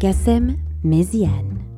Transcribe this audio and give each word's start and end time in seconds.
Belkacem 0.00 0.56
Méziane. 0.82 1.69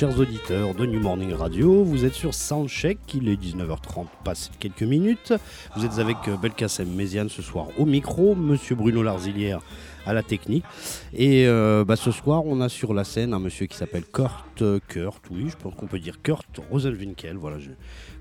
Chers 0.00 0.18
auditeurs 0.18 0.74
de 0.74 0.86
New 0.86 0.98
Morning 0.98 1.34
Radio, 1.34 1.84
vous 1.84 2.06
êtes 2.06 2.14
sur 2.14 2.32
Soundcheck, 2.32 2.98
il 3.12 3.28
est 3.28 3.36
19h30, 3.36 4.06
passe 4.24 4.50
quelques 4.58 4.82
minutes. 4.82 5.34
Vous 5.76 5.84
êtes 5.84 5.98
avec 5.98 6.16
euh, 6.26 6.38
Belkacem 6.38 6.88
Méziane 6.88 7.28
ce 7.28 7.42
soir 7.42 7.66
au 7.76 7.84
micro, 7.84 8.34
Monsieur 8.34 8.76
Bruno 8.76 9.02
Larzilière 9.02 9.60
à 10.06 10.14
la 10.14 10.22
technique. 10.22 10.64
Et 11.12 11.46
euh, 11.46 11.84
bah, 11.84 11.96
ce 11.96 12.12
soir, 12.12 12.46
on 12.46 12.62
a 12.62 12.70
sur 12.70 12.94
la 12.94 13.04
scène 13.04 13.34
un 13.34 13.38
monsieur 13.40 13.66
qui 13.66 13.76
s'appelle 13.76 14.04
Kurt, 14.10 14.62
euh, 14.62 14.78
Kurt, 14.88 15.22
oui, 15.30 15.50
je 15.50 15.56
pense 15.56 15.74
qu'on 15.74 15.86
peut 15.86 15.98
dire 15.98 16.22
Kurt 16.22 16.48
Rosenwinkel, 16.70 17.36
voilà, 17.36 17.58
je, 17.58 17.68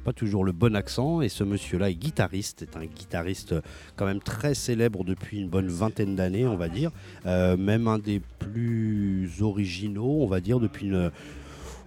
pas 0.03 0.11
toujours 0.11 0.43
le 0.43 0.51
bon 0.51 0.75
accent. 0.75 1.21
Et 1.21 1.29
ce 1.29 1.45
monsieur-là 1.45 1.91
est 1.91 1.95
guitariste, 1.95 2.61
est 2.61 2.75
un 2.75 2.87
guitariste 2.87 3.55
quand 3.95 4.05
même 4.05 4.19
très 4.19 4.53
célèbre 4.53 5.05
depuis 5.05 5.39
une 5.39 5.47
bonne 5.47 5.69
vingtaine 5.69 6.17
d'années, 6.17 6.45
on 6.45 6.57
va 6.57 6.67
dire. 6.67 6.91
Même 7.25 7.87
un 7.87 7.99
des 7.99 8.21
plus 8.37 9.31
originaux, 9.39 10.19
on 10.21 10.27
va 10.27 10.41
dire, 10.41 10.59
depuis 10.59 10.87
une 10.87 11.11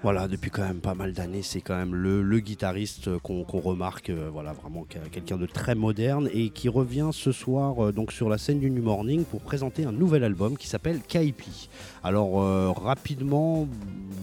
voilà, 0.03 0.27
depuis 0.27 0.51
quand 0.51 0.63
même 0.63 0.81
pas 0.81 0.95
mal 0.95 1.13
d'années, 1.13 1.43
c'est 1.43 1.61
quand 1.61 1.77
même 1.77 1.95
le, 1.95 2.41
guitariste 2.41 3.19
qu'on 3.19 3.45
remarque, 3.45 4.11
euh, 4.11 4.31
voilà, 4.33 4.53
vraiment 4.53 4.85
quelqu'un 5.13 5.37
de 5.37 5.47
très 5.47 5.77
moderne 5.77 6.29
et 6.33 6.51
qui 6.51 6.69
revient 6.69 7.11
ce 7.13 7.31
soir 7.31 7.85
euh, 7.85 7.93
donc 7.93 8.11
sur 8.11 8.29
la 8.29 8.37
scène 8.37 8.59
du 8.59 8.69
New 8.69 8.83
Morning 8.83 9.25
pour 9.25 9.41
présenter 9.41 9.85
un 9.85 9.93
nouvel 9.93 10.25
album 10.25 10.57
qui 10.57 10.67
s'appelle 10.67 11.01
Kaipi. 11.07 11.69
Alors 12.05 12.43
euh, 12.43 12.71
rapidement, 12.71 13.69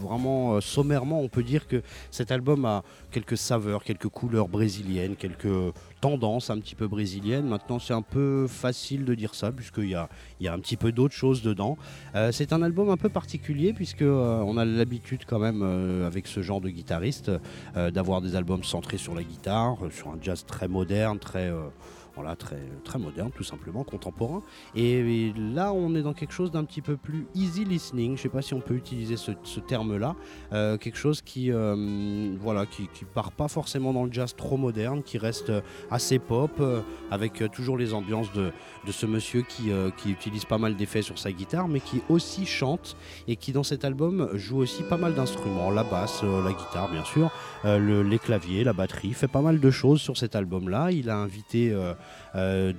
vraiment 0.02 0.60
sommairement, 0.62 1.22
on 1.22 1.30
peut 1.30 1.44
dire 1.44 1.68
que 1.68 1.82
cet 2.12 2.32
album 2.32 2.66
a 2.66 2.84
quelques 3.12 3.38
saveurs, 3.38 3.84
quelques 3.84 4.10
couleurs 4.10 4.48
brésiliennes, 4.48 5.16
quelques 5.16 5.74
tendance 6.00 6.50
un 6.50 6.60
petit 6.60 6.76
peu 6.76 6.88
brésilienne. 6.88 7.46
Maintenant, 7.48 7.80
c'est 7.80 7.94
un 7.94 8.02
peu 8.02 8.48
facile 8.48 9.06
de 9.06 9.14
dire 9.16 9.36
ça, 9.36 9.52
puisqu'il 9.52 9.90
y 9.90 9.96
a, 9.96 10.10
un 10.54 10.60
petit 10.60 10.78
peu 10.78 10.92
d'autres 10.92 11.14
choses 11.14 11.42
dedans. 11.42 11.78
Euh, 12.16 12.32
c'est 12.32 12.54
un 12.54 12.62
album 12.62 12.90
un 12.90 12.98
peu 12.98 13.10
particulier, 13.10 13.74
puisque 13.74 14.02
euh, 14.02 14.42
on 14.46 14.58
a 14.58 14.66
l'habitude 14.66 15.24
quand 15.28 15.40
même, 15.40 15.62
euh, 15.64 16.08
avec 16.08 16.28
ce 16.28 16.42
genre 16.42 16.62
de 16.62 16.70
guitariste, 16.70 17.32
d'avoir 17.76 18.22
des 18.22 18.36
albums 18.36 18.64
centrés 18.64 18.98
sur 18.98 19.16
la 19.16 19.24
guitare, 19.24 19.78
sur 19.92 20.10
un 20.10 20.18
jazz 20.22 20.46
très 20.46 20.68
moderne, 20.68 21.20
très 21.20 21.52
très, 22.36 22.60
très 22.84 23.00
moderne, 23.00 23.32
tout 23.36 23.44
simplement, 23.44 23.84
contemporain. 23.84 24.42
Et, 24.76 25.34
là, 25.54 25.74
on 25.74 25.96
est 25.96 26.02
dans 26.02 26.14
quelque 26.14 26.34
chose 26.34 26.52
d'un 26.52 26.64
petit 26.64 26.82
peu 26.82 26.98
plus 26.98 27.28
easy 27.36 27.66
listening. 27.66 28.10
Je 28.10 28.12
ne 28.14 28.18
sais 28.18 28.30
pas 28.30 28.42
si 28.42 28.54
on 28.54 28.62
peut 28.62 28.76
utiliser 28.76 29.18
ce, 29.18 29.32
terme-là. 29.60 30.16
Euh, 30.54 30.78
quelque 30.78 30.98
chose 30.98 31.22
qui, 31.22 31.52
euh, 31.52 32.36
voilà, 32.40 32.66
qui, 32.66 32.88
part 33.14 33.32
pas 33.32 33.48
forcément 33.48 33.94
dans 33.94 34.06
le 34.06 34.12
jazz 34.12 34.36
trop 34.36 34.58
moderne, 34.58 35.04
qui 35.04 35.18
reste 35.18 35.52
assez 35.90 36.20
pop, 36.20 36.52
euh, 36.60 36.82
avec 37.12 37.44
toujours 37.52 37.78
les 37.78 37.94
ambiances 37.94 38.32
de, 38.34 38.52
de 38.86 38.92
ce 38.92 39.06
monsieur 39.06 39.42
qui, 39.42 39.72
qui 39.98 40.12
utilise 40.12 40.46
pas 40.46 40.58
mal 40.58 40.76
d'effets 40.76 41.02
sur 41.02 41.18
sa 41.18 41.32
guitare, 41.32 41.68
mais 41.68 41.80
qui 41.80 42.02
aussi 42.10 42.46
chante 42.46 42.96
et 43.28 43.36
qui, 43.36 43.52
dans 43.52 43.64
cet 43.64 43.86
album, 43.86 44.30
joue 44.34 44.58
aussi 44.58 44.84
pas 44.84 44.98
mal 44.98 45.14
d'instruments, 45.14 45.72
la 45.72 45.84
basse, 45.84 46.24
la 46.24 46.52
guitare, 46.52 46.90
bien 46.90 47.04
sûr, 47.04 47.32
le, 47.64 48.02
les 48.04 48.20
claviers, 48.20 48.64
la 48.64 48.74
batterie, 48.74 49.14
fait 49.14 49.28
pas 49.28 49.42
mal 49.42 49.60
de 49.60 49.72
choses 49.72 50.02
sur 50.02 50.18
cet 50.18 50.36
album-là. 50.36 50.92
Il 50.92 51.10
a 51.10 51.18
invité 51.18 51.72
euh, 51.72 51.94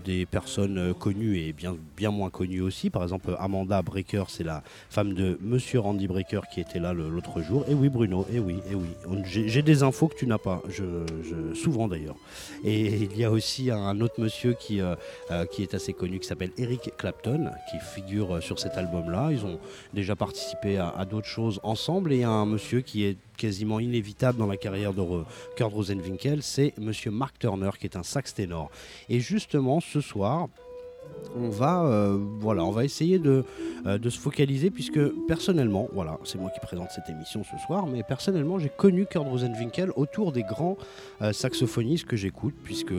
des 0.05 0.27
personnes 0.27 0.79
euh, 0.79 0.95
connues 0.95 1.39
et 1.39 1.53
bien, 1.53 1.77
bien 1.97 2.11
moins 2.11 2.31
connues 2.31 2.61
aussi. 2.61 2.91
Par 2.91 3.03
exemple, 3.03 3.37
Amanda 3.39 3.83
Breaker, 3.83 4.25
c'est 4.29 4.45
la 4.45 4.63
femme 4.89 5.15
de 5.15 5.39
Monsieur 5.41 5.81
Randy 5.81 6.07
Breaker 6.07 6.43
qui 6.53 6.61
était 6.61 6.79
là 6.79 6.93
l'autre 6.93 7.43
jour. 7.43 7.65
Et 7.69 7.75
oui, 7.75 7.89
Bruno, 7.89 8.27
et 8.33 8.39
oui, 8.39 8.61
et 8.71 8.75
oui. 8.75 8.89
J'ai 9.25 9.63
des 9.63 9.83
infos 9.83 10.09
que 10.09 10.15
tu 10.15 10.27
n'as 10.27 10.39
pas, 10.39 10.63
souvent 11.55 11.89
d'ailleurs. 11.89 12.17
Et 12.65 12.87
il 12.87 13.17
y 13.17 13.25
a 13.25 13.31
aussi 13.31 13.71
un 13.71 14.01
autre 14.01 14.21
monsieur 14.21 14.55
qui, 14.55 14.81
euh, 14.81 14.95
qui 15.53 15.63
est 15.63 15.75
assez 15.75 15.93
connu 15.93 16.19
qui 16.21 16.27
s'appelle 16.27 16.53
Eric 16.59 16.93
Clapton, 16.97 17.51
qui 17.71 17.79
figure 17.79 18.43
sur 18.43 18.59
cet 18.59 18.77
album-là. 18.77 19.31
Ils 19.33 19.45
ont 19.45 19.59
déjà 19.95 20.17
participé 20.17 20.79
à, 20.79 20.91
à 20.91 21.05
d'autres 21.05 21.27
choses 21.27 21.61
ensemble. 21.63 22.13
Et 22.13 22.25
un 22.25 22.47
monsieur 22.47 22.81
qui 22.81 23.05
est 23.05 23.17
quasiment 23.41 23.81
inévitable 23.81 24.39
dans 24.39 24.47
la 24.47 24.59
carrière 24.59 24.93
de 24.93 25.03
Kurt 25.57 25.73
Rosenwinkel, 25.73 26.43
c'est 26.43 26.75
Monsieur 26.79 27.11
Mark 27.11 27.39
Turner, 27.39 27.71
qui 27.81 27.87
est 27.87 27.97
un 27.97 28.03
sax 28.03 28.35
ténor. 28.35 28.71
Et 29.09 29.19
justement, 29.19 29.81
ce 29.81 30.03
soir, 30.03 30.49
on 31.37 31.49
va, 31.49 31.83
euh, 31.85 32.19
voilà, 32.39 32.65
on 32.65 32.71
va 32.71 32.85
essayer 32.85 33.19
de, 33.19 33.45
euh, 33.87 33.99
de, 33.99 34.11
se 34.11 34.19
focaliser 34.19 34.71
puisque 34.71 35.01
personnellement, 35.27 35.89
voilà, 35.93 36.19
c'est 36.25 36.39
moi 36.39 36.51
qui 36.51 36.61
présente 36.61 36.91
cette 36.91 37.09
émission 37.09 37.43
ce 37.45 37.57
soir, 37.65 37.87
mais 37.87 38.03
personnellement, 38.03 38.59
j'ai 38.59 38.71
connu 38.71 39.07
Kurt 39.07 39.27
Rosenwinkel 39.27 39.93
autour 39.97 40.33
des 40.33 40.43
grands 40.43 40.77
euh, 41.23 41.33
saxophonistes 41.33 42.07
que 42.07 42.17
j'écoute, 42.17 42.55
puisque 42.63 42.95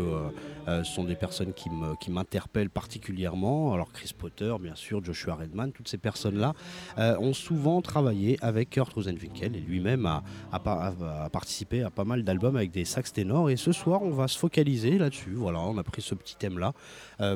ce 0.67 0.83
sont 0.83 1.03
des 1.03 1.15
personnes 1.15 1.53
qui 1.53 2.11
m'interpellent 2.11 2.69
particulièrement. 2.69 3.73
Alors 3.73 3.91
Chris 3.91 4.11
Potter, 4.17 4.53
bien 4.61 4.75
sûr, 4.75 5.03
Joshua 5.03 5.35
Redman, 5.35 5.71
toutes 5.71 5.87
ces 5.87 5.97
personnes-là 5.97 6.53
ont 6.97 7.33
souvent 7.33 7.81
travaillé 7.81 8.37
avec 8.41 8.69
Kurt 8.69 8.93
Rosenwinkel 8.93 9.55
et 9.55 9.59
lui-même 9.59 10.05
a, 10.05 10.23
a, 10.53 11.29
participé 11.31 11.81
à 11.81 11.89
pas 11.89 12.03
mal 12.03 12.23
d'albums 12.23 12.55
avec 12.55 12.71
des 12.71 12.85
sax 12.85 13.11
ténors. 13.11 13.49
Et 13.49 13.57
ce 13.57 13.71
soir, 13.71 14.01
on 14.03 14.11
va 14.11 14.27
se 14.27 14.37
focaliser 14.37 14.97
là-dessus. 14.97 15.33
Voilà, 15.33 15.59
on 15.59 15.77
a 15.77 15.83
pris 15.83 16.01
ce 16.01 16.15
petit 16.15 16.35
thème-là 16.35 16.73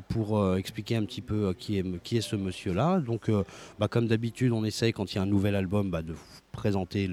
pour 0.07 0.56
expliquer 0.56 0.74
un 0.91 1.05
petit 1.05 1.21
peu 1.21 1.47
euh, 1.47 1.53
qui 1.53 1.77
est, 1.77 2.21
ce 2.21 2.35
monsieur-là. 2.35 2.99
Donc, 2.99 3.29
euh, 3.29 3.43
bah, 3.79 3.87
comme 3.87 4.07
d'habitude, 4.07 4.51
on 4.51 4.63
essaye 4.63 4.93
quand 4.93 5.13
il 5.13 5.15
y 5.15 5.19
a 5.19 5.21
un 5.21 5.27
nouvel 5.27 5.55
album 5.55 5.89
bah, 5.89 6.01
de 6.01 6.13
vous 6.13 6.19
présenter 6.51 7.09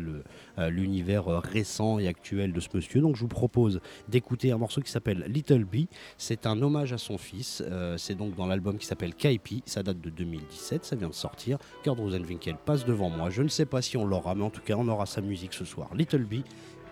euh, 0.59 0.71
l'univers 0.71 1.27
récent 1.27 1.99
et 1.99 2.07
actuel 2.07 2.53
de 2.53 2.61
ce 2.61 2.69
monsieur. 2.75 3.01
Donc, 3.01 3.17
je 3.17 3.23
vous 3.23 3.29
propose 3.29 3.81
d'écouter 4.09 4.53
un 4.53 4.59
morceau 4.59 4.81
qui 4.81 4.91
s'appelle 4.91 5.25
Little 5.29 5.65
B. 5.65 5.87
C'est 6.17 6.47
un 6.47 6.61
hommage 6.63 6.93
à 6.93 6.99
son 6.99 7.19
fils. 7.19 7.63
C'est 7.97 8.15
donc 8.15 8.37
dans 8.37 8.47
l'album 8.47 8.79
qui 8.79 8.87
s'appelle 8.87 9.15
Kaipi. 9.15 9.63
Ça 9.67 9.83
date 9.83 10.01
de 10.01 10.11
2017, 10.11 10.85
ça 10.85 10.97
vient 10.97 11.09
de 11.09 11.15
sortir. 11.15 11.59
Kurt 11.83 11.99
Rosenwinkel 11.99 12.57
passe 12.65 12.85
devant 12.85 13.11
moi. 13.11 13.31
Je 13.31 13.43
ne 13.43 13.49
sais 13.49 13.67
pas 13.67 13.83
si 13.83 13.97
on 13.97 14.05
l'aura, 14.05 14.35
mais 14.35 14.45
en 14.45 14.51
tout 14.51 14.63
cas, 14.63 14.75
on 14.77 14.87
aura 14.89 15.07
sa 15.07 15.21
musique 15.21 15.55
ce 15.55 15.65
soir. 15.65 15.93
Little 15.95 16.25
B, 16.25 16.35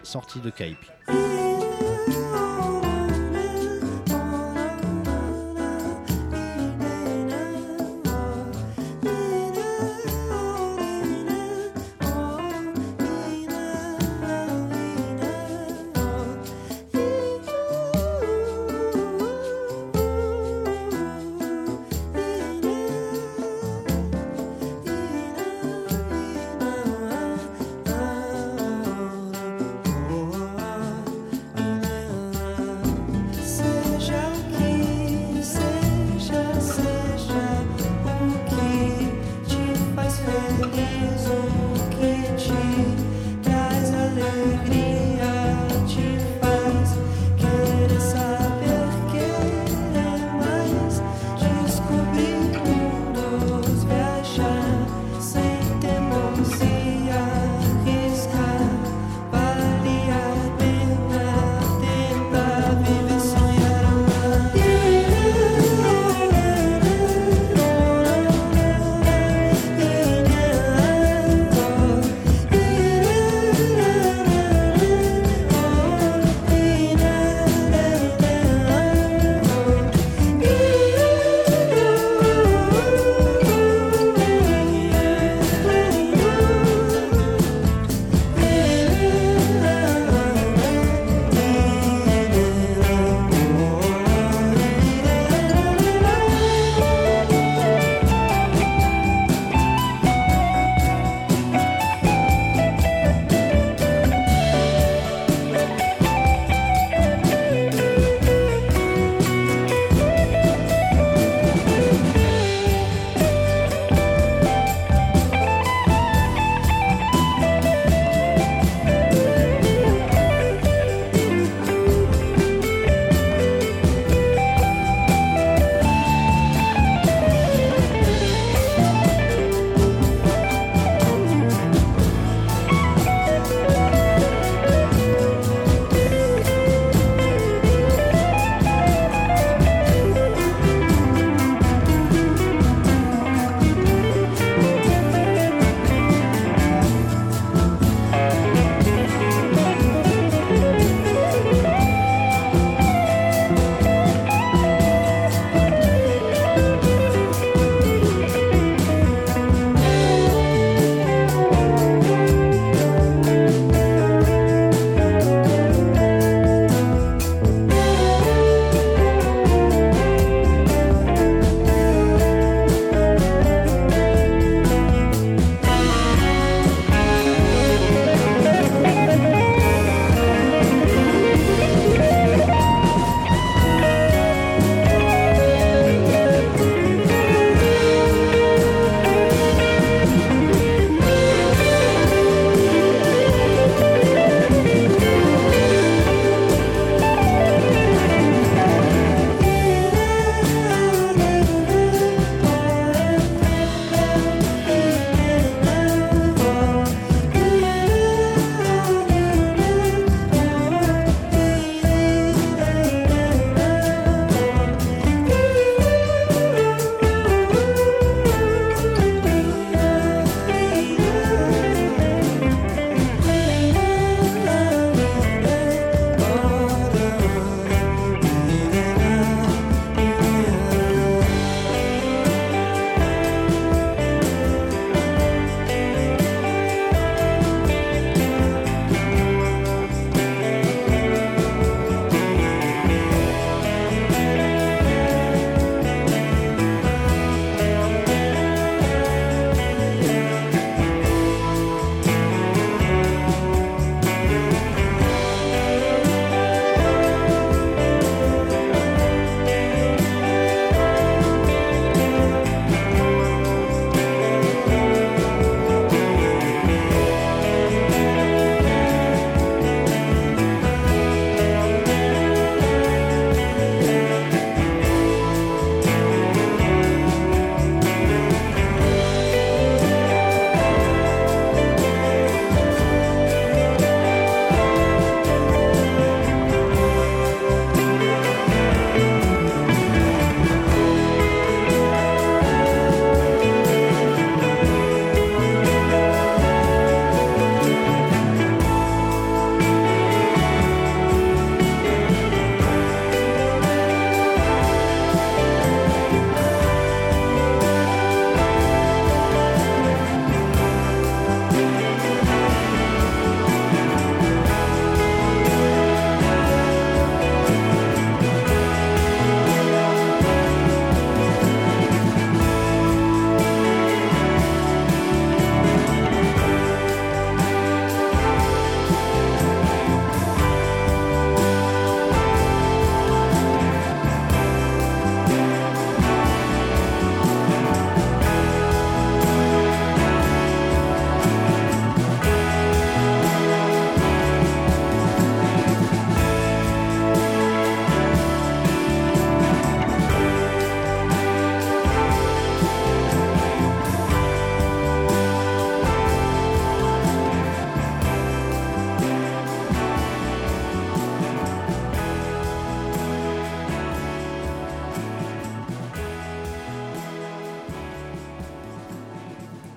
sortie 0.02 0.40
de 0.40 0.50
Kaipi. 0.50 0.88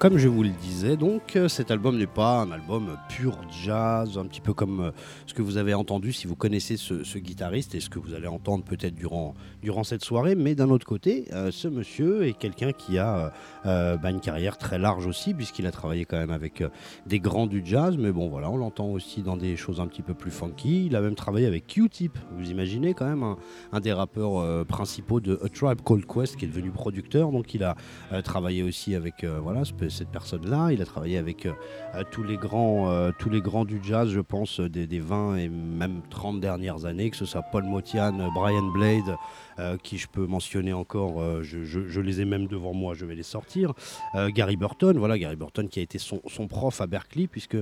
Comme 0.03 0.17
je 0.17 0.27
vous 0.27 0.43
le 0.43 0.50
disais, 0.50 0.98
donc 0.98 1.38
euh, 1.38 1.48
cet 1.48 1.72
album 1.72 1.98
n'est 1.98 2.07
pas 2.07 2.41
un 2.41 2.51
album 2.51 2.98
pur 3.07 3.38
jazz, 3.63 4.17
un 4.17 4.25
petit 4.25 4.41
peu 4.41 4.53
comme 4.53 4.81
euh, 4.81 4.91
ce 5.34 5.38
que 5.38 5.42
vous 5.42 5.58
avez 5.58 5.74
entendu 5.74 6.13
si 6.13 6.28
vous 6.28 6.36
connaissez 6.36 6.78
ce, 6.78 7.18
guitariste 7.18 7.74
et 7.74 7.80
ce 7.80 7.90
que 7.90 7.98
vous 7.98 8.13
allez 8.13 8.28
entendre 8.28 8.63
peut-être 8.63 8.94
durant, 8.94 9.34
durant 9.63 9.84
cette 9.84 10.04
soirée. 10.04 10.36
Mais 10.36 10.54
d'un 10.54 10.70
autre 10.70 10.86
côté, 10.86 11.25
euh, 11.34 11.50
ce 11.50 11.68
monsieur 11.68 12.28
est 12.28 12.34
quelqu'un 12.34 12.72
qui 12.72 13.00
a 13.00 13.34
bah, 13.63 14.12
une 14.12 14.20
carrière 14.20 14.58
très 14.58 14.78
large 14.78 15.08
aussi, 15.08 15.34
puisqu'il 15.34 15.66
a 15.66 15.72
travaillé 15.72 16.06
quand 16.06 16.18
même 16.18 16.32
avec 16.32 16.63
des 17.08 17.20
grands 17.20 17.48
du 17.48 17.63
jazz. 17.66 17.98
Mais 17.98 18.12
bon, 18.12 18.30
voilà, 18.30 18.52
on 18.52 18.58
l'entend 18.58 18.88
aussi 18.90 19.24
dans 19.24 19.36
des 19.36 19.56
choses 19.56 19.80
un 19.80 19.88
petit 19.88 20.04
peu 20.04 20.13
plus 20.13 20.30
funky. 20.30 20.86
Il 20.86 20.96
a 20.96 21.02
même 21.02 21.16
travaillé 21.16 21.48
avec 21.48 21.66
Q-Tip. 21.66 22.18
Vous 22.38 22.52
imaginez 22.52 22.94
quand 22.94 23.08
même 23.08 23.36
un, 23.72 23.80
des 23.80 23.94
rappeurs 23.94 24.66
principaux 24.68 25.20
de 25.20 25.40
A 25.44 25.50
Tribe 25.50 25.82
Called 25.84 26.06
Quest 26.06 26.36
qui 26.36 26.46
est 26.46 26.48
devenu 26.48 26.70
producteur. 26.70 27.32
Donc 27.32 27.56
il 27.56 27.63
a 27.63 27.75
travaillé 28.24 28.62
aussi 28.62 28.94
avec 28.94 29.25
voilà 29.25 29.63
cette 29.90 30.10
personne-là. 30.10 30.72
Il 30.72 30.82
a 30.82 30.86
travaillé 30.86 31.18
avec 31.18 31.48
euh, 31.96 32.04
tous, 32.12 32.24
les 32.24 32.38
grands, 32.38 32.90
euh, 32.90 33.12
tous 33.18 33.30
les 33.30 33.42
grands 33.42 33.66
du 33.66 33.80
jazz, 33.84 34.10
je 34.10 34.20
pense, 34.20 34.60
des, 34.60 34.88
des, 34.88 35.00
20 35.00 35.23
et 35.36 35.50
même 35.50 36.01
30 36.10 36.39
dernières 36.39 36.86
années, 36.86 37.10
que 37.10 37.18
ce 37.18 37.25
soit 37.25 37.42
Paul 37.42 37.63
Motian, 37.63 38.32
Brian 38.34 38.63
Blade, 38.63 39.18
euh, 39.60 39.77
qui 39.77 39.98
je 39.98 40.08
peux 40.08 40.25
mentionner 40.25 40.74
encore, 40.74 41.22
euh, 41.22 41.44
je, 41.44 42.00
les 42.00 42.22
ai 42.22 42.25
même 42.25 42.48
devant 42.48 42.74
moi, 42.74 42.94
je 42.96 43.06
vais 43.06 43.15
les 43.15 43.24
sortir. 43.24 43.74
Euh, 44.15 44.30
Gary 44.30 44.58
Burton, 44.58 44.98
voilà, 44.98 45.18
Gary 45.18 45.36
Burton 45.36 45.68
qui 45.68 45.80
a 45.80 45.84
été 45.84 46.00
son, 46.00 46.20
prof 46.48 46.82
à 46.82 46.88
Berkeley, 46.88 47.27
puisque 47.27 47.58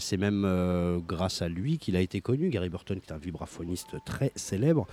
c'est 0.00 0.16
même 0.16 1.02
grâce 1.06 1.42
à 1.42 1.48
lui 1.48 1.78
qu'il 1.78 1.96
a 1.96 2.00
été 2.00 2.20
connu. 2.20 2.50
Gary 2.50 2.68
Burton 2.68 2.98
qui 3.00 3.06
est 3.06 3.12
un 3.12 3.18
vibraphoniste 3.18 3.96
très 4.04 4.32
célèbre 4.34 4.86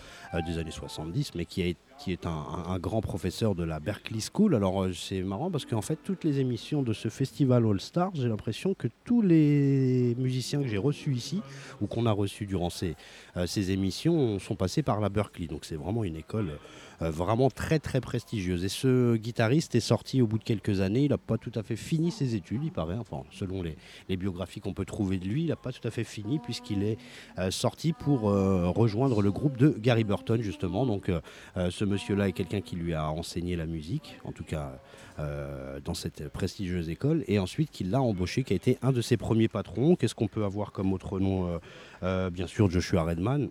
des 0.45 0.57
années 0.57 0.71
70, 0.71 1.33
mais 1.35 1.45
qui, 1.45 1.63
a, 1.63 1.73
qui 1.97 2.11
est 2.11 2.25
un, 2.25 2.77
grand 2.79 3.01
professeur 3.01 3.55
de 3.55 3.63
la 3.63 3.79
Berkeley 3.79 4.19
School. 4.19 4.55
Alors 4.55 4.87
c'est 4.93 5.21
marrant 5.21 5.49
parce 5.49 5.65
qu'en 5.65 5.81
fait, 5.81 5.97
toutes 6.03 6.23
les 6.23 6.39
émissions 6.39 6.83
de 6.83 6.93
ce 6.93 7.09
festival 7.09 7.65
All 7.65 7.79
Stars, 7.79 8.11
j'ai 8.15 8.27
l'impression 8.27 8.73
que 8.73 8.87
tous 9.05 9.21
les 9.21 10.15
musiciens 10.17 10.61
que 10.61 10.67
j'ai 10.67 10.77
reçus 10.77 11.13
ici, 11.13 11.41
ou 11.81 11.87
qu'on 11.87 12.05
a 12.05 12.11
reçus 12.11 12.45
durant 12.45 12.69
ces, 12.69 12.95
ces 13.45 13.71
émissions, 13.71 14.39
sont 14.39 14.55
passés 14.55 14.83
par 14.83 14.99
la 14.99 15.09
Berkeley. 15.09 15.47
Donc 15.47 15.65
c'est 15.65 15.75
vraiment 15.75 16.03
une 16.03 16.15
école 16.15 16.49
euh, 16.49 16.57
vraiment 16.99 17.49
très 17.49 17.79
très 17.79 18.01
prestigieuse. 18.01 18.63
Et 18.63 18.69
ce 18.69 19.15
guitariste 19.15 19.75
est 19.75 19.79
sorti 19.79 20.21
au 20.21 20.27
bout 20.27 20.37
de 20.37 20.43
quelques 20.43 20.81
années. 20.81 21.03
Il 21.03 21.09
n'a 21.09 21.17
pas 21.17 21.37
tout 21.37 21.51
à 21.55 21.63
fait 21.63 21.75
fini 21.75 22.11
ses 22.11 22.35
études, 22.35 22.61
il 22.63 22.71
paraît. 22.71 22.97
Enfin, 22.97 23.23
selon 23.31 23.61
les, 23.61 23.75
biographies 24.17 24.61
qu'on 24.61 24.73
peut 24.73 24.85
trouver 24.85 25.17
de 25.17 25.25
lui, 25.25 25.43
il 25.43 25.49
n'a 25.49 25.55
pas 25.55 25.71
tout 25.71 25.85
à 25.85 25.91
fait 25.91 26.03
fini 26.03 26.39
puisqu'il 26.39 26.83
est 26.83 26.97
euh, 27.37 27.51
sorti 27.51 27.91
pour 27.93 28.29
euh, 28.29 28.69
rejoindre 28.69 29.21
le 29.21 29.31
groupe 29.31 29.57
de 29.57 29.75
Gary 29.77 30.03
Burton 30.03 30.41
justement. 30.41 30.85
Donc, 30.85 31.11
ce 31.55 31.85
monsieur-là 31.85 32.29
est 32.29 32.31
quelqu'un 32.31 32.61
qui 32.61 32.75
lui 32.75 32.93
a 32.93 33.09
enseigné 33.09 33.55
la 33.55 33.65
musique, 33.65 34.17
en 34.23 34.31
tout 34.31 34.43
cas 34.43 34.79
dans 35.17 35.93
cette 35.93 36.27
prestigieuse 36.29 36.89
école, 36.89 37.23
et 37.27 37.39
ensuite 37.39 37.71
qui 37.71 37.83
l'a 37.83 38.01
embauché, 38.01 38.43
qui 38.43 38.53
a 38.53 38.55
été 38.55 38.77
un 38.81 38.91
de 38.91 39.01
ses 39.01 39.17
premiers 39.17 39.47
patrons. 39.47 39.95
Qu'est-ce 39.95 40.15
qu'on 40.15 40.27
peut 40.27 40.43
avoir 40.43 40.71
comme 40.71 40.93
autre 40.93 41.19
nom 41.19 41.59
Bien 42.01 42.47
sûr, 42.47 42.69
Joshua 42.69 43.03
Redman 43.03 43.49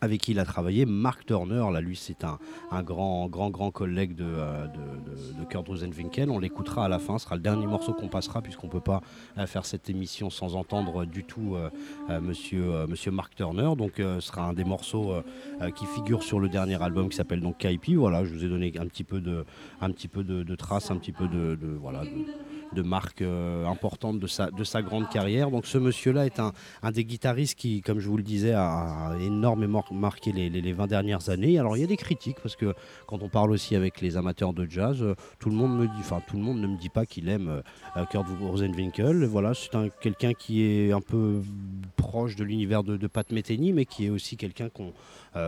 avec 0.00 0.20
qui 0.20 0.32
il 0.32 0.38
a 0.38 0.44
travaillé. 0.44 0.86
Mark 0.86 1.24
Turner, 1.26 1.64
là, 1.72 1.80
lui, 1.80 1.96
c'est 1.96 2.24
un, 2.24 2.38
grand, 2.82 3.28
grand, 3.28 3.50
grand 3.50 3.70
collègue 3.70 4.14
de, 4.14 4.24
euh, 4.26 4.66
de, 4.66 5.44
Kurt 5.44 5.66
Rosenwinkel. 5.68 6.30
On 6.30 6.38
l'écoutera 6.38 6.84
à 6.84 6.88
la 6.88 6.98
fin. 6.98 7.18
Ce 7.18 7.24
sera 7.24 7.36
le 7.36 7.42
dernier 7.42 7.66
morceau 7.66 7.92
qu'on 7.92 8.08
passera, 8.08 8.42
puisqu'on 8.42 8.66
ne 8.66 8.72
peut 8.72 8.80
pas 8.80 9.02
euh, 9.38 9.46
faire 9.46 9.64
cette 9.64 9.88
émission 9.88 10.30
sans 10.30 10.54
entendre 10.56 11.04
du 11.04 11.24
tout 11.24 11.56
euh, 11.56 12.20
monsieur, 12.20 12.86
monsieur 12.86 13.10
Mark 13.10 13.34
Turner. 13.34 13.70
Donc, 13.76 13.94
ce 13.96 14.20
sera 14.20 14.42
un 14.42 14.52
des 14.52 14.64
morceaux 14.64 15.14
qui 15.74 15.86
figure 15.86 16.22
sur 16.22 16.40
le 16.40 16.48
dernier 16.48 16.82
album 16.82 17.08
qui 17.08 17.16
s'appelle 17.16 17.40
donc 17.40 17.58
Kaipi. 17.58 17.94
Voilà, 17.94 18.24
je 18.24 18.32
vous 18.32 18.44
ai 18.44 18.48
donné 18.48 18.72
un 18.78 18.86
petit 18.86 19.04
peu 19.04 19.20
de, 19.20 19.44
un 19.80 19.90
petit 19.90 20.08
peu 20.08 20.24
de, 20.24 20.54
traces, 20.54 20.90
un 20.90 20.96
petit 20.96 21.12
peu 21.12 21.28
de, 21.28 21.56
voilà, 21.80 22.02
de 22.72 22.82
marques 22.82 23.22
euh, 23.22 23.66
importantes 23.66 24.18
de 24.18 24.26
sa, 24.26 24.50
de 24.50 24.64
sa 24.64 24.82
grande 24.82 25.08
carrière. 25.08 25.50
Donc 25.50 25.66
ce 25.66 25.78
monsieur-là 25.78 26.26
est 26.26 26.40
un, 26.40 26.52
un, 26.82 26.90
des 26.90 27.04
guitaristes 27.04 27.58
qui, 27.58 27.80
comme 27.80 27.98
je 28.00 28.08
vous 28.08 28.16
le 28.16 28.22
disais, 28.22 28.52
a, 28.52 29.16
énormément 29.20 29.84
marqué 29.90 30.32
les, 30.32 30.50
les, 30.50 30.72
20 30.72 30.86
dernières 30.86 31.28
années. 31.30 31.58
Alors 31.58 31.76
il 31.76 31.80
y 31.80 31.84
a 31.84 31.86
des 31.86 31.96
critiques 31.96 32.38
parce 32.42 32.56
que 32.56 32.74
quand 33.06 33.22
on 33.22 33.28
parle 33.28 33.50
aussi 33.50 33.76
avec 33.76 34.00
les 34.00 34.16
amateurs 34.16 34.52
de 34.52 34.66
jazz, 34.68 35.02
euh, 35.02 35.14
tout 35.38 35.50
le 35.50 35.56
monde 35.56 35.78
me 35.78 35.86
dit, 35.86 36.02
tout 36.26 36.36
le 36.36 36.42
monde 36.42 36.60
ne 36.60 36.66
me 36.66 36.76
dit 36.76 36.88
pas 36.88 37.06
qu'il 37.06 37.28
aime 37.28 37.62
euh, 37.96 38.04
Kurt 38.06 38.26
Rosenwinkel. 38.40 39.24
Voilà, 39.24 39.52
c'est 39.54 39.70
quelqu'un 40.00 40.32
qui 40.32 40.62
est 40.62 40.92
un 40.92 41.00
peu 41.00 41.42
proche 41.96 42.36
de 42.36 42.44
l'univers 42.44 42.82
de, 42.82 42.96
de, 42.96 43.06
Pat 43.06 43.30
Metheny, 43.30 43.72
mais 43.72 43.84
qui 43.84 44.06
est 44.06 44.10
aussi 44.10 44.36
quelqu'un 44.36 44.68
qu'on 44.68 44.92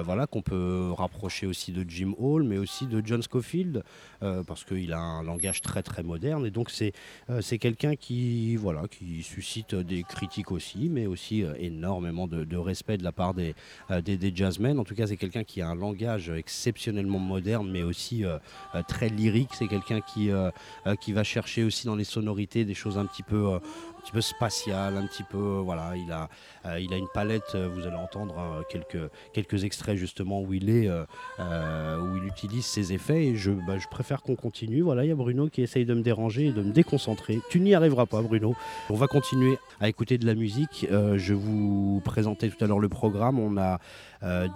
voilà, 0.04 0.26
qu'on 0.26 0.42
peut 0.42 0.90
rapprocher 0.92 1.46
aussi 1.46 1.72
de 1.72 1.84
Jim 1.88 2.14
Hall, 2.18 2.42
mais 2.42 2.58
aussi 2.58 2.86
de 2.86 3.02
John 3.04 3.22
Scofield, 3.22 3.82
parce 4.20 4.64
qu'il 4.64 4.92
a 4.92 4.98
un 4.98 5.22
langage 5.22 5.62
très 5.62 5.82
très 5.82 6.02
moderne. 6.02 6.46
Et 6.46 6.50
donc 6.50 6.70
c'est 6.70 6.92
euh, 7.30 7.40
quelqu'un 7.58 7.96
qui, 7.96 8.56
voilà, 8.56 8.82
qui 8.88 9.22
suscite 9.22 9.74
des 9.74 10.02
critiques 10.02 10.52
aussi, 10.52 10.88
mais 10.88 11.06
aussi 11.06 11.42
euh, 11.42 11.54
énormément 11.58 12.26
de, 12.26 12.56
respect 12.56 12.98
de 12.98 13.04
la 13.04 13.12
part 13.12 13.34
des, 13.34 13.54
euh, 13.90 14.00
des, 14.00 14.32
jazzmen. 14.34 14.78
En 14.78 14.84
tout 14.84 14.94
cas, 14.94 15.06
c'est 15.06 15.16
quelqu'un 15.16 15.44
qui 15.44 15.60
a 15.60 15.68
un 15.68 15.74
langage 15.74 16.30
exceptionnellement 16.30 17.18
moderne, 17.18 17.70
mais 17.70 17.82
aussi 17.82 18.24
très 18.86 19.08
lyrique. 19.08 19.50
C'est 19.54 19.68
quelqu'un 19.68 20.00
qui 20.00 21.12
va 21.12 21.24
chercher 21.24 21.64
aussi 21.64 21.86
dans 21.86 21.96
les 21.96 22.04
sonorités 22.04 22.64
des 22.64 22.74
choses 22.74 22.98
un 22.98 23.06
petit 23.06 23.22
peu 23.22 23.58
petit 23.98 24.12
peu 24.12 24.20
spatial, 24.20 24.96
un 24.96 25.06
petit 25.06 25.22
peu 25.22 25.38
voilà, 25.38 25.94
il 25.96 26.10
a 26.12 26.28
euh, 26.66 26.80
il 26.80 26.92
a 26.92 26.96
une 26.96 27.08
palette, 27.12 27.54
euh, 27.54 27.68
vous 27.68 27.86
allez 27.86 27.96
entendre 27.96 28.38
hein, 28.38 28.62
quelques 28.70 29.10
quelques 29.32 29.64
extraits 29.64 29.96
justement 29.96 30.40
où 30.40 30.54
il 30.54 30.70
est 30.70 30.88
euh, 30.88 32.00
où 32.00 32.16
il 32.16 32.24
utilise 32.24 32.64
ses 32.64 32.92
effets 32.92 33.26
et 33.26 33.36
je 33.36 33.50
bah, 33.50 33.78
je 33.78 33.88
préfère 33.88 34.22
qu'on 34.22 34.36
continue. 34.36 34.80
Voilà, 34.80 35.04
il 35.04 35.08
y 35.08 35.12
a 35.12 35.14
Bruno 35.14 35.48
qui 35.48 35.62
essaye 35.62 35.84
de 35.84 35.94
me 35.94 36.02
déranger 36.02 36.46
et 36.46 36.52
de 36.52 36.62
me 36.62 36.72
déconcentrer. 36.72 37.40
Tu 37.50 37.60
n'y 37.60 37.74
arriveras 37.74 38.06
pas 38.06 38.22
Bruno. 38.22 38.54
On 38.90 38.94
va 38.94 39.06
continuer 39.06 39.58
à 39.80 39.88
écouter 39.88 40.18
de 40.18 40.26
la 40.26 40.34
musique. 40.34 40.86
je 40.90 41.34
vous 41.34 42.00
présentais 42.04 42.48
tout 42.48 42.62
à 42.64 42.66
l'heure 42.66 42.80
le 42.80 42.88
programme. 42.88 43.38
On 43.38 43.56
a 43.56 43.78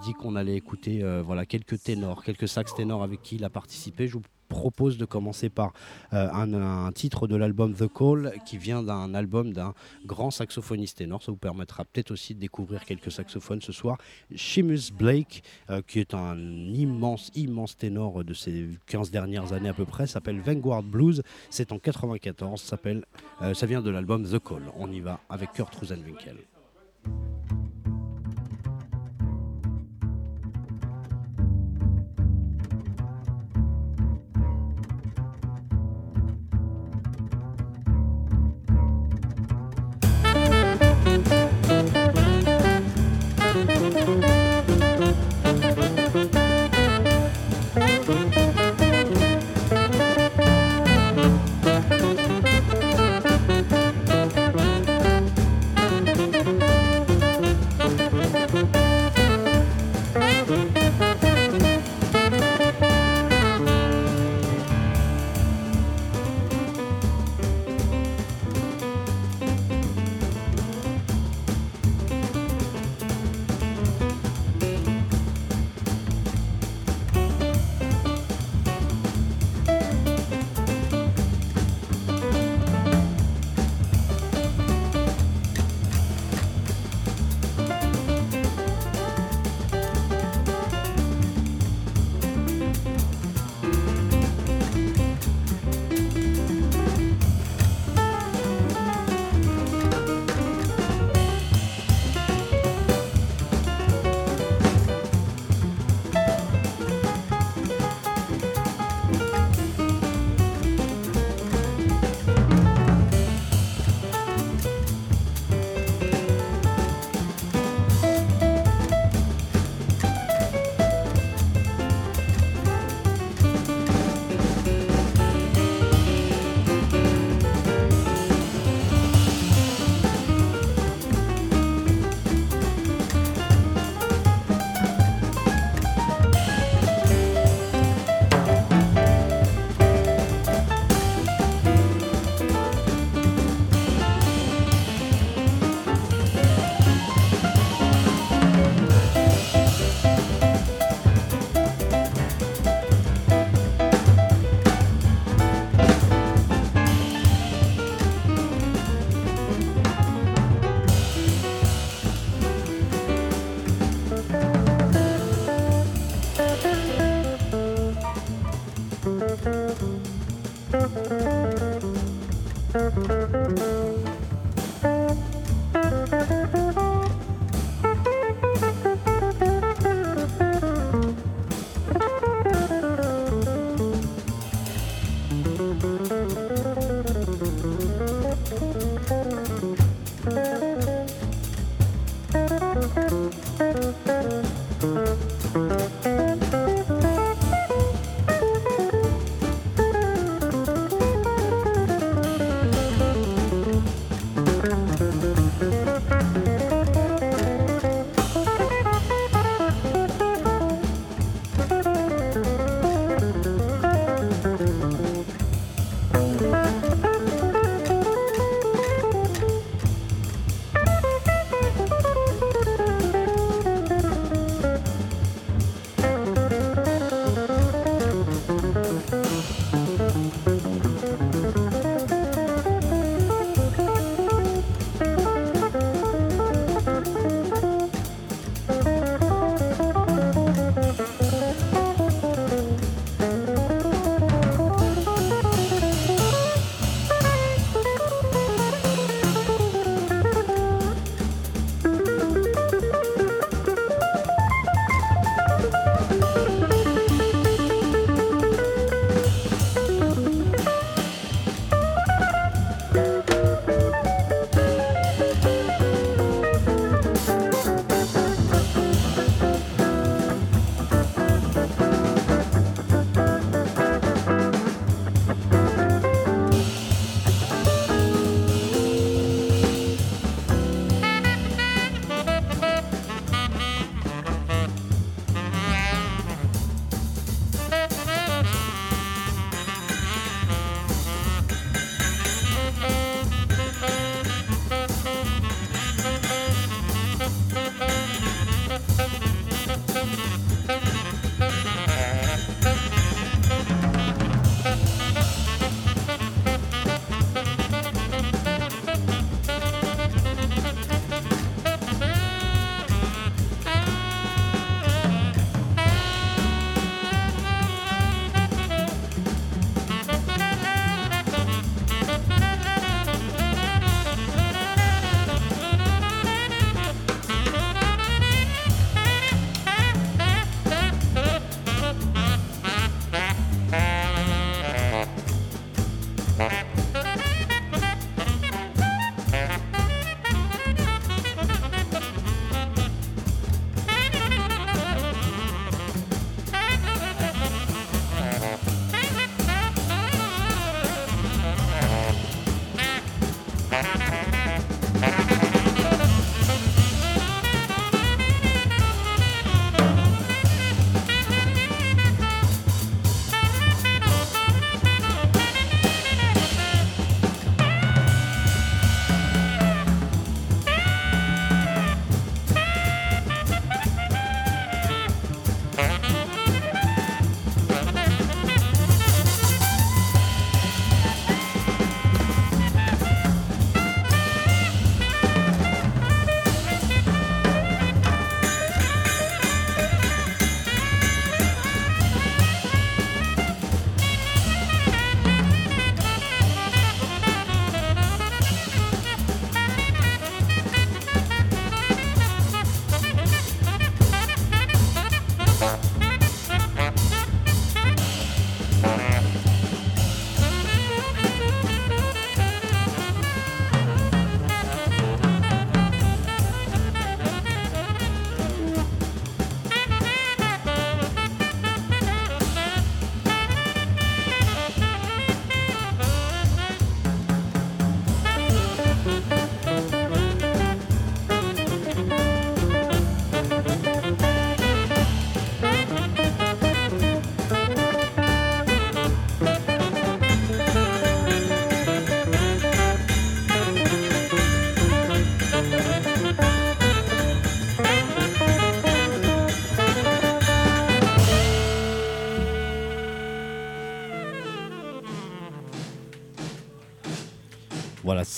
dit 0.03 0.13
qu'on 0.13 0.35
allait 0.35 0.55
écouter 0.55 1.03
voilà 1.23 1.45
quelques 1.45 1.81
ténors, 1.81 2.23
quelques 2.23 2.47
sax 2.47 2.73
ténors 2.75 3.03
avec 3.03 3.21
qui 3.21 3.35
il 3.35 3.43
a 3.43 3.49
participé. 3.49 4.07
Je 4.07 4.13
vous 4.13 4.23
propose 4.53 4.97
de 4.99 5.05
commencer 5.05 5.49
par 5.49 5.73
euh, 6.13 6.29
un, 6.31 6.91
titre 6.91 7.27
de 7.27 7.35
l'album 7.35 7.73
The 7.73 7.91
Call 7.91 8.33
qui 8.45 8.57
vient 8.57 8.83
d'un 8.83 9.15
album 9.15 9.51
d'un 9.51 9.73
grand 10.05 10.29
saxophoniste 10.29 10.99
ténor. 10.99 11.23
Ça 11.23 11.31
vous 11.31 11.37
permettra 11.37 11.85
peut-être 11.85 12.11
aussi 12.11 12.35
de 12.35 12.39
découvrir 12.39 12.85
quelques 12.85 13.11
saxophones 13.11 13.61
ce 13.61 13.71
soir. 13.71 13.97
Seamus 14.35 14.91
Blake, 14.93 15.43
euh, 15.71 15.81
qui 15.81 15.99
est 15.99 16.13
un 16.13 16.37
immense, 16.37 17.31
immense 17.35 17.75
ténor 17.75 18.23
de 18.23 18.33
ces 18.35 18.67
15 18.85 19.09
dernières 19.09 19.53
années 19.53 19.69
à 19.69 19.73
peu 19.73 19.85
près, 19.85 20.05
s'appelle 20.05 20.39
Vanguard 20.39 20.83
Blues. 20.83 21.23
C'est 21.49 21.71
en 21.71 21.79
94, 21.79 22.61
s'appelle, 22.61 23.05
euh, 23.41 23.55
ça 23.55 23.65
vient 23.65 23.81
de 23.81 23.89
l'album 23.89 24.23
The 24.23 24.39
Call. 24.39 24.71
On 24.77 24.91
y 24.91 24.99
va 24.99 25.19
avec 25.29 25.51
Kurt 25.53 25.73
Rosenwinkel. 25.73 26.37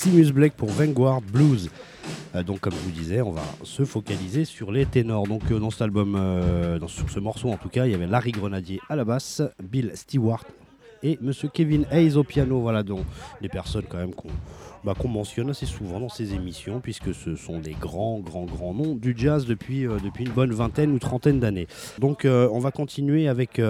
Simus 0.06 0.30
Blake 0.30 0.52
pour 0.52 0.68
Vanguard 0.68 1.20
Blues. 1.20 1.68
Euh, 2.36 2.44
donc 2.44 2.60
comme 2.60 2.74
je 2.74 2.78
vous 2.78 2.92
disais, 2.92 3.22
on 3.22 3.32
va 3.32 3.42
se 3.64 3.84
focaliser 3.84 4.44
sur 4.44 4.70
les 4.70 4.86
ténors. 4.86 5.26
Donc 5.26 5.42
euh, 5.50 5.58
dans 5.58 5.70
cet 5.70 5.82
album, 5.82 6.14
euh, 6.14 6.78
sur 6.86 7.10
ce 7.10 7.18
morceau 7.18 7.50
en 7.50 7.56
tout 7.56 7.68
cas, 7.68 7.86
il 7.86 7.90
y 7.90 7.94
avait 7.96 8.06
Larry 8.06 8.30
Grenadier 8.30 8.80
à 8.88 8.94
la 8.94 9.04
basse, 9.04 9.42
Bill 9.60 9.90
Stewart 9.94 10.44
et 11.02 11.18
Monsieur 11.20 11.48
Kevin 11.52 11.86
Hayes 11.90 12.14
au 12.16 12.22
piano. 12.22 12.60
Voilà 12.60 12.84
donc 12.84 13.00
des 13.42 13.48
personnes 13.48 13.82
quand 13.88 13.98
même 13.98 14.14
qu'on 14.14 14.28
bah, 14.84 14.94
mentionne 15.08 15.50
assez 15.50 15.66
souvent 15.66 15.98
dans 15.98 16.08
ces 16.08 16.34
émissions, 16.34 16.78
puisque 16.78 17.12
ce 17.12 17.34
sont 17.34 17.58
des 17.58 17.74
grands, 17.74 18.20
grands, 18.20 18.46
grands 18.46 18.74
noms 18.74 18.94
du 18.94 19.12
jazz 19.16 19.44
depuis, 19.44 19.88
depuis 20.04 20.24
une 20.24 20.30
bonne 20.32 20.52
vingtaine 20.52 20.92
ou 20.92 21.00
trentaine 21.00 21.40
d'années. 21.40 21.66
Donc 21.98 22.24
on 22.24 22.60
va 22.60 22.70
continuer 22.70 23.26
avec, 23.26 23.60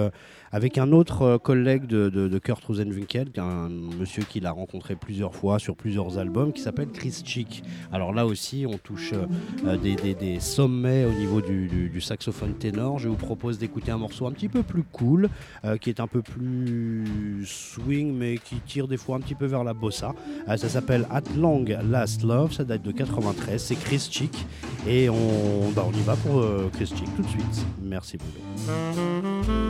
avec 0.51 0.77
un 0.77 0.91
autre 0.91 1.37
collègue 1.37 1.85
de, 1.85 2.39
Kurt 2.39 2.63
Rosenwinkel, 2.63 3.29
un 3.37 3.69
monsieur 3.69 4.23
qu'il 4.23 4.45
a 4.45 4.51
rencontré 4.51 4.95
plusieurs 4.95 5.35
fois 5.35 5.59
sur 5.59 5.75
plusieurs 5.75 6.17
albums, 6.17 6.53
qui 6.53 6.61
s'appelle 6.61 6.89
Chris 6.89 7.21
Chick. 7.23 7.63
Alors 7.91 8.13
là 8.13 8.25
aussi, 8.25 8.65
on 8.67 8.77
touche 8.77 9.13
des, 9.81 9.95
des, 10.13 10.39
sommets 10.39 11.05
au 11.05 11.11
niveau 11.11 11.41
du, 11.41 12.01
saxophone 12.01 12.53
ténor. 12.53 12.99
Je 12.99 13.09
vous 13.09 13.15
propose 13.15 13.57
d'écouter 13.57 13.91
un 13.91 13.97
morceau 13.97 14.27
un 14.27 14.31
petit 14.31 14.49
peu 14.49 14.63
plus 14.63 14.83
cool, 14.83 15.29
qui 15.81 15.89
est 15.89 15.99
un 15.99 16.07
peu 16.07 16.21
plus 16.21 17.45
swing, 17.45 18.13
mais 18.13 18.37
qui 18.37 18.55
tire 18.57 18.87
des 18.87 18.97
fois 18.97 19.17
un 19.17 19.19
petit 19.19 19.35
peu 19.35 19.45
vers 19.45 19.63
la 19.63 19.73
bossa. 19.73 20.13
ça 20.47 20.57
s'appelle 20.57 21.07
At 21.09 21.23
Long 21.35 21.65
Last 21.89 22.23
Love, 22.23 22.53
ça 22.53 22.63
date 22.63 22.83
de 22.83 22.91
93, 22.91 23.61
c'est 23.61 23.75
Chris 23.75 24.07
Chick 24.09 24.45
et 24.87 25.09
on, 25.09 25.71
bah, 25.75 25.85
on 25.87 25.91
y 25.91 26.01
va 26.01 26.15
pour 26.15 26.39
euh, 26.39 26.69
Chris 26.73 26.87
Chick 26.87 27.15
tout 27.15 27.23
de 27.23 27.27
suite. 27.27 27.65
Merci 27.81 28.17
beaucoup. 28.17 29.66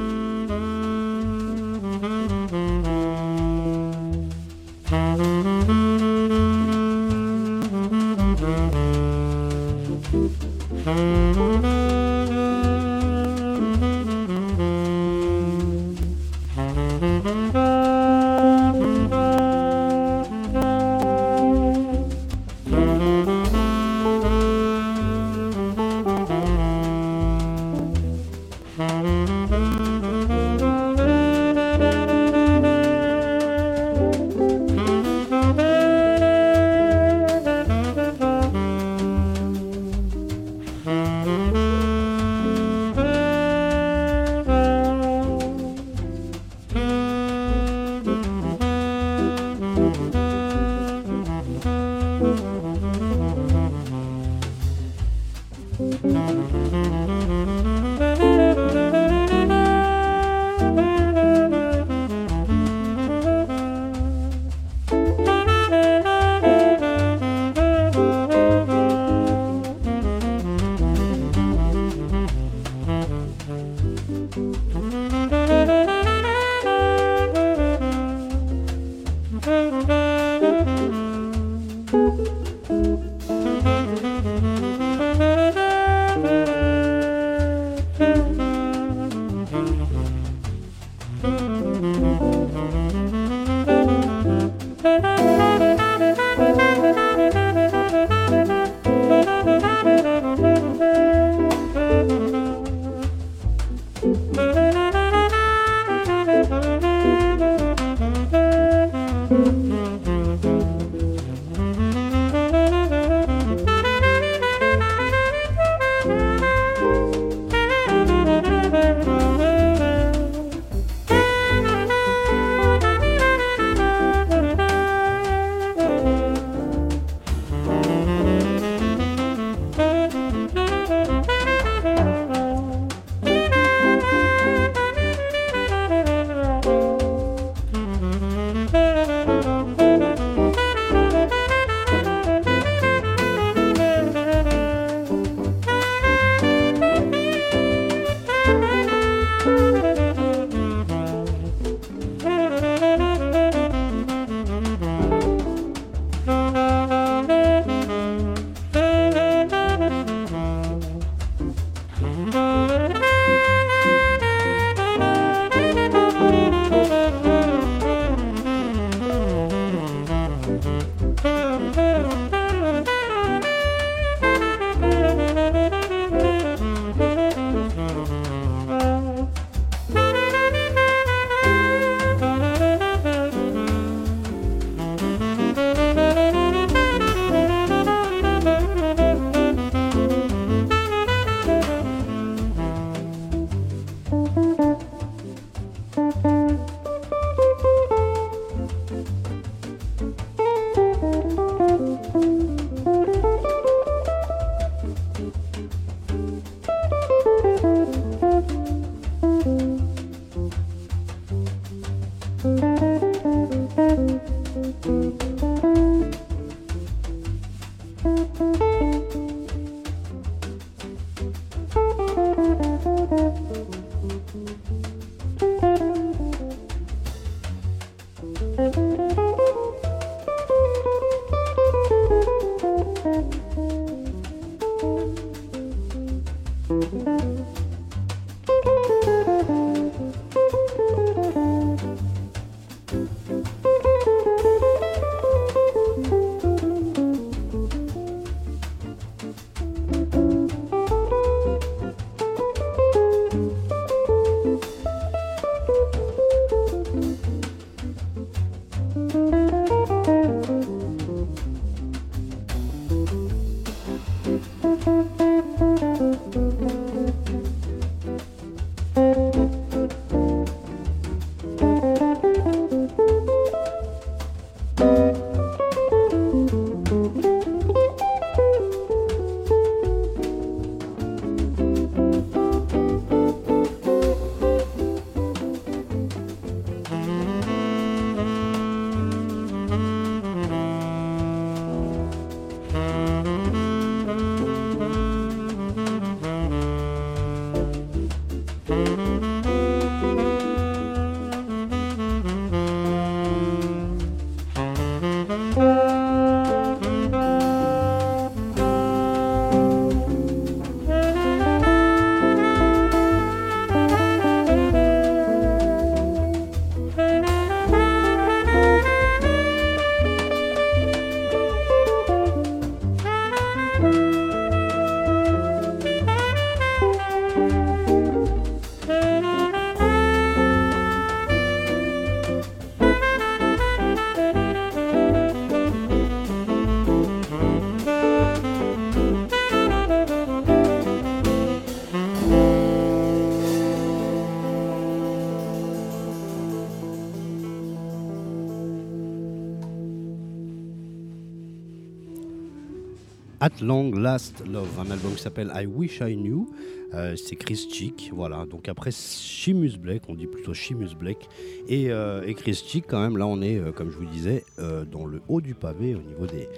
At 353.47 353.61
Long 353.63 353.91
Last 353.91 354.43
Love, 354.45 354.67
un 354.77 354.91
album 354.91 355.13
qui 355.13 355.21
s'appelle 355.21 355.49
I 355.55 355.65
Wish 355.65 356.01
I 356.01 356.17
Knew. 356.17 356.49
Euh, 356.93 357.15
c'est 357.15 357.37
Chris 357.37 357.67
Chick, 357.71 358.11
voilà. 358.13 358.45
Donc 358.45 358.67
après 358.67 358.91
Chimus 358.91 359.77
Blake, 359.79 360.01
on 360.09 360.15
dit 360.15 360.27
plutôt 360.27 360.53
Chimus 360.53 360.95
Blake 360.99 361.29
et, 361.69 361.89
euh, 361.89 362.25
et 362.25 362.33
Chris 362.33 362.61
Chick, 362.65 362.83
quand 362.87 362.99
même, 362.99 363.17
là 363.17 363.25
on 363.25 363.41
est, 363.41 363.57
euh, 363.57 363.71
comme 363.71 363.89
je 363.89 363.97
vous 363.97 364.05
disais, 364.05 364.43
dans 364.91 365.05
le 365.05 365.21
haut 365.29 365.39
du 365.39 365.53
pavé 365.53 365.95
au 365.95 366.01
niveau 366.01 366.25
des, 366.27 366.49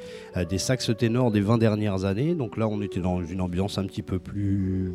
des 0.45 0.57
saxes 0.57 0.91
ténors 0.97 1.29
des 1.29 1.41
20 1.41 1.59
dernières 1.59 2.05
années. 2.05 2.33
Donc 2.33 2.57
là 2.57 2.67
on 2.67 2.81
était 2.81 3.01
dans 3.01 3.23
une 3.23 3.41
ambiance 3.41 3.77
un 3.77 3.85
petit 3.85 4.01
peu 4.01 4.17
plus, 4.17 4.91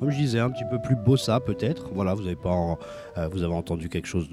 comme 0.00 0.10
je 0.10 0.16
disais, 0.16 0.38
un 0.38 0.50
petit 0.50 0.64
peu 0.64 0.80
plus 0.80 0.96
bossa 0.96 1.40
peut-être. 1.40 1.90
Voilà, 1.92 2.14
vous 2.14 2.26
avez 2.26 2.36
pas, 2.36 2.78
vous 3.30 3.42
avez 3.42 3.54
entendu 3.54 3.88
quelque 3.88 4.08
chose 4.08 4.28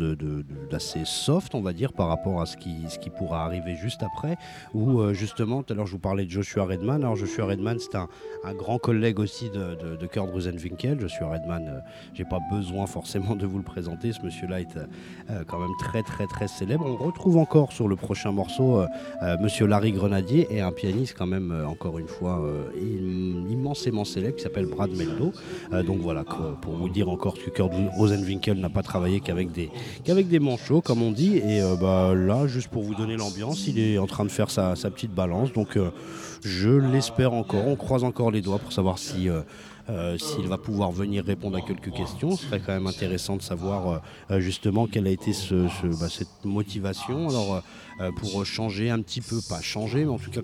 d'assez 0.69 0.99
de, 0.99 1.06
soft, 1.06 1.53
on 1.56 1.62
va 1.62 1.73
dire, 1.73 1.93
par 1.93 2.08
rapport 2.08 2.41
à 2.41 2.45
ce 2.45 2.58
qui, 2.58 2.86
ce 2.89 2.97
qui 2.97 3.10
pourra 3.10 3.43
arriver 3.43 3.75
juste 3.75 4.01
après. 4.03 4.38
Ou 4.73 5.13
justement, 5.13 5.63
tout 5.63 5.73
à 5.73 5.75
l'heure 5.75 5.86
je 5.86 5.91
vous 5.91 5.99
parlais 5.99 6.25
de 6.25 6.32
Joshua 6.32 6.65
Redman. 6.65 7.03
Alors 7.03 7.15
Joshua 7.15 7.45
Redman, 7.45 7.77
c'est 7.80 7.95
un, 7.95 8.08
grand 8.53 8.77
collègue 8.77 9.19
aussi 9.19 9.49
de, 9.49 9.75
de, 9.75 9.95
de 9.95 10.08
Kurt 10.08 10.32
Rosenwinkel. 10.32 10.97
Suis 11.10 11.25
Redman, 11.25 11.67
euh, 11.67 11.80
j'ai 12.13 12.25
pas 12.25 12.39
besoin 12.51 12.86
forcément 12.97 13.36
de 13.36 13.45
vous 13.45 13.58
le 13.58 13.63
présenter. 13.63 14.13
Ce 14.13 14.21
monsieur-là 14.21 14.62
est 14.62 14.77
euh, 14.77 15.43
quand 15.47 15.60
même 15.60 15.75
très 15.80 16.03
très 16.03 16.27
très 16.27 16.47
célèbre. 16.47 16.86
On 16.86 16.95
retrouve 16.95 17.38
encore 17.38 17.71
sur 17.71 17.88
le 17.88 17.95
prochain 17.95 18.32
morceau 18.32 18.82
euh, 18.82 19.38
monsieur 19.41 19.65
Larry 19.65 19.91
Grenadier 19.91 20.47
et 20.49 20.62
un 20.62 20.71
pianiste 20.71 21.15
quand 21.17 21.27
même 21.27 21.53
encore 21.67 21.97
une 21.99 22.08
fois 22.08 22.43
immensément 23.49 24.06
célèbre 24.06 24.36
qui 24.36 24.43
s'appelle 24.43 24.65
Brad 24.65 24.91
Meldo. 24.91 25.34
Donc 25.86 26.00
voilà, 26.00 26.24
pour 26.62 26.74
vous 26.74 26.89
dire 26.89 27.10
encore 27.10 27.36
que 27.36 27.50
Kurt 27.50 27.72
Rosenwinkel 27.96 28.60
n'a 28.60 28.70
pas 28.70 28.84
travaillé 28.84 29.20
qu'avec 29.20 29.52
des, 29.52 29.70
des 30.06 30.39
manchots 30.39 30.82
comme 30.82 31.02
on 31.02 31.12
dit. 31.12 31.38
Et 31.38 31.62
bah, 31.80 32.13
là, 32.15 32.48
juste 32.48 32.70
pour 32.70 32.84
vous 32.84 32.96
donner 32.96 33.17
l'ambiance, 33.17 33.67
il 33.67 33.80
est 33.80 33.98
en 33.98 34.08
train 34.08 34.26
de 34.26 34.32
faire 34.32 34.50
sa, 34.50 34.76
sa 34.76 34.89
petite 34.89 35.13
balance. 35.13 35.54
Donc 35.54 35.78
je 36.43 36.70
l'espère 36.70 37.34
encore. 37.34 37.67
On 37.67 37.76
croise 37.76 38.04
encore 38.04 38.32
les 38.32 38.41
doigts 38.41 38.60
pour 38.60 38.74
savoir 38.74 38.98
si 38.98 39.30
euh, 39.89 40.17
s'il 40.17 40.46
va 40.48 40.58
pouvoir 40.58 40.91
venir 40.91 41.24
répondre 41.24 41.58
à 41.58 41.62
quelques 41.62 41.93
questions. 41.93 42.36
Ce 42.36 42.46
serait 42.46 42.60
quand 42.60 42.74
même 42.74 42.88
intéressant 42.88 43.38
de 43.38 43.41
savoir 43.41 43.88
euh, 43.88 43.98
euh, 44.32 44.39
justement 44.41 44.86
quelle 44.86 45.08
a 45.08 45.12
été 45.12 45.32
bah, 45.84 46.10
cette 46.10 46.43
motivation. 46.43 47.30
Alors, 47.30 47.63
pour 48.17 48.46
changer 48.46 48.89
un 48.89 49.02
petit 49.02 49.22
peu, 49.22 49.38
pas 49.48 49.62
changer, 49.62 50.04
mais 50.04 50.12
en 50.12 50.20
tout 50.20 50.30
cas 50.30 50.41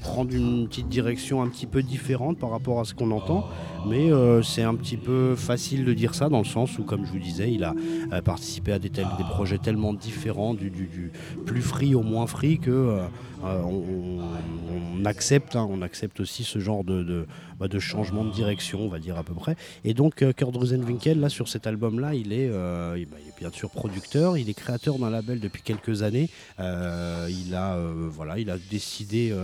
prendre 0.00 0.34
une 0.34 0.66
petite 0.68 0.88
direction 0.88 1.42
un 1.42 1.48
petit 1.48 1.66
peu 1.66 1.82
différente 1.82 2.38
par 2.38 2.50
rapport 2.50 2.80
à 2.80 2.84
ce 2.84 2.94
qu'on 2.94 3.10
entend. 3.10 3.46
Mais 3.88 4.10
c'est 4.42 4.62
un 4.62 4.74
petit 4.74 4.96
peu 4.96 5.34
facile 5.36 5.84
de 5.84 5.92
dire 5.94 6.14
ça 6.14 6.28
dans 6.28 6.38
le 6.38 6.44
sens 6.44 6.78
où, 6.78 6.84
comme 6.84 7.04
je 7.06 7.12
vous 7.12 7.18
disais, 7.18 7.52
il 7.52 7.64
a 7.64 7.74
participé 8.22 8.72
à 8.72 8.78
des, 8.78 8.90
projets 9.30 9.58
tellement 9.58 9.94
différents, 9.94 10.54
du, 10.54 11.12
plus 11.46 11.62
free 11.62 11.94
au 11.94 12.02
moins 12.02 12.26
free, 12.26 12.58
que 12.58 12.98
on, 13.42 15.04
accepte, 15.04 15.56
hein, 15.56 15.66
on 15.70 15.82
accepte 15.82 16.20
aussi 16.20 16.44
ce 16.44 16.58
genre 16.58 16.84
de, 16.84 17.26
bah, 17.58 17.68
de 17.68 17.78
changement 17.78 18.24
de 18.24 18.30
direction, 18.30 18.80
on 18.80 18.88
va 18.88 18.98
dire 18.98 19.16
à 19.16 19.22
peu 19.22 19.34
près. 19.34 19.56
Et 19.84 19.94
donc 19.94 20.22
euh, 20.22 20.32
Kurt 20.32 20.54
Rosenwinkel, 20.54 21.20
là 21.20 21.28
sur 21.28 21.48
cet 21.48 21.66
album-là, 21.66 22.14
il, 22.14 22.32
est, 22.32 22.48
euh, 22.50 23.04
bah, 23.10 23.16
bien 23.38 23.50
sûr 23.50 23.70
producteur, 23.70 24.36
il 24.36 24.48
est 24.48 24.54
créateur 24.54 24.98
d'un 24.98 25.10
label 25.10 25.40
depuis 25.40 25.62
quelques 25.62 26.02
années. 26.02 26.28
Euh, 26.58 27.28
il, 27.30 27.54
a, 27.54 27.78
voilà, 28.08 28.38
il 28.38 28.50
a 28.50 28.58
décidé 28.70 29.34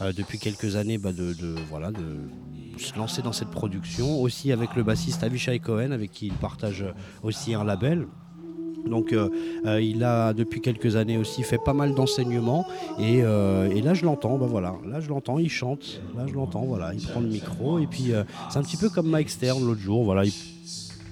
depuis 0.00 0.38
quelques 0.38 0.76
années 0.76 0.98
bah, 0.98 1.12
de, 1.12 1.32
de 1.32 1.56
se 2.78 2.96
lancer 2.96 3.22
dans 3.22 3.32
cette 3.32 3.50
production, 3.50 4.20
aussi 4.20 4.52
avec 4.52 4.74
le 4.76 4.82
bassiste 4.82 5.22
Avishai 5.22 5.58
Cohen, 5.58 5.90
avec 5.90 6.10
qui 6.10 6.26
il 6.28 6.34
partage 6.34 6.84
aussi 7.22 7.54
un 7.54 7.64
label. 7.64 8.06
Donc 8.86 9.12
euh, 9.12 9.28
euh, 9.66 9.80
il 9.80 10.04
a 10.04 10.32
depuis 10.32 10.60
quelques 10.60 10.96
années 10.96 11.18
aussi 11.18 11.42
fait 11.42 11.58
pas 11.58 11.72
mal 11.72 11.94
d'enseignements. 11.94 12.66
Et, 12.98 13.22
euh, 13.22 13.80
là 13.82 13.94
je 13.94 14.04
l'entends, 14.04 14.38
bah 14.38 14.46
voilà, 14.48 14.76
là 14.86 15.00
je 15.00 15.08
l'entends, 15.08 15.38
il 15.38 15.50
chante, 15.50 16.00
là 16.16 16.24
je 16.26 16.34
l'entends, 16.34 16.62
voilà, 16.62 16.94
il 16.94 17.04
prend 17.06 17.20
le 17.20 17.28
micro. 17.28 17.78
Et 17.78 17.86
puis 17.86 18.12
c'est 18.50 18.58
un 18.58 18.62
petit 18.62 18.76
peu 18.76 18.88
comme 18.88 19.08
Mike 19.08 19.30
Stern 19.30 19.64
l'autre 19.64 19.80
jour, 19.80 20.04
voilà, 20.04 20.24
il 20.24 20.32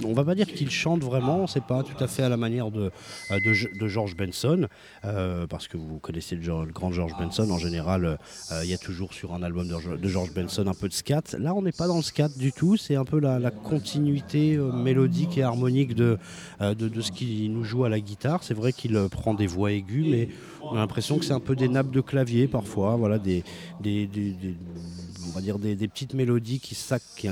on 0.04 0.12
va 0.12 0.24
pas 0.24 0.34
dire 0.34 0.46
qu'il 0.46 0.70
chante 0.70 1.02
vraiment, 1.02 1.46
c'est 1.46 1.64
pas 1.64 1.82
tout 1.82 2.02
à 2.02 2.06
fait 2.06 2.22
à 2.22 2.28
la 2.28 2.36
manière 2.36 2.70
de, 2.70 2.90
euh, 3.30 3.88
George 3.88 4.16
Benson, 4.16 4.66
euh, 5.04 5.46
parce 5.46 5.68
que 5.68 5.76
vous 5.76 5.98
connaissez 5.98 6.36
le, 6.36 6.72
grand 6.72 6.92
George 6.92 7.12
Benson, 7.18 7.50
en 7.50 7.58
général, 7.58 8.04
euh, 8.04 8.60
il 8.64 8.70
y 8.70 8.74
a 8.74 8.78
toujours 8.78 9.12
sur 9.12 9.34
un 9.34 9.42
album 9.42 9.68
de, 9.68 10.08
George 10.08 10.32
Benson 10.32 10.66
un 10.66 10.74
peu 10.74 10.88
de 10.88 10.92
scat. 10.92 11.22
Là, 11.38 11.54
on 11.54 11.62
n'est 11.62 11.72
pas 11.72 11.86
dans 11.86 11.96
le 11.96 12.02
scat 12.02 12.28
du 12.36 12.52
tout, 12.52 12.76
c'est 12.76 12.96
un 12.96 13.04
peu 13.04 13.20
la, 13.20 13.50
continuité 13.50 14.56
mélodique 14.56 15.36
et 15.38 15.42
harmonique 15.42 15.94
de, 15.94 16.18
ce 16.60 17.10
qu'il 17.10 17.52
nous 17.52 17.64
joue 17.64 17.84
à 17.84 17.88
la 17.88 18.00
guitare. 18.00 18.42
C'est 18.42 18.54
vrai 18.54 18.72
qu'il 18.72 18.98
prend 19.10 19.34
des 19.34 19.46
voix 19.46 19.72
aiguës, 19.72 20.06
mais 20.08 20.28
on 20.62 20.76
a 20.76 20.78
l'impression 20.78 21.18
que 21.18 21.24
c'est 21.24 21.32
un 21.32 21.40
peu 21.40 21.56
des 21.56 21.68
nappes 21.68 21.90
de 21.90 22.00
clavier 22.00 22.46
parfois, 22.46 22.96
voilà, 22.96 23.18
des 23.18 23.44
on 25.30 25.34
va 25.34 25.40
dire 25.40 25.58
des, 25.58 25.76
petites 25.88 26.14
mélodies 26.14 26.60
qui, 26.60 26.76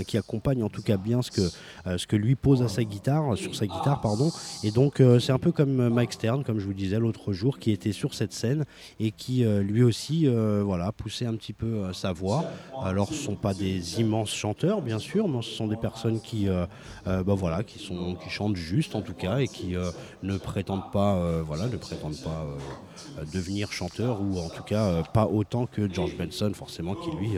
qui, 0.07 0.17
accompagnent 0.17 0.63
en 0.63 0.69
tout 0.69 0.83
cas 0.83 0.97
bien 0.97 1.23
ce 1.23 1.31
que, 1.31 1.41
euh, 1.87 1.99
ce 1.99 2.07
que 2.07 2.17
lui 2.17 2.37
pose 2.37 2.63
à 2.63 2.69
sa 2.69 2.85
guitare, 2.85 3.37
sur 3.37 3.55
sa 3.55 3.67
guitare, 3.67 4.01
pardon. 4.01 4.31
Et 4.63 4.71
donc 4.71 5.01
euh, 5.01 5.19
c'est 5.19 5.33
un 5.33 5.39
peu 5.39 5.53
comme 5.53 5.89
Mike 5.89 6.13
Stern, 6.13 6.45
comme 6.45 6.61
je 6.61 6.67
vous 6.67 6.75
disais 6.75 6.99
l'autre 6.99 7.33
jour, 7.33 7.59
qui 7.59 7.73
était 7.73 7.93
sur 7.93 8.15
cette 8.15 8.33
scène 8.33 8.65
et 9.01 9.11
qui 9.11 9.45
euh, 9.45 9.63
lui 9.63 9.83
aussi 9.83 10.27
voilà, 10.29 10.93
poussait 10.93 11.27
un 11.27 11.35
petit 11.35 11.53
peu 11.53 11.93
sa 11.93 12.13
voix. 12.13 12.45
Alors 12.83 13.09
ce 13.09 13.15
ne 13.15 13.19
sont 13.19 13.37
pas 13.37 13.55
des 13.55 14.01
immenses 14.01 14.33
chanteurs, 14.33 14.83
bien 14.83 14.99
sûr, 14.99 15.29
mais 15.29 15.43
ce 15.43 15.51
sont 15.51 15.67
des 15.67 15.77
personnes 15.77 16.21
qui, 16.21 16.47
bah, 17.05 17.25
voilà, 17.27 17.63
qui, 17.63 17.79
sont, 17.79 18.15
qui 18.15 18.31
chantent 18.31 18.57
juste 18.57 18.95
en 18.95 19.03
tout 19.03 19.15
cas 19.15 19.39
et 19.39 19.49
qui 19.49 19.75
ne 20.23 20.37
prétendent 20.37 20.91
pas, 20.93 21.43
voilà, 21.43 21.67
ne 21.67 21.77
prétendent 21.77 22.21
pas 22.23 22.47
devenir 23.33 23.73
chanteur 23.73 24.21
ou 24.21 24.39
en 24.39 24.49
tout 24.49 24.63
cas 24.63 25.03
pas 25.03 25.27
autant 25.27 25.67
que 25.67 25.93
George 25.93 26.17
Benson, 26.17 26.53
forcément, 26.55 26.95
qui 26.95 27.11
lui 27.17 27.31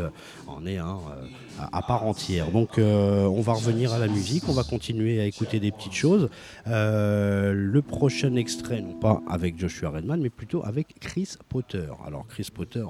en 0.51 0.67
est 0.67 0.79
un 0.79 0.97
euh, 0.97 1.65
à, 1.73 1.83
part 1.83 2.05
entière. 2.05 2.51
Donc 2.51 2.79
euh, 2.79 3.25
on 3.27 3.41
va 3.41 3.53
revenir 3.53 3.93
à 3.93 3.99
la 3.99 4.09
musique, 4.09 4.45
on 4.49 4.53
va 4.53 4.63
continuer 4.63 5.21
à 5.21 5.25
écouter 5.25 5.61
des 5.61 5.73
petites 5.73 5.95
choses. 5.95 6.29
Euh, 6.67 7.53
le 7.55 7.83
prochain 7.83 8.35
extrait, 8.37 8.81
non 8.81 8.95
pas 8.95 9.21
avec 9.29 9.59
Joshua 9.59 9.91
Redman, 9.91 10.21
mais 10.21 10.31
plutôt 10.31 10.65
avec 10.65 10.99
Chris 11.01 11.35
Potter. 11.49 11.89
Alors 12.07 12.27
Chris 12.27 12.49
Potter. 12.53 12.85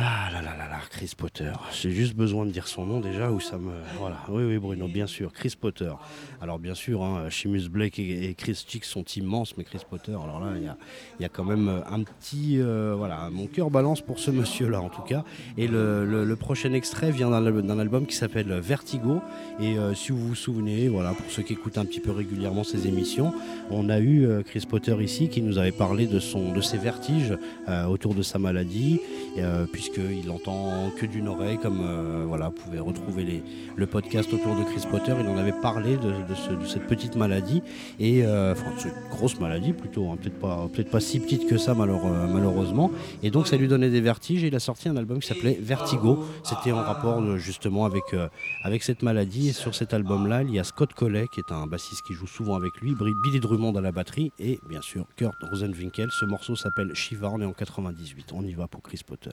Ah 0.00 0.28
là 0.32 0.40
là 0.40 0.56
là 0.56 0.68
là, 0.68 0.78
Chris 0.90 1.12
Potter. 1.16 1.50
J'ai 1.72 1.90
juste 1.90 2.14
besoin 2.14 2.46
de 2.46 2.52
dire 2.52 2.68
son 2.68 2.86
nom 2.86 3.00
déjà 3.00 3.32
ou 3.32 3.40
ça 3.40 3.58
me. 3.58 3.72
Voilà. 3.98 4.18
Oui, 4.28 4.44
oui, 4.44 4.56
Bruno, 4.58 4.86
bien 4.86 5.08
sûr. 5.08 5.32
Chris 5.32 5.54
Potter. 5.60 5.90
Alors, 6.40 6.60
bien 6.60 6.74
sûr, 6.74 7.02
hein, 7.02 7.26
Blake 7.68 7.98
et, 7.98 8.32
Chris 8.38 8.64
Chick 8.68 8.84
sont 8.84 9.02
immenses, 9.16 9.56
mais 9.56 9.64
Chris 9.64 9.80
Potter, 9.90 10.12
alors 10.12 10.38
là, 10.38 10.52
il 10.54 10.62
y 10.62 10.68
a, 10.68 10.76
y 11.18 11.24
a, 11.24 11.28
quand 11.28 11.42
même 11.42 11.82
un 11.90 12.04
petit. 12.04 12.60
Euh, 12.60 12.94
voilà, 12.96 13.28
mon 13.32 13.48
cœur 13.48 13.70
balance 13.70 14.00
pour 14.00 14.20
ce 14.20 14.30
monsieur-là, 14.30 14.80
en 14.80 14.88
tout 14.88 15.02
cas. 15.02 15.24
Et 15.56 15.66
le, 15.66 16.36
prochain 16.36 16.72
extrait 16.74 17.10
vient 17.10 17.30
d'un 17.30 17.78
album 17.80 18.06
qui 18.06 18.14
s'appelle 18.14 18.52
Vertigo. 18.52 19.20
Et 19.58 19.78
euh, 19.78 19.94
si 19.94 20.12
vous 20.12 20.28
vous 20.28 20.36
souvenez, 20.36 20.86
voilà, 20.86 21.12
pour 21.12 21.28
ceux 21.28 21.42
qui 21.42 21.54
écoutent 21.54 21.78
un 21.78 21.84
petit 21.84 21.98
peu 21.98 22.12
régulièrement 22.12 22.62
ces 22.62 22.86
émissions, 22.86 23.34
on 23.72 23.88
a 23.88 23.98
eu 23.98 24.24
euh, 24.24 24.44
Chris 24.44 24.62
Potter 24.68 24.96
ici 25.00 25.28
qui 25.28 25.42
nous 25.42 25.58
avait 25.58 25.72
parlé 25.72 26.06
de, 26.06 26.20
son, 26.20 26.52
de 26.52 26.60
ses 26.60 26.78
vertiges 26.78 27.36
autour 27.88 28.14
de 28.14 28.22
sa 28.22 28.38
maladie, 28.38 29.00
puisqu'il 29.88 30.30
entend 30.30 30.90
que 30.98 31.06
d'une 31.06 31.28
oreille, 31.28 31.58
comme 31.58 32.26
voilà, 32.26 32.48
vous 32.48 32.62
pouvez 32.62 32.78
retrouver 32.78 33.42
le 33.76 33.86
podcast 33.86 34.32
autour 34.32 34.56
de 34.56 34.64
Chris 34.64 34.84
Potter. 34.90 35.14
Il 35.20 35.28
en 35.28 35.36
avait 35.36 35.52
parlé 35.52 35.96
de, 35.96 36.10
de, 36.10 36.66
cette 36.66 36.86
petite 36.86 37.16
maladie, 37.16 37.62
et 37.98 38.24
enfin, 38.24 38.72
cette 38.78 39.08
grosse 39.10 39.38
maladie 39.40 39.72
plutôt, 39.72 40.10
hein, 40.10 40.16
peut-être 40.20 40.38
pas, 40.38 40.68
peut 40.72 40.84
pas 40.84 41.00
si 41.00 41.20
petite 41.20 41.48
que 41.48 41.58
ça 41.58 41.74
malheureusement. 41.74 42.90
Et 43.22 43.30
donc 43.30 43.46
ça 43.46 43.56
lui 43.56 43.68
donnait 43.68 43.90
des 43.90 44.00
vertiges, 44.00 44.44
et 44.44 44.48
il 44.48 44.54
a 44.54 44.60
sorti 44.60 44.88
un 44.88 44.96
album 44.96 45.20
qui 45.20 45.28
s'appelait 45.28 45.58
Vertigo. 45.60 46.24
C'était 46.44 46.72
en 46.72 46.82
rapport 46.82 47.36
justement 47.38 47.84
avec, 47.84 48.04
avec 48.64 48.82
cette 48.82 49.02
maladie. 49.02 49.48
Et 49.48 49.52
sur 49.52 49.74
cet 49.74 49.94
album-là, 49.94 50.42
il 50.42 50.54
y 50.54 50.58
a 50.58 50.64
Scott 50.64 50.92
Collet, 50.94 51.26
qui 51.32 51.40
est 51.40 51.52
un 51.52 51.66
bassiste 51.66 52.02
qui 52.06 52.14
joue 52.14 52.26
souvent 52.26 52.56
avec 52.56 52.76
lui, 52.80 52.94
Billy 52.94 53.40
Drummond 53.40 53.74
à 53.76 53.80
la 53.80 53.92
batterie, 53.92 54.32
et 54.38 54.58
bien 54.68 54.82
sûr 54.82 55.06
Kurt 55.16 55.36
Rosenwinkel. 55.42 56.08
Ce 56.10 56.24
morceau 56.24 56.56
s'appelle 56.56 56.94
Shiva, 56.94 57.30
on 57.30 57.40
est 57.40 57.44
en 57.44 57.52
98. 57.52 58.32
On 58.32 58.44
y 58.44 58.54
va 58.54 58.66
pour 58.66 58.82
Chris 58.82 59.00
Potter. 59.06 59.32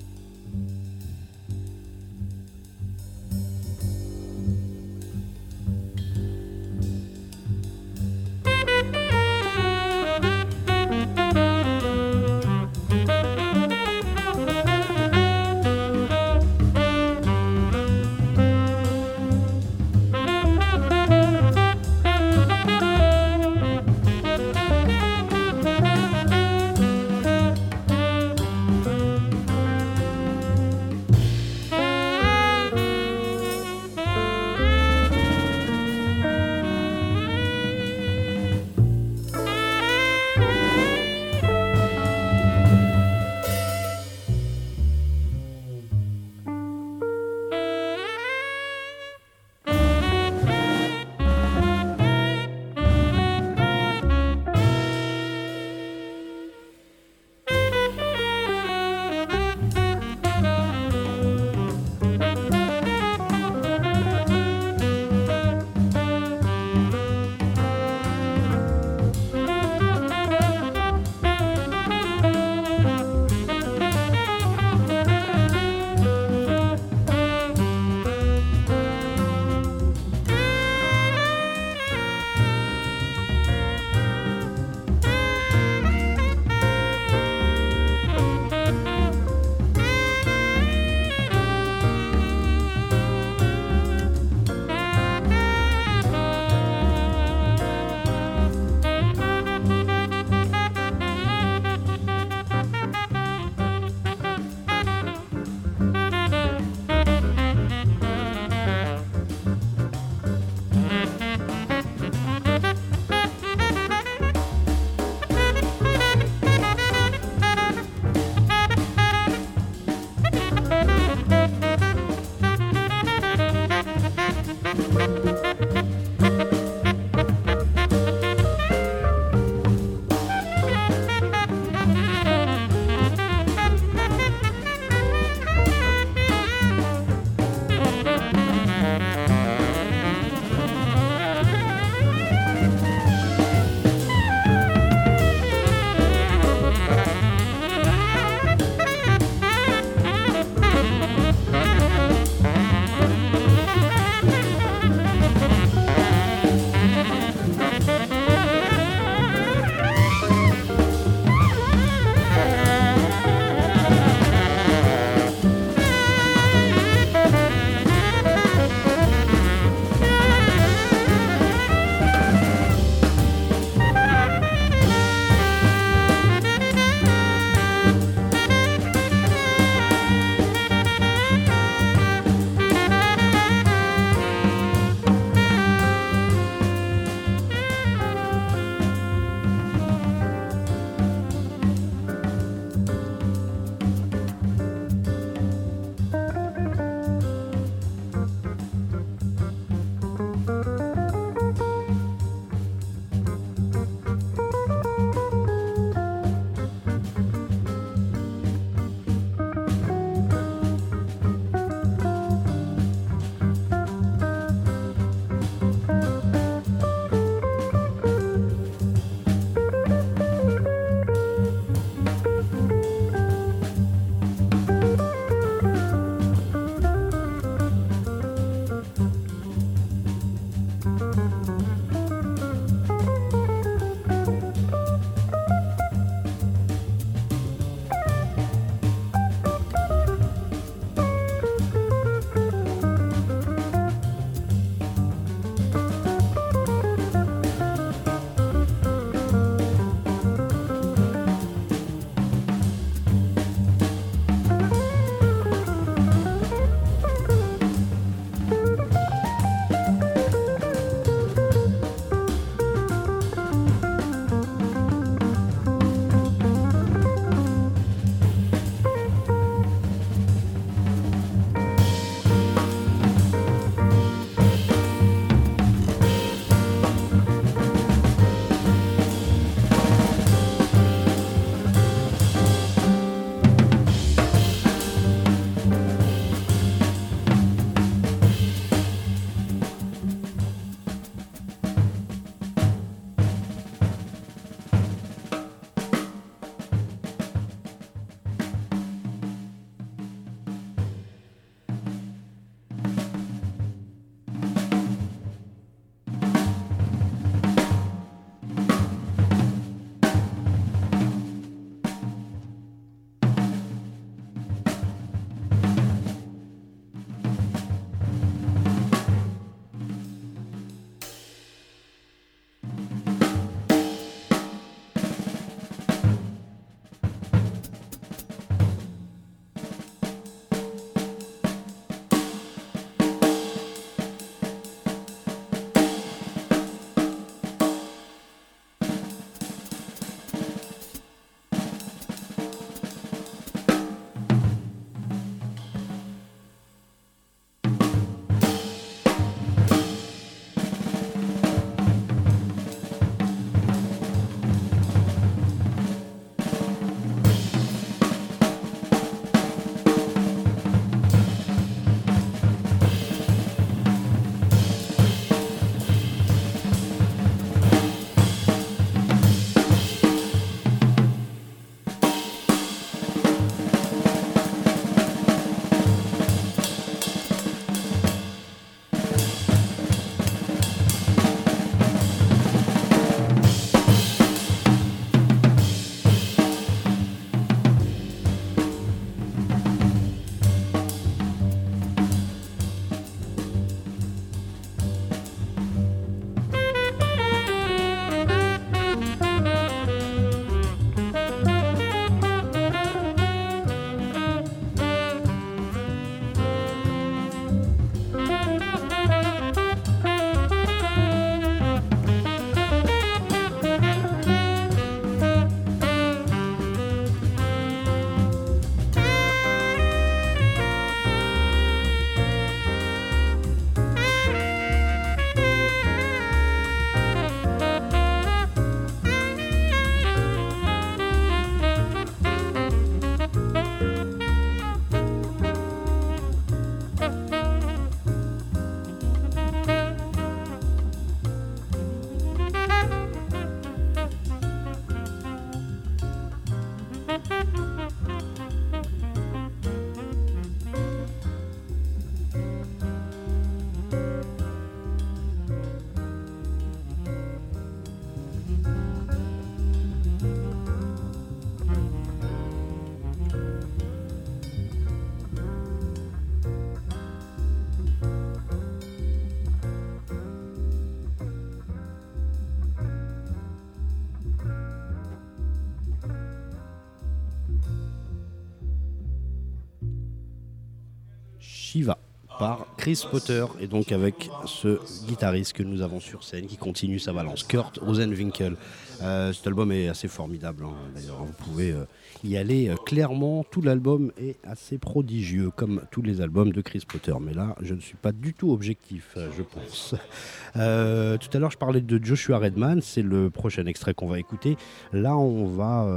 Chris 482.81 483.05
Potter 483.11 483.45
et 483.59 483.67
donc 483.67 483.91
avec 483.91 484.31
ce 484.45 484.79
guitariste 485.05 485.53
que 485.53 485.63
nous 485.63 485.81
avons 485.81 485.99
sur 485.99 486.23
scène 486.23 486.47
qui 486.47 486.57
continue 486.57 486.99
sa 486.99 487.13
balance, 487.13 487.43
Kurt 487.43 487.77
Rosenwinkel. 487.79 488.55
Euh, 489.03 489.33
cet 489.33 489.47
album 489.47 489.71
est 489.71 489.87
assez 489.87 490.07
formidable, 490.07 490.65
hein. 490.65 490.75
d'ailleurs 490.93 491.23
vous 491.23 491.33
pouvez 491.33 491.71
euh, 491.71 491.85
y 492.23 492.37
aller 492.37 492.69
euh, 492.69 492.75
clairement. 492.75 493.43
Tout 493.49 493.61
l'album 493.61 494.11
est 494.21 494.35
assez 494.43 494.77
prodigieux 494.77 495.49
comme 495.55 495.81
tous 495.89 496.03
les 496.03 496.21
albums 496.21 496.51
de 496.51 496.61
Chris 496.61 496.83
Potter, 496.87 497.13
mais 497.19 497.33
là 497.33 497.55
je 497.61 497.73
ne 497.73 497.79
suis 497.79 497.95
pas 497.95 498.11
du 498.11 498.33
tout 498.33 498.51
objectif, 498.51 499.15
je 499.15 499.41
pense. 499.41 499.95
tout 500.53 501.37
à 501.37 501.39
l'heure 501.39 501.51
je 501.51 501.57
parlais 501.57 501.81
de 501.81 502.03
Joshua 502.03 502.37
Redman, 502.37 502.81
c'est 502.81 503.01
le 503.01 503.29
prochain 503.31 503.65
extrait 503.65 503.95
qu'on 503.95 504.07
va 504.07 504.19
écouter. 504.19 504.55
Là 504.93 505.17
on 505.17 505.45
va 505.45 505.87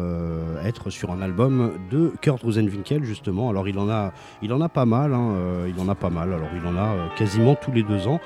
être 0.65 0.89
sur 0.89 1.11
un 1.11 1.21
album 1.21 1.79
de 1.91 2.13
Kurt 2.23 2.43
Rosenwinkel 2.43 3.05
justement. 3.05 3.51
Alors 3.51 3.69
il 3.69 3.79
en 3.79 3.91
a, 3.91 4.13
il 4.41 4.53
en 4.53 4.61
a 4.63 4.71
pas 4.71 4.87
mal, 4.87 5.13
hein, 5.13 5.67
il 5.69 5.79
en 5.79 5.89
a 5.89 5.95
pas 5.95 6.11
mal. 6.11 6.33
Alors 6.33 6.51
il 6.55 6.67
en 6.67 6.77
a 6.77 7.11
quasiment 7.17 7.55
tous 7.55 7.73
les 7.73 7.83
deux 7.83 8.07
ans. 8.07 8.21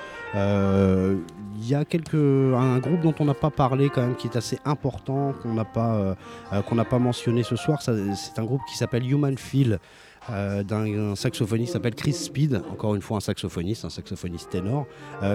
Il 1.61 1.69
y 1.69 1.75
a 1.75 1.85
quelques, 1.85 2.15
un 2.15 2.79
groupe 2.79 3.01
dont 3.01 3.15
on 3.19 3.25
n'a 3.25 3.35
pas 3.35 3.51
parlé 3.51 3.91
qui 4.19 4.29
est 4.29 4.37
assez 4.37 4.59
important, 4.65 5.35
qu'on 5.43 5.55
n'a 5.55 5.65
pas, 5.65 5.97
euh, 5.97 6.15
euh, 6.53 6.63
qu'on 6.63 6.77
n'a 6.77 6.85
pas 6.85 7.01
mentionné 7.01 7.43
ce 7.43 7.57
soir. 7.57 7.83
C'est 7.83 8.39
un 8.39 8.45
groupe 8.45 8.61
qui 8.71 8.77
s'appelle 8.77 9.11
Human 9.11 9.37
Feel. 9.37 9.81
Euh, 10.31 10.63
d'un 10.63 11.15
saxophoniste 11.15 11.69
qui 11.69 11.73
s'appelle 11.73 11.95
Chris 11.95 12.13
Speed, 12.13 12.63
encore 12.71 12.95
une 12.95 13.03
fois 13.03 13.19
un 13.19 13.21
saxophoniste, 13.21 13.85
un 13.85 13.91
saxophoniste 13.91 14.51
ténor, 14.51 14.87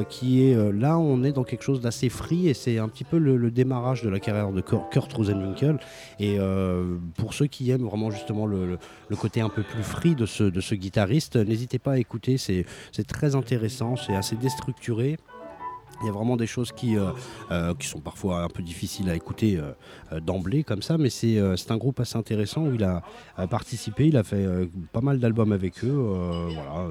qui 0.10 0.44
est 0.44 0.72
là, 0.72 0.98
on 0.98 1.24
est 1.24 1.32
dans 1.32 1.44
quelque 1.44 1.64
chose 1.64 1.82
d'assez 1.82 2.10
free 2.10 2.48
et 2.48 2.54
c'est 2.54 2.78
un 2.78 2.88
petit 2.88 3.04
peu 3.04 3.18
le, 3.18 3.52
démarrage 3.52 4.02
de 4.02 4.10
la 4.10 4.20
carrière 4.20 4.52
de 4.52 4.62
Kurt 4.62 5.12
Rosenwinkel. 5.14 5.80
Et 6.20 6.38
pour 7.18 7.34
ceux 7.34 7.48
qui 7.48 7.72
aiment 7.72 7.86
vraiment 7.86 8.12
justement 8.12 8.46
le, 8.46 8.78
côté 9.20 9.41
un 9.41 9.50
peu 9.50 9.64
plus 9.64 9.84
free 9.84 10.16
de 10.16 10.26
ce, 10.26 10.44
de 10.44 10.62
ce 10.62 10.76
guitariste, 10.76 11.36
n'hésitez 11.36 11.80
pas 11.80 11.94
à 11.94 11.98
écouter, 11.98 12.38
c'est 12.38 12.66
très 13.08 13.36
intéressant, 13.36 13.96
c'est 13.96 14.16
assez 14.16 14.36
déstructuré. 14.36 15.18
Il 16.02 16.08
y 16.08 16.10
a 16.10 16.12
vraiment 16.12 16.36
des 16.36 16.48
choses 16.48 16.72
qui, 16.72 16.98
euh, 16.98 17.12
euh, 17.52 17.74
qui 17.76 17.88
sont 17.88 18.00
parfois 18.00 18.44
un 18.44 18.50
peu 18.50 18.62
difficiles 18.62 19.10
à 19.10 19.16
écouter 19.16 19.58
euh, 19.58 20.20
d'emblée 20.20 20.64
comme 20.64 20.82
ça, 20.82 20.98
mais 20.98 21.10
c'est 21.10 21.39
un 21.39 21.78
groupe 21.78 22.00
assez 22.00 22.18
intéressant 22.18 22.64
où 22.64 22.74
il 22.74 22.84
a, 22.84 23.04
participé, 23.50 24.08
il 24.08 24.18
a 24.18 24.24
fait 24.24 24.46
pas 24.91 25.02
mal 25.02 25.20
d'albums 25.20 25.52
avec 25.52 25.84
eux. 25.84 25.91
voilà, 26.54 26.88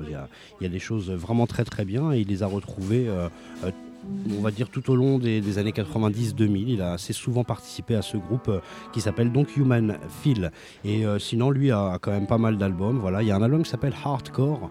il 0.60 0.62
y, 0.62 0.66
a, 0.66 0.68
des 0.68 0.78
choses 0.78 1.10
vraiment 1.10 1.46
très 1.46 1.64
très 1.64 1.84
bien 1.84 2.12
et 2.12 2.20
il 2.20 2.28
les 2.28 2.42
a 2.42 2.46
retrouvés 2.46 3.08
on 4.36 4.40
va 4.40 4.50
dire 4.50 4.68
tout 4.68 4.90
au 4.90 4.96
long 4.96 5.18
des, 5.18 5.58
années 5.58 5.70
90-2000. 5.70 6.64
Il 6.66 6.82
a 6.82 6.92
assez 6.92 7.12
souvent 7.12 7.44
participé 7.44 7.94
à 7.94 8.02
ce 8.02 8.16
groupe 8.16 8.50
qui 8.92 9.00
s'appelle 9.00 9.30
donc 9.30 9.56
Human 9.56 9.98
Feel. 10.22 10.50
Et 10.84 11.04
sinon, 11.18 11.50
lui 11.50 11.70
a, 11.70 11.98
quand 12.00 12.10
même 12.10 12.26
pas 12.26 12.38
mal 12.38 12.58
d'albums. 12.58 12.98
Voilà, 12.98 13.22
il 13.22 13.28
y 13.28 13.30
a 13.30 13.36
un 13.36 13.42
album 13.42 13.62
qui 13.62 13.70
s'appelle 13.70 13.94
Hardcore 14.04 14.70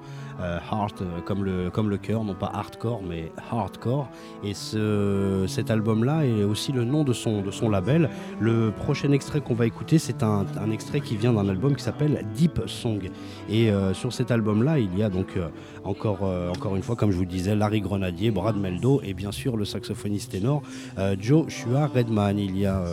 heart 0.71 1.01
euh, 1.01 1.21
comme 1.25 1.43
le, 1.43 1.69
comme 1.69 1.89
le 1.89 1.97
cœur, 1.97 2.23
non 2.23 2.33
pas 2.33 2.51
hardcore 2.53 3.01
mais 3.07 3.31
hardcore. 3.51 4.09
Et 4.43 4.53
ce, 4.53 5.45
cet 5.47 5.71
album-là 5.71 6.25
est 6.25 6.43
aussi 6.43 6.71
le 6.71 6.83
nom 6.83 7.03
de 7.03 7.13
son, 7.13 7.41
de 7.41 7.51
son 7.51 7.69
label. 7.69 8.09
Le 8.39 8.71
prochain 8.71 9.11
extrait 9.11 9.41
qu'on 9.41 9.53
va 9.53 9.65
écouter, 9.65 9.99
c'est 9.99 10.23
un, 10.23 10.45
extrait 10.71 11.01
qui 11.01 11.15
vient 11.15 11.33
d'un 11.33 11.47
album 11.49 11.75
qui 11.75 11.83
s'appelle 11.83 12.25
Deep 12.35 12.61
Song. 12.67 13.09
Et 13.49 13.71
euh, 13.71 13.93
sur 13.93 14.13
cet 14.13 14.31
album-là, 14.31 14.79
il 14.79 14.97
y 14.97 15.03
a 15.03 15.09
donc 15.09 15.37
encore, 15.83 16.21
encore 16.49 16.75
une 16.75 16.83
fois, 16.83 16.95
comme 16.95 17.11
je 17.11 17.17
vous 17.17 17.25
disais, 17.25 17.55
Larry 17.55 17.81
Grenadier, 17.81 18.31
Brad 18.31 18.55
Meldo 18.55 19.01
et 19.03 19.13
bien 19.13 19.31
sûr 19.31 19.57
le 19.57 19.65
saxophoniste 19.65 20.31
ténor 20.31 20.61
Joe 21.19 21.49
Shua 21.49 21.87
Redman. 21.87 22.37
Il 22.37 22.57
y 22.57 22.65
a 22.65 22.83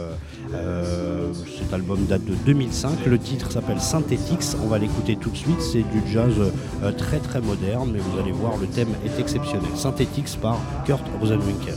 cet 1.58 1.72
album 1.72 2.04
date 2.06 2.24
de 2.24 2.34
2005. 2.46 3.06
Le 3.06 3.18
titre 3.18 3.50
s'appelle 3.50 3.80
Synthetics. 3.80 4.56
On 4.62 4.68
va 4.68 4.78
l'écouter 4.78 5.16
tout 5.16 5.30
de 5.30 5.36
suite. 5.36 5.60
C'est 5.60 5.82
du 5.82 6.02
jazz 6.10 6.34
très 6.96 7.18
très 7.18 7.37
moderne, 7.40 7.90
mais 7.92 7.98
vous 7.98 8.18
allez 8.18 8.32
voir, 8.32 8.56
le 8.56 8.66
thème 8.66 8.94
est 9.04 9.20
exceptionnel. 9.20 9.70
Synthetix 9.76 10.36
par 10.36 10.58
Kurt 10.84 11.04
Rosenwinkel. 11.20 11.74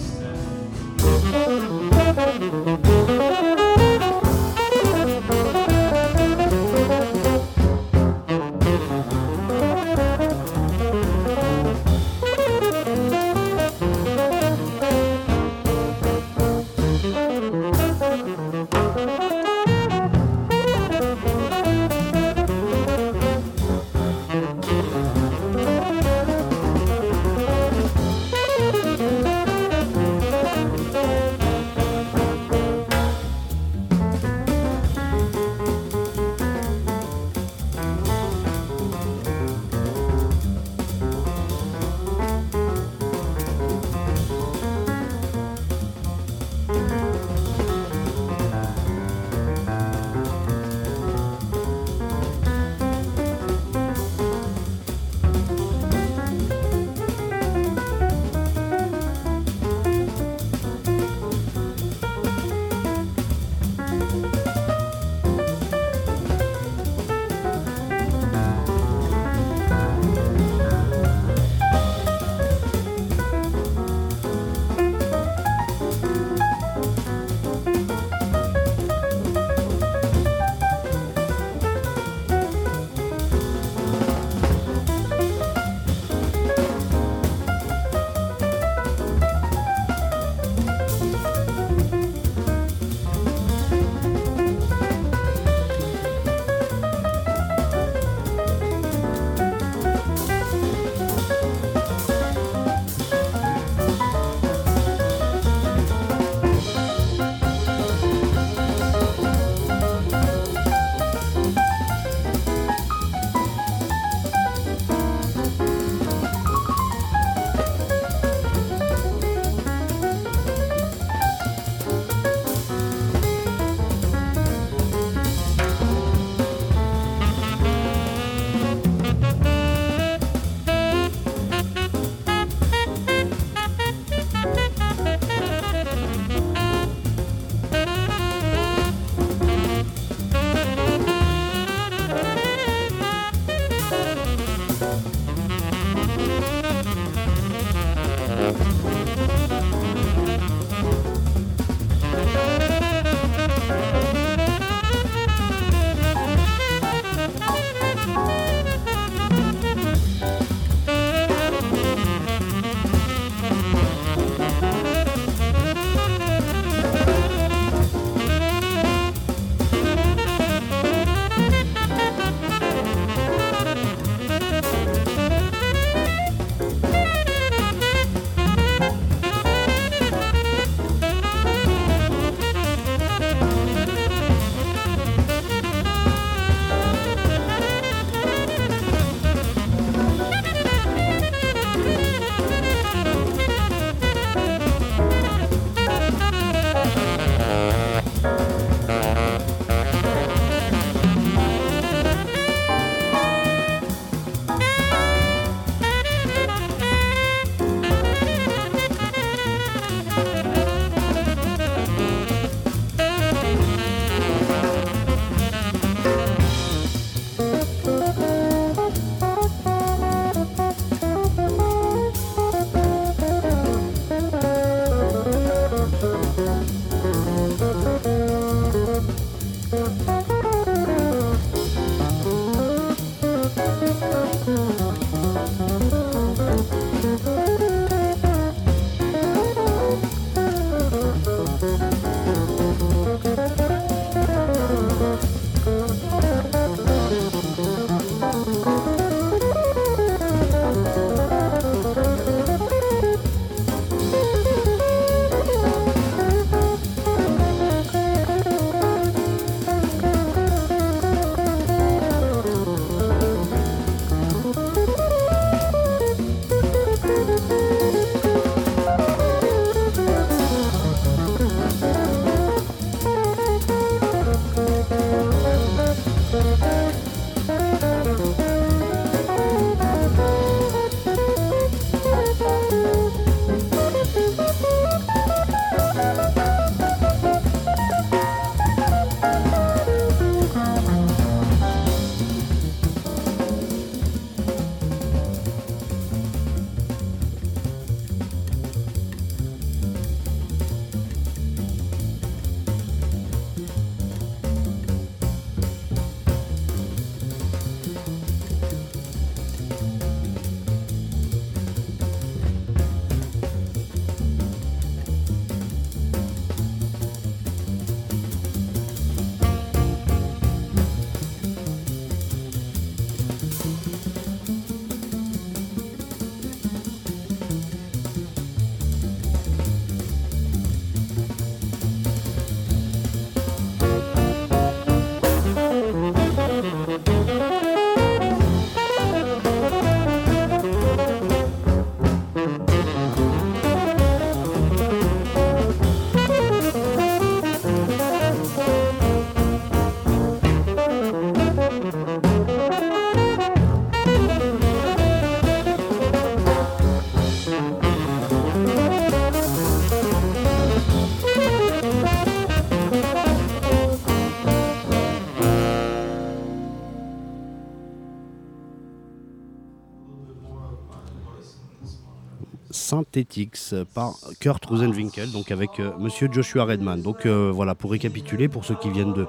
Synthetics 373.02 373.74
par 373.94 374.16
Kurt 374.40 374.64
Rosenwinkel, 374.66 375.32
donc 375.32 375.52
avec 375.52 375.80
euh, 375.80 375.92
Monsieur 376.00 376.30
Joshua 376.32 376.66
Redman. 376.66 377.02
Donc 377.02 377.26
euh, 377.26 377.52
voilà, 377.54 377.76
pour 377.76 377.92
récapituler, 377.92 378.48
pour 378.48 378.64
ceux 378.64 378.76
qui 378.76 378.90
viennent 378.90 379.14
de 379.14 379.26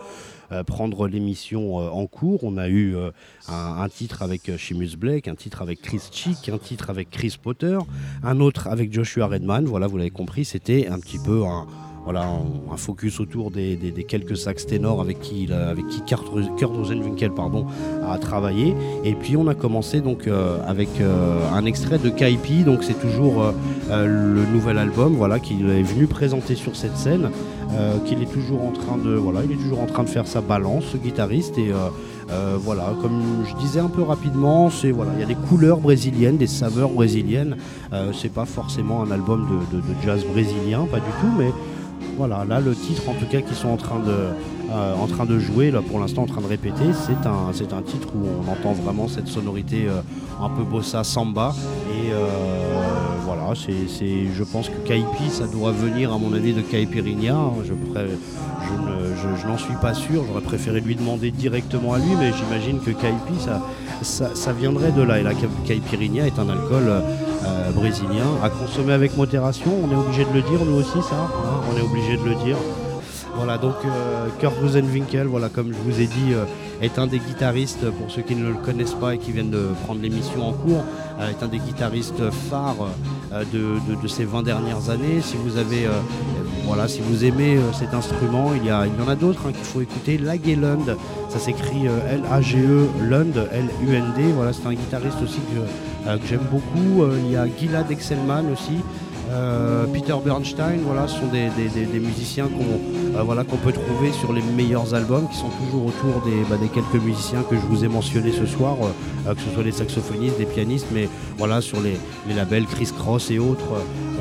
euh, 0.51 0.63
prendre 0.63 1.09
l'émission 1.09 1.81
euh, 1.81 1.89
en 1.89 2.07
cours, 2.07 2.45
on 2.45 2.59
a 2.59 2.69
eu 2.69 2.95
un, 3.49 3.89
titre 3.89 4.23
avec 4.23 4.51
Seamus 4.59 4.97
Blake, 4.97 5.29
un 5.29 5.35
titre 5.35 5.63
avec 5.63 5.81
Chris 5.81 6.03
Chick, 6.11 6.49
un 6.49 6.59
titre 6.59 6.91
avec 6.91 7.11
Chris 7.11 7.37
Potter, 7.43 7.79
un 8.23 8.41
autre 8.41 8.69
avec 8.69 8.93
Joshua 8.93 9.27
Redman. 9.27 9.65
Voilà, 9.65 9.87
vous 9.87 9.97
l'avez 9.97 10.11
compris, 10.11 10.45
c'était 10.45 10.89
un 10.89 10.99
petit 10.99 11.19
peu 11.19 11.45
un 11.45 11.67
voilà, 12.05 12.25
un, 12.71 12.77
focus 12.77 13.21
autour 13.21 13.51
des, 13.51 13.79
quelques 14.09 14.37
sax 14.37 14.67
ténors 14.67 15.01
avec 15.01 15.21
qui, 15.21 15.53
avec 15.53 15.87
qui 15.89 16.03
Kurt, 16.03 16.27
Rosenwinkel 16.29 17.33
pardon, 17.33 17.67
a 18.09 18.19
travaillé. 18.19 18.75
Et 19.05 19.15
puis 19.15 19.37
on 19.37 19.47
a 19.47 19.55
commencé 19.55 20.01
donc 20.01 20.27
euh, 20.27 20.59
avec 20.67 20.89
euh, 21.01 21.39
un 21.53 21.65
extrait 21.65 21.99
de 21.99 22.09
Kaipi, 22.11 22.65
donc 22.65 22.83
c'est 22.83 23.01
toujours 23.01 23.43
euh, 23.91 24.35
le 24.35 24.45
nouvel 24.53 24.79
album 24.79 25.15
voilà, 25.15 25.39
qu'il 25.39 25.69
est 25.71 25.83
venu 25.83 26.07
présenter 26.07 26.55
sur 26.55 26.77
cette 26.77 26.97
scène, 26.97 27.31
qu'il 28.05 28.23
est 28.23 28.31
toujours 28.31 28.63
en 28.63 28.71
train 28.71 28.99
de 28.99 29.15
voilà, 29.15 29.41
il 29.45 29.53
est 29.53 29.57
toujours 29.57 29.81
en 29.81 29.87
train 29.87 30.03
de 30.03 30.09
faire 30.09 30.27
sa 30.27 30.43
balance, 30.43 30.85
ce 30.93 30.99
guitariste 30.99 31.57
et 31.57 31.73
voilà, 32.59 32.95
comme 33.01 33.45
je 33.49 33.55
disais 33.57 33.81
un 33.81 33.89
peu 33.89 34.03
rapidement, 34.03 34.71
c'est 34.71 34.91
voilà, 34.91 35.13
il 35.15 35.21
y 35.21 35.23
a 35.23 35.27
des 35.27 35.35
couleurs 35.35 35.79
brésiliennes, 35.79 36.37
des 36.37 36.47
saveurs 36.47 36.91
brésiliennes. 36.91 37.57
Euh, 37.93 38.13
c'est 38.13 38.33
pas 38.33 38.45
forcément 38.45 39.03
un 39.03 39.11
album 39.11 39.47
de 39.73 39.81
jazz 40.05 40.25
brésilien, 40.25 40.87
pas 40.91 40.99
du 40.99 41.11
tout, 41.21 41.33
mais 41.39 41.51
voilà, 42.17 42.45
là 42.45 42.61
le 42.61 42.75
titre 42.75 43.09
en 43.09 43.15
tout 43.15 43.27
cas 43.27 43.41
qu'ils 43.41 43.57
sont 43.57 43.69
en 43.69 43.77
train 43.77 43.99
de, 43.99 44.11
euh, 44.11 44.95
en 44.95 45.07
train 45.07 45.25
de 45.25 45.39
jouer, 45.39 45.71
là 45.71 45.81
pour 45.83 45.99
l'instant 45.99 46.23
en 46.23 46.27
train 46.27 46.41
de 46.41 46.47
répéter, 46.47 46.85
c'est 46.93 47.27
un, 47.27 47.83
titre 47.83 48.09
où 48.15 48.27
on 48.27 48.51
entend 48.53 48.73
vraiment 48.73 49.09
cette 49.09 49.29
sonorité 49.29 49.87
euh, 49.89 50.01
un 50.41 50.49
peu 50.49 50.63
bossa 50.63 51.05
samba. 51.05 51.55
Et 51.91 52.13
euh, 52.13 52.27
voilà, 53.25 53.55
je 53.55 54.45
pense 54.45 54.69
que 54.69 54.77
Kaipi, 54.87 55.31
ça 55.31 55.47
doit 55.47 55.73
venir 55.73 56.13
à 56.13 56.19
mon 56.19 56.33
avis 56.33 56.53
de 56.53 56.61
Caipirinha. 56.61 57.37
Je, 57.65 57.73
je, 57.73 57.73
ne- 57.73 59.17
je- 59.37 59.41
je 59.43 59.47
n'en 59.47 59.59
suis 59.59 59.75
pas 59.81 59.95
sûr, 59.95 60.25
j'aurais 60.27 60.41
préféré 60.43 60.81
lui 60.81 60.95
demander 60.95 61.31
directement 61.31 61.95
à 61.95 61.99
lui, 61.99 62.15
mais 62.19 62.33
j'imagine 62.33 62.79
que 62.81 62.91
Kaipi, 62.91 63.35
ça, 64.03 64.31
ça, 64.35 64.53
viendrait 64.53 64.93
de 64.93 65.03
là. 65.03 65.21
Et 65.21 65.25
Ca- 65.25 65.49
Caipirinha 65.67 66.27
est 66.27 66.39
un 66.39 66.49
alcool 66.49 67.03
euh, 67.47 67.71
brésilien 67.73 68.27
à 68.43 68.49
consommer 68.51 68.93
avec 68.93 69.17
modération. 69.17 69.71
On 69.85 69.91
est 69.93 69.97
obligé 69.97 70.25
de 70.25 70.33
le 70.33 70.43
dire, 70.43 70.65
nous 70.65 70.77
aussi, 70.77 71.03
ça. 71.03 71.15
hein, 71.17 71.61
on 71.73 71.77
est 71.77 71.83
obligé 71.83 72.17
de 72.17 72.25
le 72.25 72.35
dire. 72.45 72.57
Voilà, 73.35 73.57
donc 73.57 73.75
euh, 73.87 74.27
Kurt 74.41 74.53
Rosenwinkel, 74.61 75.27
voilà, 75.27 75.49
comme 75.49 75.73
je 75.73 75.79
vous 75.91 76.01
ai 76.01 76.07
dit, 76.07 76.33
euh, 76.35 76.45
est 76.83 76.99
un 76.99 77.07
des 77.07 77.19
guitaristes, 77.19 77.91
pour 77.91 78.11
ceux 78.11 78.21
qui 78.23 78.35
ne 78.37 78.47
le 78.49 78.55
connaissent 78.55 78.93
pas 78.95 79.15
et 79.15 79.19
qui 79.19 79.33
viennent 79.33 79.51
de 79.51 79.69
prendre 79.85 80.03
l'émission 80.03 80.49
en 80.49 80.53
cours, 80.53 80.85
euh, 81.19 81.31
est 81.31 81.43
un 81.43 81.49
des 81.49 81.59
guitaristes 81.59 82.31
phares 82.51 82.89
de, 83.33 83.45
de- 83.89 84.01
de 84.03 84.09
ces 84.09 84.25
20 84.27 84.43
dernières 84.43 84.91
années. 84.91 85.23
Si 85.23 85.37
vous 85.37 85.57
avez, 85.57 85.87
voilà, 86.65 86.87
si 86.89 87.01
vous 87.01 87.25
aimez 87.25 87.57
euh, 87.57 87.73
cet 87.73 87.93
instrument, 87.93 88.53
il 88.55 88.65
y, 88.65 88.73
en 88.73 89.09
a 89.09 89.15
d'autres 89.17 89.47
hein, 89.47 89.53
qu'il 89.53 89.65
faut 89.65 89.81
écouter. 89.81 90.17
Lagelund, 90.19 90.97
ça 91.29 91.39
s'écrit 91.39 91.89
euh, 91.89 92.15
L-A-G-E, 92.15 92.89
Lund, 93.09 93.49
L-U-N-D. 93.53 94.33
Voilà, 94.35 94.53
c'est 94.53 94.67
un 94.67 94.73
guitariste 94.73 95.19
aussi 95.23 95.41
que, 95.41 96.09
euh, 96.09 96.17
j'aime 96.29 96.47
beaucoup. 96.51 97.05
Il 97.25 97.33
y 97.33 97.37
a 97.37 97.47
Gilad 97.47 97.91
Excelman 97.91 98.45
aussi. 98.53 98.79
Euh, 99.33 99.87
Peter 99.87 100.15
Bernstein, 100.23 100.81
voilà, 100.85 101.09
ce 101.09 101.21
sont 101.21 101.27
des, 101.27 101.49
musiciens 102.01 102.49
qu'on 102.49 103.19
euh, 103.19 103.23
voilà, 103.23 103.45
peut 103.45 103.73
trouver 103.73 104.13
sur 104.13 104.33
les 104.33 104.43
meilleurs 104.43 104.95
albums, 104.95 105.27
qui 105.29 105.39
sont 105.39 105.49
toujours 105.49 105.87
autour 105.87 106.23
des, 106.23 106.43
bah, 106.51 106.57
quelques 106.73 107.03
musiciens 107.03 107.43
que 107.49 107.57
je 107.57 107.63
vous 107.63 107.85
ai 107.85 107.89
mentionnés 107.89 108.33
ce 108.33 108.45
soir, 108.45 108.77
euh, 109.27 109.35
que 109.35 109.41
ce 109.41 109.51
soit 109.55 109.63
des 109.63 109.73
saxophonistes, 109.73 110.37
des 110.37 110.45
pianistes, 110.45 110.89
mais 110.93 111.09
voilà, 111.39 111.63
sur 111.63 111.81
les, 111.81 111.97
labels 112.35 112.67
Chris 112.67 112.91
Cross 112.97 113.31
et 113.31 113.39
autres, 113.39 113.65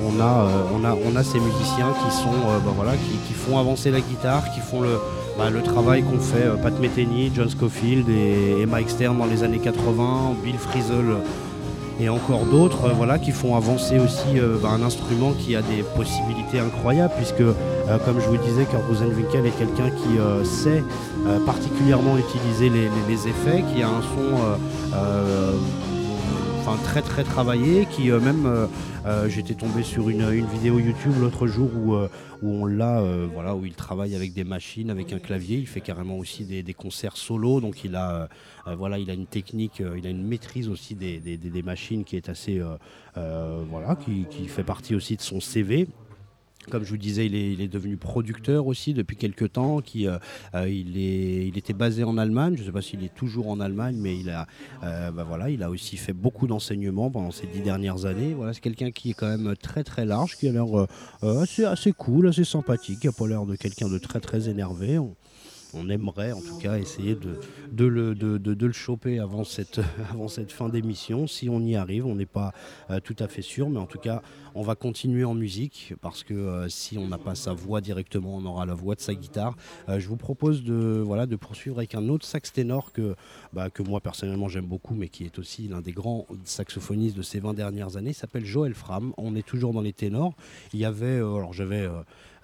on 0.03 0.21
a, 0.21 1.23
ces 1.23 1.39
musiciens 1.39 1.93
qui 2.05 2.15
sont, 2.15 2.29
bah, 2.65 2.93
qui, 3.27 3.33
font 3.33 3.57
avancer 3.57 3.91
la 3.91 3.99
guitare, 3.99 4.43
qui 4.53 4.61
font 4.61 4.81
le, 4.81 4.97
bah, 5.37 5.49
le 5.49 5.61
travail 5.61 6.03
qu'ont 6.03 6.19
fait 6.19 6.47
Pat 6.61 6.77
Metheny, 6.79 7.31
John 7.35 7.49
Scofield 7.49 8.07
et, 8.09 8.61
et 8.61 8.65
Mike 8.65 8.89
Stern 8.89 9.17
dans 9.17 9.25
les 9.25 9.43
années 9.43 9.59
80, 9.59 10.35
Bill 10.43 10.57
Frisell 10.57 11.17
et 12.01 12.09
encore 12.09 12.45
d'autres 12.45 12.85
euh, 12.85 12.93
voilà, 12.93 13.19
qui 13.19 13.31
font 13.31 13.55
avancer 13.55 13.99
aussi 13.99 14.37
euh, 14.39 14.57
bah, 14.61 14.69
un 14.69 14.81
instrument 14.81 15.33
qui 15.33 15.55
a 15.55 15.61
des 15.61 15.83
possibilités 15.95 16.59
incroyables 16.59 17.13
puisque 17.15 17.41
euh, 17.41 17.53
comme 18.05 18.19
je 18.19 18.27
vous 18.27 18.37
disais 18.37 18.65
Kurt 18.65 18.83
Rosenwinkel 18.87 19.45
est 19.45 19.57
quelqu'un 19.57 19.89
qui 19.89 20.47
sait 20.47 20.83
particulièrement 21.45 22.17
utiliser 22.17 22.69
les, 22.69 23.27
effets, 23.27 23.63
qui 23.73 23.83
a 23.83 23.89
un 23.89 24.01
son 24.01 24.57
très 26.77 27.01
très 27.01 27.23
travaillé, 27.23 27.85
qui 27.85 28.11
euh, 28.11 28.19
même 28.19 28.45
euh, 28.45 28.67
euh, 29.05 29.29
j'étais 29.29 29.53
tombé 29.53 29.83
sur 29.83 30.09
une, 30.09 30.29
vidéo 30.45 30.79
YouTube 30.79 31.13
l'autre 31.19 31.47
jour 31.47 31.69
où, 31.75 31.95
on 32.43 32.65
l'a, 32.65 33.03
voilà, 33.33 33.55
où 33.55 33.65
il 33.65 33.73
travaille 33.73 34.15
avec 34.15 34.33
des 34.33 34.43
machines, 34.43 34.89
avec 34.89 35.13
un 35.13 35.19
clavier. 35.19 35.57
Il 35.57 35.67
fait 35.67 35.81
carrément 35.81 36.17
aussi 36.17 36.43
des, 36.43 36.73
concerts 36.73 37.17
solo, 37.17 37.61
donc 37.61 37.83
il 37.83 37.95
a, 37.95 38.29
voilà, 38.65 38.97
il 38.97 39.09
a 39.11 39.13
une 39.13 39.27
technique, 39.27 39.81
il 39.95 40.07
a 40.07 40.09
une 40.09 40.25
maîtrise 40.25 40.67
aussi 40.67 40.95
des, 40.95 41.61
machines 41.63 42.03
qui 42.03 42.15
est 42.15 42.29
assez, 42.29 42.59
voilà, 43.15 43.95
qui 43.95 44.47
fait 44.47 44.63
partie 44.63 44.95
aussi 44.95 45.15
de 45.15 45.21
son 45.21 45.39
CV. 45.39 45.87
Comme 46.69 46.83
je 46.83 46.89
vous 46.89 46.97
disais, 46.97 47.25
il 47.25 47.61
est, 47.61 47.67
devenu 47.67 47.97
producteur 47.97 48.67
aussi 48.67 48.93
depuis 48.93 49.15
quelques 49.15 49.53
temps. 49.53 49.81
Qui, 49.81 50.07
euh, 50.07 50.17
euh, 50.53 50.69
il, 50.69 51.57
était 51.57 51.73
basé 51.73 52.03
en 52.03 52.17
Allemagne. 52.17 52.55
Je 52.55 52.61
ne 52.61 52.65
sais 52.67 52.71
pas 52.71 52.81
s'il 52.81 53.03
est 53.03 53.13
toujours 53.13 53.49
en 53.49 53.59
Allemagne, 53.59 53.95
mais 53.97 54.17
il 54.17 54.29
a, 54.29 54.47
euh, 54.83 55.11
bah 55.11 55.23
voilà, 55.27 55.49
il 55.49 55.63
a 55.63 55.69
aussi 55.69 55.97
fait 55.97 56.13
beaucoup 56.13 56.47
d'enseignements 56.47 57.09
pendant 57.09 57.31
ces 57.31 57.47
dix 57.47 57.61
dernières 57.61 58.05
années. 58.05 58.33
Voilà, 58.33 58.53
c'est 58.53 58.61
quelqu'un 58.61 58.91
qui 58.91 59.11
est 59.11 59.13
quand 59.13 59.27
même 59.27 59.55
très 59.55 59.83
très 59.83 60.05
large, 60.05 60.37
qui 60.37 60.47
a 60.47 60.51
l'air 60.51 60.87
assez, 61.21 61.93
cool, 61.93 62.27
assez 62.27 62.43
sympathique. 62.43 62.99
Il 63.03 63.07
n'a 63.07 63.13
pas 63.13 63.27
l'air 63.27 63.45
de 63.45 63.55
quelqu'un 63.55 63.89
de 63.89 63.97
très 63.97 64.19
très 64.19 64.49
énervé. 64.49 64.99
On 65.73 65.89
aimerait 65.89 66.31
en 66.31 66.41
tout 66.41 66.57
cas 66.57 66.77
essayer 66.77 67.15
de, 67.15 67.85
le, 67.85 68.71
choper 68.71 69.19
avant 69.19 69.43
cette, 69.43 69.81
fin 70.49 70.69
d'émission. 70.69 71.27
Si 71.27 71.49
on 71.49 71.61
y 71.61 71.75
arrive, 71.75 72.05
on 72.05 72.15
n'est 72.15 72.25
pas 72.25 72.53
euh, 72.89 72.99
tout 72.99 73.15
à 73.19 73.27
fait 73.27 73.41
sûr, 73.41 73.69
mais 73.69 73.79
en 73.79 73.85
tout 73.85 73.99
cas, 73.99 74.21
on 74.55 74.61
va 74.61 74.75
continuer 74.75 75.23
en 75.23 75.33
musique 75.33 75.93
parce 76.01 76.23
que 76.23 76.33
euh, 76.33 76.69
si 76.69 76.97
on 76.97 77.07
n'a 77.07 77.17
pas 77.17 77.35
sa 77.35 77.53
voix 77.53 77.81
directement, 77.81 78.35
on 78.37 78.45
aura 78.45 78.65
la 78.65 78.73
voix 78.73 78.95
de 78.95 79.01
sa 79.01 79.13
guitare. 79.13 79.55
Euh, 79.89 79.99
je 79.99 80.07
vous 80.07 80.17
propose 80.17 80.63
de, 80.63 81.05
poursuivre 81.39 81.77
avec 81.77 81.95
un 81.95 82.09
autre 82.09 82.25
sax 82.25 82.51
ténor 82.51 82.91
que, 82.91 83.15
bah, 83.53 83.69
que 83.69 83.81
moi 83.81 84.01
personnellement 84.01 84.49
j'aime 84.49 84.65
beaucoup, 84.65 84.93
mais 84.93 85.07
qui 85.07 85.23
est 85.23 85.39
aussi 85.39 85.67
l'un 85.67 85.81
des 85.81 85.91
grands 85.91 86.27
saxophonistes 86.43 87.15
de 87.15 87.21
ces 87.21 87.39
20 87.39 87.53
dernières 87.53 87.97
années. 87.97 88.11
Il 88.11 88.15
s'appelle 88.15 88.45
Joël 88.45 88.73
Fram. 88.73 89.13
On 89.17 89.35
est 89.35 89.45
toujours 89.45 89.73
dans 89.73 89.81
les 89.81 89.93
ténors. 89.93 90.33
Il 90.73 90.79
y 90.79 90.85
avait, 90.85 91.15
alors 91.15 91.53
j'avais 91.53 91.87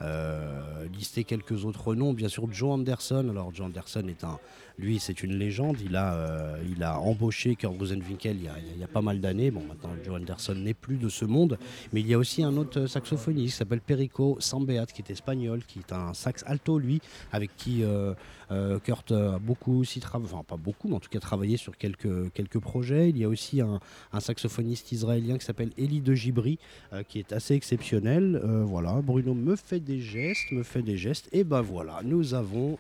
euh, 0.01 0.85
listé 0.93 1.23
quelques 1.23 1.65
autres 1.65 1.95
noms, 1.95 2.13
bien 2.13 2.29
sûr 2.29 2.47
Joe 2.51 2.71
Anderson. 2.71 3.27
Alors 3.29 3.53
Joe 3.53 3.67
Anderson 3.67 4.05
est 4.07 4.23
un, 4.23 4.39
lui 4.77 4.99
c'est 4.99 5.23
une 5.23 5.37
légende. 5.37 5.77
Il 5.83 5.95
a, 5.95 6.13
euh, 6.13 6.85
embauché 6.95 7.55
Kurt 7.55 7.77
Rosenwinkel 7.77 8.37
il 8.37 8.79
y 8.79 8.83
a, 8.83 8.87
pas 8.87 9.01
mal 9.01 9.19
d'années. 9.19 9.51
Bon 9.51 9.63
maintenant 9.63 9.91
Joe 10.03 10.15
Anderson 10.15 10.55
n'est 10.55 10.73
plus 10.73 10.97
de 10.97 11.09
ce 11.09 11.25
monde, 11.25 11.57
mais 11.93 12.01
il 12.01 12.07
y 12.07 12.13
a 12.13 12.17
aussi 12.17 12.43
un 12.43 12.55
autre 12.57 12.87
saxophoniste 12.87 13.53
qui 13.53 13.57
s'appelle 13.57 13.81
Perico 13.81 14.37
Sambeat, 14.39 14.91
qui 14.93 15.01
est 15.01 15.11
espagnol, 15.11 15.61
qui 15.67 15.79
est 15.79 15.91
un 15.91 16.13
sax 16.13 16.43
alto 16.47 16.79
lui, 16.79 17.01
avec 17.31 17.55
qui 17.57 17.83
euh, 17.83 18.13
euh, 18.51 18.79
Kurt 18.79 19.11
a 19.11 19.39
beaucoup 19.39 19.79
aussi 19.79 19.99
travaillé, 19.99 20.31
enfin 20.33 20.43
pas 20.43 20.57
beaucoup, 20.57 20.87
mais 20.87 20.95
en 20.95 20.99
tout 20.99 21.09
cas 21.09 21.19
travaillé 21.19 21.57
sur 21.57 21.77
quelques, 21.77 22.59
projets. 22.59 23.09
Il 23.09 23.17
y 23.17 23.23
a 23.23 23.29
aussi 23.29 23.61
un, 23.61 23.79
saxophoniste 24.19 24.91
israélien 24.91 25.37
qui 25.37 25.45
s'appelle 25.45 25.71
Eli 25.77 26.01
de 26.01 26.13
Gibri, 26.13 26.59
qui 27.07 27.19
est 27.19 27.33
assez 27.33 27.53
exceptionnel. 27.53 28.41
Voilà, 28.65 29.01
Bruno 29.01 29.33
me 29.33 29.55
fait 29.55 29.79
des 29.79 29.99
gestes, 29.99 30.51
me 30.51 30.63
fait 30.63 30.81
des 30.81 30.97
gestes, 30.97 31.29
et 31.31 31.43
ben 31.43 31.61
voilà, 31.61 32.01
nous 32.03 32.33
avons 32.33 32.77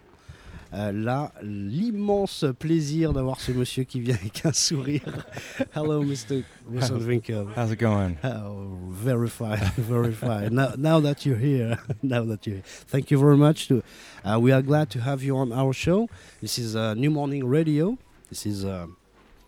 euh, 0.73 0.91
là 0.91 1.31
l'immense 1.41 2.45
plaisir 2.59 3.13
d'avoir 3.13 3.39
ce 3.39 3.51
monsieur 3.51 3.83
qui 3.83 3.99
vient 3.99 4.15
avec 4.15 4.45
un 4.45 4.53
sourire. 4.53 5.25
Hello, 5.75 6.03
Mr. 6.03 6.43
Rosenwinkel. 6.71 7.47
How's 7.55 7.71
it 7.71 7.79
going? 7.79 8.17
Oh, 8.23 8.77
very 8.89 9.29
fine, 9.29 9.59
very 9.77 10.13
fine. 10.13 10.53
Now, 10.53 10.69
now 10.77 10.99
that 10.99 11.25
you're 11.25 11.37
here, 11.37 11.77
now 12.03 12.23
that 12.25 12.45
you're 12.45 12.57
here, 12.57 12.65
thank 12.87 13.11
you 13.11 13.19
very 13.19 13.37
much. 13.37 13.67
To, 13.67 13.83
uh, 14.23 14.39
we 14.39 14.51
are 14.51 14.61
glad 14.61 14.89
to 14.91 15.01
have 15.01 15.23
you 15.23 15.37
on 15.37 15.51
our 15.51 15.73
show. 15.73 16.09
This 16.41 16.57
is 16.57 16.75
uh, 16.75 16.93
New 16.93 17.11
Morning 17.11 17.45
Radio. 17.45 17.97
This 18.29 18.45
is 18.45 18.65
uh, 18.65 18.87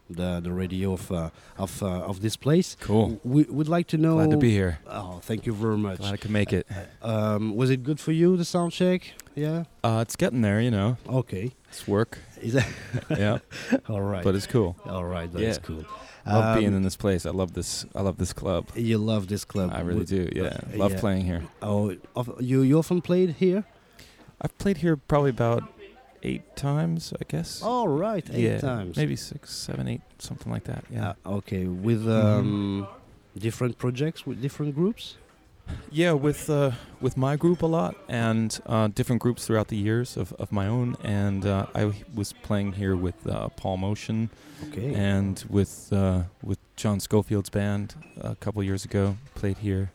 the 0.10 0.40
the 0.40 0.52
radio 0.52 0.94
of 0.94 1.12
uh, 1.12 1.30
of 1.58 1.82
uh, 1.84 1.88
of 2.10 2.22
this 2.22 2.36
place. 2.36 2.76
Cool. 2.80 3.20
We 3.24 3.44
would 3.44 3.68
like 3.70 3.88
to 3.88 3.98
know. 3.98 4.16
Glad 4.16 4.32
to 4.32 4.38
be 4.38 4.52
here. 4.52 4.80
Oh, 4.88 5.20
thank 5.24 5.46
you 5.46 5.54
very 5.54 5.78
much. 5.78 6.00
Glad 6.00 6.14
I 6.14 6.18
could 6.18 6.32
make 6.32 6.52
it. 6.54 6.68
Um, 7.02 7.56
was 7.56 7.70
it 7.70 7.84
good 7.84 8.00
for 8.00 8.12
you 8.12 8.38
the 8.38 8.46
sound 8.46 8.72
check? 8.72 9.14
Yeah. 9.36 9.64
Uh, 9.84 10.00
it's 10.02 10.16
getting 10.16 10.42
there, 10.42 10.60
you 10.60 10.72
know. 10.72 10.98
Okay. 11.08 11.52
It's 11.70 11.88
work. 11.88 12.18
Is 12.42 12.54
that 12.54 12.68
Yeah, 13.10 13.40
all 13.90 14.02
right? 14.02 14.24
but 14.24 14.36
it's 14.36 14.48
cool. 14.48 14.76
all 14.86 15.06
right, 15.06 15.32
that's 15.32 15.58
Yeah. 15.58 15.64
cool. 15.64 15.86
I 16.26 16.34
love 16.38 16.56
being 16.58 16.68
Um, 16.70 16.76
in 16.76 16.84
this 16.84 16.98
place. 16.98 17.26
I 17.26 17.32
love 17.32 17.54
this. 17.54 17.86
I 17.96 18.02
love 18.02 18.18
this 18.18 18.34
club. 18.34 18.68
You 18.76 18.98
love 18.98 19.28
this 19.28 19.46
club. 19.46 19.72
I 19.74 19.80
really 19.82 20.06
do. 20.06 20.28
Yeah, 20.36 20.44
uh, 20.74 20.78
love 20.78 20.92
yeah. 20.94 21.00
playing 21.00 21.26
here. 21.26 21.44
Oh, 21.62 21.96
you 22.40 22.62
you 22.62 22.78
often 22.78 23.02
played 23.02 23.36
here? 23.40 23.64
I've 24.42 24.56
played 24.58 24.78
here 24.78 24.96
probably 24.98 25.30
about 25.32 25.64
eight 26.24 26.56
times, 26.56 27.14
I 27.20 27.24
guess. 27.28 27.62
All 27.62 27.88
right, 27.88 28.26
eight 28.34 28.44
yeah, 28.44 28.60
times. 28.60 28.98
maybe 28.98 29.16
six, 29.16 29.52
seven, 29.54 29.88
eight, 29.88 30.02
something 30.20 30.52
like 30.52 30.64
that. 30.66 30.84
Yeah. 30.90 31.14
Uh, 31.26 31.38
okay, 31.38 31.66
with 31.66 32.06
Mhm. 32.06 32.24
um, 32.40 32.88
different 33.38 33.78
projects 33.78 34.26
with 34.26 34.42
different 34.42 34.76
groups. 34.76 35.16
Yeah, 35.92 36.14
with 36.14 36.50
uh, 36.50 36.72
with 37.00 37.16
my 37.16 37.36
group 37.36 37.62
a 37.62 37.68
lot, 37.68 37.94
and 38.08 38.60
uh, 38.66 38.88
different 38.96 39.22
groups 39.22 39.46
throughout 39.46 39.68
the 39.68 39.78
years 39.78 40.18
of, 40.18 40.34
of 40.40 40.52
my 40.52 40.66
own. 40.68 40.96
And 41.04 41.46
uh, 41.46 41.68
I 41.76 41.94
was 42.16 42.34
playing 42.34 42.74
here 42.74 42.96
with 42.96 43.28
uh, 43.28 43.50
Paul 43.50 43.78
Motion 43.78 44.30
Okay. 44.70 44.96
and 44.96 45.44
with 45.48 45.94
uh, 45.94 46.24
with 46.42 46.58
John 46.76 47.00
Schofield's 47.00 47.52
band 47.52 47.94
a 48.20 48.36
couple 48.36 48.64
years 48.64 48.84
ago. 48.84 49.18
Played 49.36 49.60
here, 49.60 49.92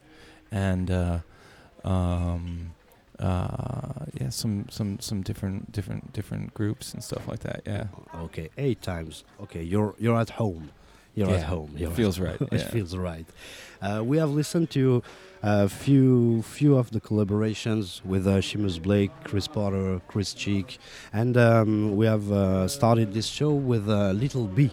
and 0.52 0.90
uh, 0.92 1.18
um, 1.84 2.70
uh, 3.18 4.06
yeah, 4.20 4.28
some 4.28 4.66
some 4.70 4.98
some 5.00 5.22
different 5.22 5.72
different 5.72 6.12
different 6.12 6.54
groups 6.54 6.92
and 6.94 7.02
stuff 7.02 7.26
like 7.28 7.40
that. 7.40 7.62
Yeah, 7.66 7.86
okay, 8.16 8.50
eight 8.58 8.82
times. 8.82 9.24
Okay, 9.40 9.62
you're 9.62 9.94
you're 9.98 10.18
at 10.18 10.30
home. 10.30 10.70
You're 11.14 11.30
at 11.30 11.44
home. 11.44 11.70
it 11.74 11.82
You're 11.82 11.90
at 11.90 11.96
feels 11.96 12.18
right, 12.18 12.40
it 12.40 12.48
yeah. 12.52 12.68
feels 12.70 12.96
right. 12.96 13.26
Uh, 13.80 14.02
we 14.04 14.16
have 14.18 14.30
listened 14.30 14.70
to 14.70 15.00
a 15.42 15.68
few 15.68 16.42
few 16.42 16.76
of 16.76 16.90
the 16.90 17.00
collaborations 17.00 18.04
with 18.04 18.26
uh, 18.26 18.38
Seamus 18.40 18.82
Blake, 18.82 19.12
Chris 19.22 19.46
Potter, 19.46 20.00
Chris 20.08 20.34
Cheek, 20.34 20.78
and 21.12 21.36
um, 21.36 21.96
we 21.96 22.06
have 22.06 22.32
uh, 22.32 22.66
started 22.66 23.12
this 23.14 23.26
show 23.26 23.52
with 23.52 23.88
uh, 23.88 24.10
Little 24.10 24.48
B, 24.48 24.72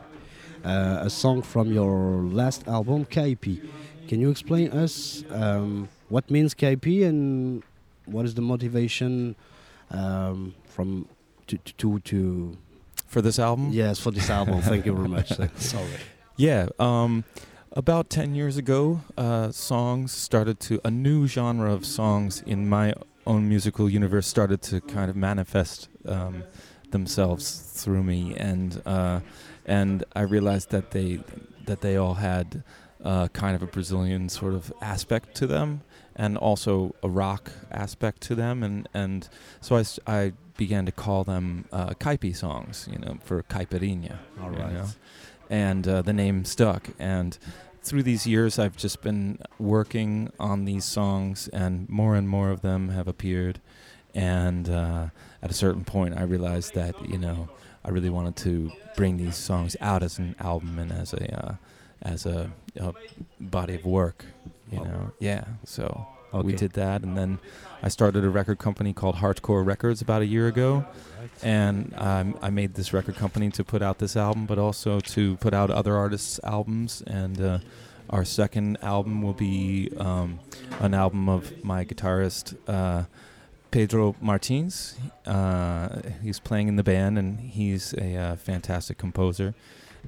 uh, 0.65 0.99
a 1.01 1.09
song 1.11 1.43
from 1.43 1.71
your 1.71 2.23
last 2.23 2.67
album, 2.67 3.05
KP. 3.05 3.61
Can 4.07 4.19
you 4.19 4.31
explain 4.31 4.71
us 4.71 5.23
um, 5.29 5.89
what 6.09 6.29
means 6.31 6.55
KP 6.55 7.05
and 7.07 7.63
what 8.11 8.25
is 8.25 8.33
the 8.35 8.41
motivation 8.41 9.35
um, 9.89 10.55
from 10.65 11.07
to 11.47 11.57
to 11.57 11.99
to, 11.99 12.57
for 13.07 13.21
this 13.21 13.39
album. 13.39 13.69
yes 13.71 13.99
for 13.99 14.11
this 14.11 14.29
album? 14.29 14.61
Thank 14.71 14.85
you 14.85 14.93
very 14.93 15.09
much. 15.09 15.31
Sorry. 15.55 15.87
Yeah, 16.37 16.69
um, 16.79 17.23
about 17.73 18.09
10 18.09 18.35
years 18.35 18.57
ago, 18.57 19.01
uh, 19.17 19.51
songs 19.51 20.11
started 20.11 20.59
to, 20.61 20.81
a 20.83 20.91
new 20.91 21.27
genre 21.27 21.71
of 21.71 21.85
songs 21.85 22.41
in 22.45 22.67
my 22.67 22.93
own 23.27 23.47
musical 23.47 23.89
universe 23.89 24.27
started 24.27 24.61
to 24.63 24.81
kind 24.81 25.09
of 25.09 25.15
manifest 25.15 25.87
um, 26.05 26.43
themselves 26.89 27.61
through 27.75 28.03
me. 28.03 28.35
And, 28.35 28.81
uh, 28.85 29.19
and 29.65 30.03
I 30.15 30.21
realized 30.21 30.71
that 30.71 30.91
they, 30.91 31.19
that 31.65 31.81
they 31.81 31.95
all 31.95 32.15
had 32.15 32.63
uh, 33.03 33.27
kind 33.29 33.55
of 33.55 33.61
a 33.61 33.67
Brazilian 33.67 34.29
sort 34.29 34.53
of 34.53 34.73
aspect 34.81 35.35
to 35.35 35.47
them 35.47 35.81
and 36.21 36.37
also 36.37 36.93
a 37.01 37.09
rock 37.09 37.51
aspect 37.71 38.21
to 38.21 38.35
them. 38.35 38.61
And, 38.61 38.87
and 38.93 39.27
so 39.59 39.75
I, 39.75 39.85
I 40.05 40.33
began 40.55 40.85
to 40.85 40.91
call 40.91 41.23
them 41.23 41.65
uh, 41.71 41.89
caipi 41.99 42.35
songs, 42.35 42.87
you 42.91 42.99
know, 42.99 43.17
for 43.23 43.41
caipirinha. 43.41 44.19
All 44.39 44.51
you 44.51 44.59
know? 44.59 44.85
and 45.49 45.87
uh, 45.87 46.03
the 46.03 46.13
name 46.13 46.45
stuck. 46.45 46.89
And 46.99 47.39
through 47.81 48.03
these 48.03 48.27
years, 48.27 48.59
I've 48.59 48.77
just 48.77 49.01
been 49.01 49.39
working 49.57 50.31
on 50.39 50.65
these 50.65 50.85
songs, 50.85 51.47
and 51.47 51.89
more 51.89 52.15
and 52.15 52.29
more 52.29 52.51
of 52.51 52.61
them 52.61 52.89
have 52.89 53.07
appeared. 53.07 53.59
And 54.13 54.69
uh, 54.69 55.07
at 55.41 55.49
a 55.49 55.55
certain 55.55 55.83
point, 55.83 56.15
I 56.15 56.21
realized 56.21 56.75
that 56.75 56.93
you 57.09 57.17
know 57.17 57.49
I 57.83 57.89
really 57.89 58.11
wanted 58.11 58.35
to 58.37 58.71
bring 58.95 59.17
these 59.17 59.35
songs 59.35 59.75
out 59.81 60.03
as 60.03 60.19
an 60.19 60.35
album 60.39 60.77
and 60.77 60.91
as 60.91 61.13
a 61.13 61.45
uh, 61.45 61.55
as 62.03 62.27
a, 62.27 62.51
a 62.79 62.93
body 63.39 63.73
of 63.73 63.85
work. 63.85 64.25
You 64.71 64.79
Oh. 64.79 64.83
know, 64.83 65.11
yeah. 65.19 65.43
So 65.65 66.07
we 66.43 66.53
did 66.53 66.71
that, 66.73 67.03
and 67.03 67.17
then 67.17 67.39
I 67.83 67.89
started 67.89 68.23
a 68.23 68.29
record 68.29 68.57
company 68.57 68.93
called 68.93 69.15
Hardcore 69.17 69.65
Records 69.65 70.01
about 70.01 70.21
a 70.21 70.25
year 70.25 70.47
ago 70.47 70.85
and 71.43 71.93
um, 71.97 72.37
I 72.41 72.49
made 72.49 72.73
this 72.75 72.93
record 72.93 73.15
company 73.15 73.49
to 73.51 73.63
put 73.63 73.81
out 73.81 73.99
this 73.99 74.15
album, 74.15 74.45
but 74.45 74.57
also 74.57 74.99
to 74.99 75.37
put 75.37 75.53
out 75.53 75.69
other 75.69 75.95
artists' 75.95 76.39
albums. 76.43 77.03
And 77.05 77.39
uh, 77.41 77.59
our 78.09 78.23
second 78.25 78.77
album 78.81 79.21
will 79.21 79.33
be 79.33 79.91
um, 79.97 80.39
an 80.79 80.93
album 80.93 81.29
of 81.29 81.63
my 81.63 81.83
guitarist 81.85 82.55
uh, 82.67 83.05
Pedro 83.71 84.15
Martins. 84.21 84.95
Uh, 85.25 86.01
he's 86.23 86.39
playing 86.39 86.67
in 86.67 86.75
the 86.75 86.83
band, 86.83 87.17
and 87.19 87.39
he's 87.39 87.93
a 87.93 88.15
uh, 88.15 88.35
fantastic 88.35 88.97
composer 88.97 89.53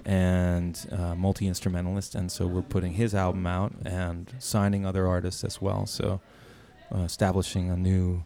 and 0.06 0.88
uh, 0.92 1.16
multi 1.16 1.48
instrumentalist. 1.48 2.16
And 2.16 2.32
so 2.32 2.48
we're 2.48 2.62
putting 2.62 2.94
his 2.94 3.14
album 3.16 3.46
out 3.48 3.74
and 3.86 4.34
signing 4.40 4.86
other 4.86 5.08
artists 5.08 5.44
as 5.44 5.62
well. 5.62 5.86
So 5.86 6.20
uh, 6.94 7.00
establishing 7.00 7.70
a 7.70 7.78
new 7.78 8.24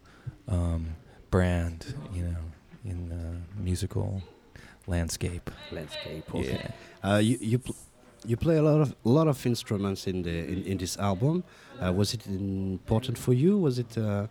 um, 0.48 0.96
brand, 1.32 1.94
you 2.14 2.24
know, 2.24 2.38
in 2.86 3.10
the 3.10 3.62
musical 3.62 4.22
landscape. 4.88 5.52
Landscape. 5.72 6.24
Okay. 6.34 6.72
Yeah. 7.04 7.12
Uh, 7.14 7.18
you 7.18 7.38
you 7.42 7.60
pl- 7.60 7.76
you 8.26 8.38
play 8.38 8.58
a 8.58 8.62
lot 8.62 8.82
of 8.82 8.96
a 9.06 9.10
lot 9.10 9.28
of 9.28 9.46
instruments 9.46 10.08
in 10.08 10.24
the 10.24 10.38
in, 10.54 10.64
in 10.64 10.78
this 10.78 10.98
album. 10.98 11.44
Uh, 11.82 11.94
was 11.94 12.14
it 12.14 12.26
important 12.28 13.18
for 13.18 13.34
you? 13.34 13.58
Was 13.58 13.78
it? 13.80 13.98
Uh, 13.98 14.28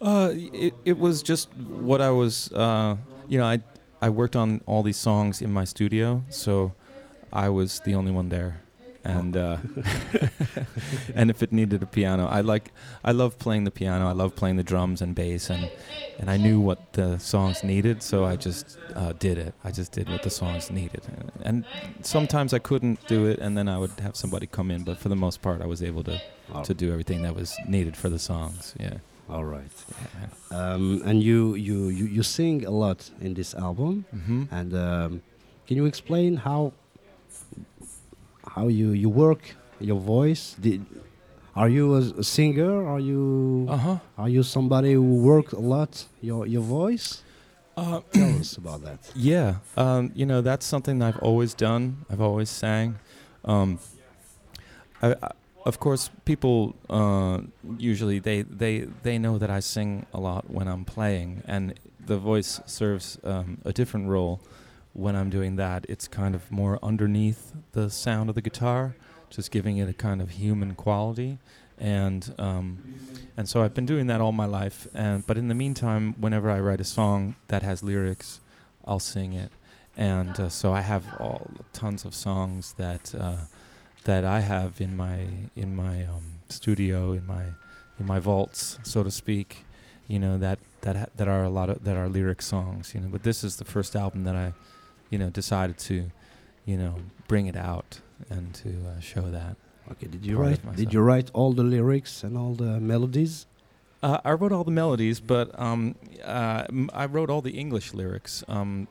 Uh, 0.00 0.30
it 0.34 0.74
it 0.84 0.98
was 0.98 1.22
just 1.22 1.48
what 1.56 2.00
I 2.00 2.10
was. 2.10 2.52
Uh, 2.52 2.96
you 3.28 3.38
know, 3.38 3.46
I 3.46 3.60
I 4.00 4.10
worked 4.10 4.36
on 4.36 4.60
all 4.66 4.82
these 4.82 4.96
songs 4.96 5.40
in 5.40 5.52
my 5.52 5.64
studio, 5.64 6.22
so 6.28 6.72
I 7.32 7.48
was 7.48 7.80
the 7.80 7.94
only 7.94 8.12
one 8.12 8.28
there. 8.28 8.60
And 9.04 9.36
uh, 9.36 9.58
and 11.14 11.30
if 11.30 11.40
it 11.40 11.52
needed 11.52 11.80
a 11.80 11.86
piano, 11.86 12.26
I 12.26 12.40
like 12.40 12.72
I 13.04 13.12
love 13.12 13.38
playing 13.38 13.62
the 13.62 13.70
piano. 13.70 14.08
I 14.08 14.12
love 14.12 14.34
playing 14.34 14.56
the 14.56 14.64
drums 14.64 15.00
and 15.00 15.14
bass, 15.14 15.48
and 15.48 15.70
and 16.18 16.28
I 16.28 16.36
knew 16.36 16.58
what 16.60 16.92
the 16.94 17.18
songs 17.18 17.62
needed, 17.62 18.02
so 18.02 18.24
I 18.24 18.34
just 18.34 18.76
uh, 18.96 19.12
did 19.12 19.38
it. 19.38 19.54
I 19.62 19.70
just 19.70 19.92
did 19.92 20.08
what 20.08 20.22
the 20.22 20.30
songs 20.30 20.72
needed, 20.72 21.02
and 21.44 21.64
sometimes 22.02 22.52
I 22.52 22.58
couldn't 22.58 23.06
do 23.06 23.26
it, 23.26 23.38
and 23.38 23.56
then 23.56 23.68
I 23.68 23.78
would 23.78 23.92
have 24.00 24.16
somebody 24.16 24.48
come 24.48 24.72
in. 24.72 24.82
But 24.82 24.98
for 24.98 25.08
the 25.08 25.16
most 25.16 25.40
part, 25.40 25.62
I 25.62 25.66
was 25.66 25.84
able 25.84 26.02
to 26.04 26.20
to 26.64 26.74
do 26.74 26.90
everything 26.90 27.22
that 27.22 27.36
was 27.36 27.56
needed 27.68 27.96
for 27.96 28.08
the 28.08 28.18
songs. 28.18 28.74
Yeah. 28.80 28.98
All 29.28 29.44
right. 29.44 29.70
yeah. 29.88 30.58
Um, 30.58 31.02
and 31.04 31.22
you, 31.22 31.54
you 31.54 31.88
you 31.88 32.06
you 32.06 32.22
sing 32.22 32.64
a 32.66 32.70
lot 32.70 33.10
in 33.20 33.34
this 33.34 33.54
album. 33.54 34.04
Mm-hmm. 34.14 34.44
And 34.50 34.74
um, 34.74 35.22
can 35.66 35.76
you 35.76 35.86
explain 35.86 36.36
how 36.36 36.72
how 38.54 38.68
you 38.68 38.90
you 38.92 39.08
work 39.08 39.56
your 39.80 39.98
voice? 40.00 40.56
Did, 40.60 40.84
are 41.54 41.68
you 41.68 41.94
a, 41.94 42.00
a 42.20 42.24
singer? 42.24 42.86
Are 42.86 43.00
you 43.00 43.66
Uh 43.68 43.76
huh. 43.76 43.98
are 44.18 44.28
you 44.28 44.42
somebody 44.42 44.92
who 44.92 45.02
work 45.22 45.52
a 45.52 45.60
lot 45.60 46.06
your 46.22 46.46
your 46.46 46.62
voice? 46.62 47.22
Uh, 47.76 48.00
Tell 48.12 48.38
us 48.40 48.56
about 48.56 48.82
that. 48.84 48.98
yeah. 49.14 49.56
Um, 49.76 50.10
you 50.14 50.24
know, 50.24 50.40
that's 50.40 50.64
something 50.64 50.98
that 51.00 51.14
I've 51.16 51.22
always 51.22 51.52
done. 51.52 52.06
I've 52.10 52.22
always 52.22 52.48
sang. 52.48 52.96
Um, 53.44 53.78
I, 55.02 55.12
I, 55.22 55.30
of 55.66 55.80
course, 55.80 56.10
people 56.24 56.76
uh, 56.88 57.40
usually 57.76 58.20
they, 58.20 58.42
they 58.42 58.86
they 59.02 59.18
know 59.18 59.36
that 59.36 59.50
I 59.50 59.58
sing 59.58 60.06
a 60.14 60.20
lot 60.20 60.48
when 60.48 60.68
I'm 60.68 60.84
playing, 60.84 61.42
and 61.44 61.74
the 62.06 62.16
voice 62.16 62.60
serves 62.66 63.18
um, 63.24 63.58
a 63.64 63.72
different 63.72 64.08
role 64.08 64.40
when 64.92 65.16
I'm 65.16 65.28
doing 65.28 65.56
that. 65.56 65.84
It's 65.88 66.06
kind 66.06 66.36
of 66.36 66.52
more 66.52 66.78
underneath 66.84 67.52
the 67.72 67.90
sound 67.90 68.28
of 68.28 68.36
the 68.36 68.42
guitar, 68.42 68.94
just 69.28 69.50
giving 69.50 69.76
it 69.78 69.88
a 69.88 69.92
kind 69.92 70.22
of 70.22 70.30
human 70.30 70.76
quality, 70.76 71.38
and 71.78 72.32
um, 72.38 72.78
and 73.36 73.48
so 73.48 73.64
I've 73.64 73.74
been 73.74 73.86
doing 73.86 74.06
that 74.06 74.20
all 74.20 74.32
my 74.32 74.46
life. 74.46 74.86
And 74.94 75.26
but 75.26 75.36
in 75.36 75.48
the 75.48 75.54
meantime, 75.54 76.14
whenever 76.20 76.48
I 76.48 76.60
write 76.60 76.80
a 76.80 76.84
song 76.84 77.34
that 77.48 77.64
has 77.64 77.82
lyrics, 77.82 78.40
I'll 78.84 79.00
sing 79.00 79.32
it, 79.32 79.50
and 79.96 80.38
uh, 80.38 80.48
so 80.48 80.72
I 80.72 80.82
have 80.82 81.04
all 81.18 81.50
tons 81.72 82.04
of 82.04 82.14
songs 82.14 82.74
that 82.74 83.12
uh, 83.18 83.46
that 84.06 84.24
I 84.24 84.40
have 84.40 84.80
in 84.80 84.96
my 84.96 85.26
in 85.54 85.76
my 85.76 86.04
um, 86.04 86.26
studio 86.48 87.12
in 87.12 87.26
my 87.26 87.44
in 87.98 88.06
my 88.06 88.18
vaults, 88.18 88.78
so 88.82 89.02
to 89.02 89.10
speak. 89.10 89.64
You 90.08 90.18
know 90.18 90.38
that 90.38 90.58
that 90.82 90.96
ha- 90.96 91.12
that 91.16 91.28
are 91.28 91.44
a 91.44 91.50
lot 91.50 91.68
of 91.70 91.84
that 91.84 91.96
are 91.96 92.08
lyric 92.08 92.40
songs. 92.40 92.94
You 92.94 93.00
know, 93.00 93.08
but 93.08 93.22
this 93.22 93.44
is 93.44 93.56
the 93.56 93.64
first 93.64 93.94
album 93.96 94.24
that 94.24 94.36
I, 94.36 94.54
you 95.10 95.18
know, 95.18 95.30
decided 95.30 95.78
to, 95.90 96.10
you 96.64 96.76
know, 96.76 96.94
bring 97.28 97.46
it 97.46 97.56
out 97.56 98.00
and 98.30 98.54
to 98.54 98.68
uh, 98.68 99.00
show 99.00 99.30
that. 99.30 99.56
Okay. 99.92 100.06
Did 100.06 100.24
you 100.24 100.36
write? 100.38 100.60
Did 100.76 100.92
you 100.94 101.00
write 101.00 101.30
all 101.34 101.52
the 101.52 101.64
lyrics 101.64 102.22
and 102.24 102.38
all 102.38 102.54
the 102.54 102.80
melodies? 102.80 103.46
Uh, 104.02 104.18
I 104.24 104.32
wrote 104.32 104.52
all 104.52 104.62
the 104.64 104.70
melodies, 104.70 105.20
but 105.20 105.58
um, 105.58 105.94
uh, 106.24 106.64
m- 106.68 106.90
I 106.92 107.06
wrote 107.06 107.30
all 107.30 107.40
the 107.40 107.52
English 107.52 107.94
lyrics. 107.94 108.44
Um, 108.46 108.88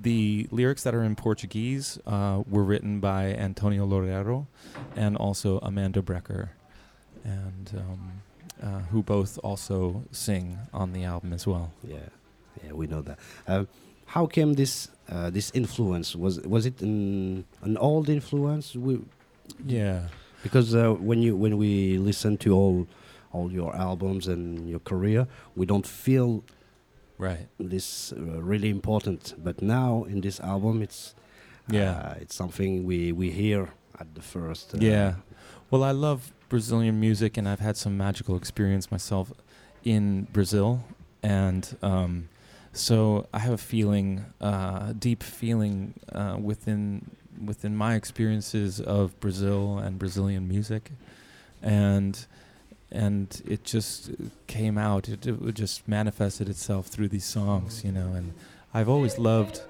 the 0.00 0.48
lyrics 0.50 0.82
that 0.84 0.94
are 0.94 1.04
in 1.04 1.14
Portuguese 1.14 1.98
uh, 2.06 2.42
were 2.48 2.64
written 2.64 2.98
by 3.00 3.26
Antonio 3.34 3.86
Loureiro 3.86 4.46
and 4.96 5.16
also 5.16 5.58
Amanda 5.62 6.00
Brecker, 6.00 6.48
and 7.22 7.70
um, 7.76 8.12
uh, 8.62 8.80
who 8.90 9.02
both 9.02 9.38
also 9.44 10.04
sing 10.10 10.58
on 10.72 10.92
the 10.94 11.04
album 11.04 11.32
as 11.34 11.46
well. 11.46 11.72
Yeah, 11.86 11.98
yeah, 12.64 12.72
we 12.72 12.86
know 12.86 13.02
that. 13.02 13.18
Uh, 13.46 13.64
how 14.06 14.26
came 14.26 14.54
this 14.54 14.88
uh, 15.10 15.28
this 15.30 15.50
influence? 15.54 16.16
Was 16.16 16.40
was 16.40 16.64
it 16.64 16.80
an 16.80 17.44
an 17.62 17.76
old 17.76 18.08
influence? 18.08 18.74
We, 18.74 19.00
Yeah. 19.66 20.08
because 20.42 20.74
uh, 20.74 20.92
when 20.94 21.20
you 21.22 21.36
when 21.36 21.58
we 21.58 21.98
listen 21.98 22.36
to 22.38 22.54
all 22.54 22.86
all 23.32 23.52
your 23.52 23.74
albums 23.76 24.26
and 24.28 24.68
your 24.68 24.80
career, 24.80 25.26
we 25.54 25.66
don't 25.66 25.86
feel 25.86 26.42
Right. 27.18 27.48
this 27.58 28.12
uh, 28.12 28.42
really 28.42 28.68
important. 28.70 29.34
But 29.42 29.62
now 29.62 30.04
in 30.04 30.20
this 30.20 30.40
album, 30.40 30.82
it's 30.82 31.14
Yeah. 31.70 31.92
uh, 31.98 32.14
it's 32.20 32.34
something 32.34 32.84
we 32.84 33.12
we 33.12 33.30
hear 33.30 33.68
at 33.98 34.06
the 34.14 34.22
first. 34.22 34.74
uh, 34.74 34.78
Yeah. 34.80 35.14
Well, 35.70 35.82
I 35.82 35.92
love 35.92 36.32
Brazilian 36.48 37.00
music, 37.00 37.36
and 37.38 37.48
I've 37.48 37.60
had 37.64 37.76
some 37.76 37.96
magical 37.96 38.36
experience 38.36 38.90
myself 38.90 39.32
in 39.82 40.26
Brazil, 40.32 40.84
and 41.22 41.76
um, 41.82 42.28
so 42.72 43.26
I 43.32 43.38
have 43.40 43.54
a 43.54 43.58
feeling, 43.58 44.24
uh, 44.40 44.90
a 44.90 44.94
deep 44.98 45.22
feeling 45.22 45.94
uh, 46.12 46.36
within 46.40 47.02
within 47.46 47.76
my 47.76 47.94
experiences 47.96 48.80
of 48.80 49.18
Brazil 49.20 49.78
and 49.78 49.98
Brazilian 49.98 50.46
music, 50.48 50.92
and 51.62 52.26
and 52.90 53.42
it 53.46 53.64
just 53.64 54.10
came 54.46 54.78
out. 54.78 55.08
It, 55.08 55.26
it 55.26 55.54
just 55.54 55.88
manifested 55.88 56.48
itself 56.48 56.86
through 56.86 57.08
these 57.08 57.24
songs, 57.24 57.84
you 57.84 57.92
know. 57.92 58.12
And 58.12 58.32
I've 58.72 58.88
always 58.88 59.18
loved 59.18 59.62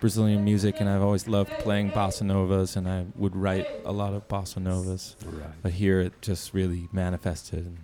Brazilian 0.00 0.44
music, 0.44 0.80
and 0.80 0.88
I've 0.88 1.02
always 1.02 1.28
loved 1.28 1.50
playing 1.60 1.92
bossa 1.92 2.22
novas, 2.22 2.76
and 2.76 2.88
I 2.88 3.06
would 3.14 3.36
write 3.36 3.66
a 3.84 3.92
lot 3.92 4.12
of 4.12 4.26
bossa 4.28 4.58
novas. 4.60 5.16
Right. 5.24 5.50
But 5.62 5.72
here 5.72 6.00
it 6.00 6.20
just 6.20 6.52
really 6.52 6.88
manifested. 6.92 7.64
And 7.64 7.78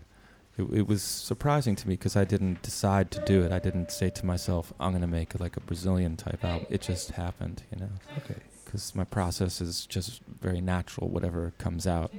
it, 0.58 0.78
it 0.80 0.86
was 0.88 1.02
surprising 1.02 1.76
to 1.76 1.88
me 1.88 1.94
because 1.94 2.16
I 2.16 2.24
didn't 2.24 2.60
decide 2.62 3.10
to 3.12 3.24
do 3.24 3.42
it. 3.42 3.52
I 3.52 3.58
didn't 3.60 3.90
say 3.92 4.10
to 4.10 4.26
myself, 4.26 4.72
I'm 4.80 4.90
going 4.90 5.00
to 5.02 5.06
make 5.06 5.38
like 5.38 5.56
a 5.56 5.60
Brazilian 5.60 6.16
type 6.16 6.44
album. 6.44 6.66
It 6.68 6.80
just 6.82 7.12
happened, 7.12 7.62
you 7.72 7.78
know, 7.80 7.90
Okay. 8.18 8.40
because 8.64 8.94
my 8.94 9.04
process 9.04 9.60
is 9.60 9.86
just 9.86 10.20
very 10.40 10.60
natural. 10.60 11.08
Whatever 11.08 11.52
comes 11.58 11.86
out 11.86 12.12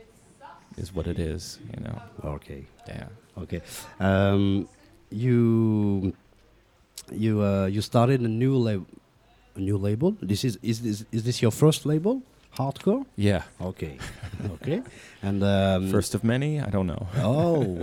is 0.78 0.94
what 0.94 1.08
it 1.08 1.20
is, 1.20 1.60
you 1.76 1.84
know. 1.84 2.02
Okay. 2.24 2.66
Yeah. 2.88 3.08
Okay. 3.38 3.62
Um, 4.00 4.68
you 5.10 6.14
you 7.12 7.42
uh, 7.42 7.66
you 7.66 7.82
started 7.82 8.22
a 8.22 8.28
new 8.28 8.56
label. 8.56 8.86
A 9.56 9.60
new 9.60 9.78
label. 9.78 10.16
This 10.22 10.44
is 10.44 10.58
is 10.62 10.82
this 10.82 11.06
is 11.12 11.24
this 11.24 11.42
your 11.42 11.52
first 11.52 11.86
label? 11.86 12.22
Hardcore. 12.58 13.06
Yeah. 13.16 13.44
Okay. 13.62 13.98
okay. 14.56 14.82
And 15.24 15.42
um, 15.44 15.90
First 15.90 16.16
of 16.16 16.24
many? 16.24 16.60
I 16.60 16.70
don't 16.70 16.88
know. 16.88 17.08
Oh. 17.18 17.80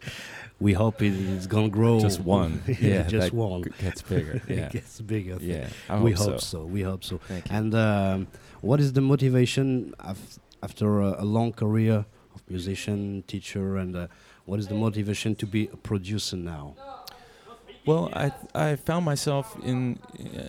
we 0.60 0.72
hope 0.72 1.02
it 1.02 1.12
is 1.12 1.46
gonna 1.46 1.68
grow. 1.68 2.00
Just 2.00 2.20
one. 2.20 2.62
Yeah. 2.80 3.02
just 3.02 3.32
one. 3.32 3.62
Gets 3.80 4.02
bigger. 4.02 4.40
Yeah. 4.48 4.66
it 4.66 4.72
gets 4.72 5.00
bigger. 5.00 5.36
yeah. 5.40 5.68
I 5.88 6.00
we 6.00 6.12
hope 6.12 6.28
hope 6.32 6.40
so. 6.40 6.58
so. 6.58 6.64
We 6.64 6.82
hope 6.82 7.04
so. 7.04 7.18
Thank. 7.28 7.50
And 7.50 7.74
um, 7.74 8.26
what 8.62 8.80
is 8.80 8.92
the 8.94 9.00
motivation 9.02 9.94
af- 10.00 10.38
after 10.62 11.00
a, 11.00 11.22
a 11.22 11.24
long 11.24 11.52
career 11.52 12.04
musician, 12.50 13.24
teacher, 13.26 13.76
and 13.76 13.96
uh, 13.96 14.06
what 14.44 14.58
is 14.58 14.68
the 14.68 14.74
motivation 14.74 15.34
to 15.36 15.46
be 15.46 15.68
a 15.72 15.76
producer 15.76 16.36
now? 16.36 16.74
Well, 17.86 18.10
I 18.12 18.32
I 18.54 18.76
found 18.76 19.04
myself 19.04 19.56
in 19.62 19.98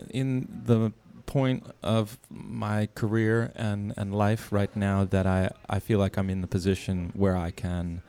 in 0.10 0.48
the 0.66 0.92
point 1.30 1.64
of 1.84 2.18
my 2.30 2.88
career 2.96 3.52
and, 3.56 3.94
and 3.96 4.16
life 4.16 4.52
right 4.52 4.76
now 4.76 5.06
that 5.06 5.28
I, 5.28 5.52
I 5.70 5.80
feel 5.80 6.00
like 6.00 6.18
I'm 6.18 6.28
in 6.28 6.42
the 6.42 6.48
position 6.48 7.12
where 7.14 7.38
I 7.38 7.52
can 7.52 8.02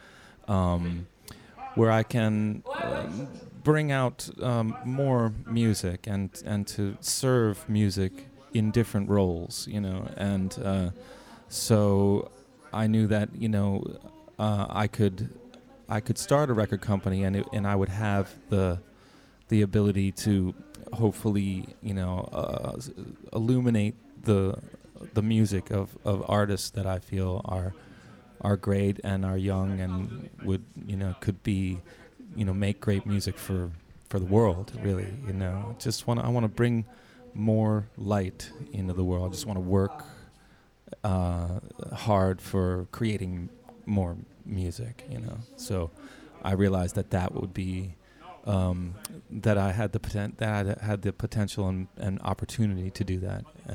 um, 0.49 1.07
where 1.75 1.91
I 1.91 2.03
can 2.03 2.63
um, 2.83 3.29
bring 3.63 3.93
out 3.93 4.29
um, 4.43 4.75
more 4.85 5.33
music 5.47 6.07
and 6.07 6.31
and 6.47 6.67
to 6.69 6.97
serve 7.01 7.69
music 7.69 8.13
in 8.55 8.71
different 8.71 9.09
roles, 9.09 9.69
you 9.69 9.81
know, 9.81 10.09
and 10.17 10.59
uh, 10.65 10.91
so 11.49 12.31
I 12.73 12.87
knew 12.87 13.07
that 13.09 13.31
you 13.35 13.49
know 13.49 13.85
uh, 14.39 14.67
I 14.69 14.87
could 14.87 15.31
I 15.89 16.01
could 16.01 16.19
start 16.19 16.51
a 16.51 16.55
record 16.55 16.81
company 16.81 17.25
and 17.25 17.37
it, 17.37 17.47
and 17.53 17.67
I 17.67 17.77
would 17.77 17.89
have 17.89 18.35
the 18.49 18.79
the 19.49 19.63
ability 19.63 20.13
to 20.13 20.55
hopefully 20.93 21.67
you 21.83 21.95
know 21.95 22.29
uh, 22.33 22.81
illuminate 23.33 23.95
the 24.23 24.59
the 25.15 25.23
music 25.23 25.71
of, 25.71 25.97
of 26.05 26.25
artists 26.29 26.71
that 26.71 26.87
I 26.87 26.99
feel 26.99 27.41
are 27.45 27.75
are 28.41 28.57
great 28.57 29.01
and 29.05 29.25
are 29.25 29.37
young 29.37 29.81
and 29.81 30.31
would 30.45 30.65
you 30.87 30.97
know 30.97 31.15
could 31.21 31.43
be 31.43 31.79
you 32.37 32.45
know 32.45 32.55
make 32.55 32.81
great 32.81 33.07
music 33.07 33.37
for 33.37 33.71
for 34.09 34.19
the 34.19 34.27
world 34.27 34.73
really 34.83 35.13
you 35.27 35.33
know. 35.33 35.77
Just 35.79 36.07
want 36.07 36.21
I 36.21 36.29
want 36.29 36.45
to 36.45 36.49
bring 36.49 36.85
more 37.35 37.87
light 37.97 38.51
into 38.73 38.93
the 38.93 39.05
world. 39.05 39.29
I 39.29 39.31
just 39.31 39.47
want 39.47 39.57
to 39.57 39.61
work 39.65 40.05
uh, 41.05 41.61
hard 41.95 42.41
for 42.41 42.87
creating 42.93 43.49
more 43.87 44.17
music 44.45 45.05
you 45.11 45.19
know 45.19 45.39
so 45.57 45.91
I 46.43 46.53
realized 46.53 46.95
that 46.97 47.11
that 47.11 47.35
would 47.35 47.53
be 47.55 47.95
um, 48.47 48.95
that 49.31 49.59
I 49.59 49.73
had 49.73 49.93
the 49.93 50.01
poten- 50.01 50.37
that 50.39 50.79
I 50.81 50.85
had 50.85 51.03
the 51.03 51.13
potential 51.13 51.69
and, 51.69 51.89
and 51.99 52.19
opportunity 52.23 52.91
to 52.91 53.05
do 53.05 53.19
that 53.21 53.45
uh, 53.69 53.75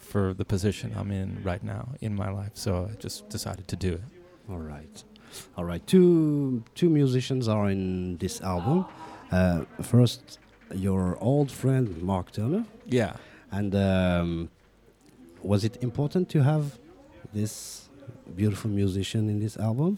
for 0.00 0.32
the 0.32 0.44
position 0.46 0.94
I'm 0.96 1.10
in 1.10 1.42
right 1.44 1.62
now 1.62 1.90
in 2.00 2.14
my 2.16 2.30
life. 2.30 2.52
So 2.54 2.88
I 2.90 2.94
just 2.96 3.28
decided 3.28 3.68
to 3.68 3.76
do 3.76 3.92
it. 3.92 4.00
All 4.48 4.56
right, 4.74 5.04
all 5.58 5.66
right. 5.66 5.86
Two 5.86 6.64
two 6.74 6.88
musicians 6.88 7.46
are 7.46 7.68
in 7.68 8.16
this 8.16 8.40
album. 8.40 8.86
Uh, 9.30 9.66
first, 9.82 10.38
your 10.74 11.18
old 11.20 11.50
friend 11.52 12.02
Mark 12.02 12.32
Turner, 12.32 12.64
Yeah. 12.86 13.16
and 13.52 13.74
um, 13.74 14.48
was 15.52 15.64
it 15.64 15.74
important 15.88 16.28
to 16.34 16.38
have 16.42 16.64
this 17.32 17.88
beautiful 18.40 18.70
musician 18.70 19.28
in 19.32 19.38
this 19.40 19.56
album? 19.68 19.94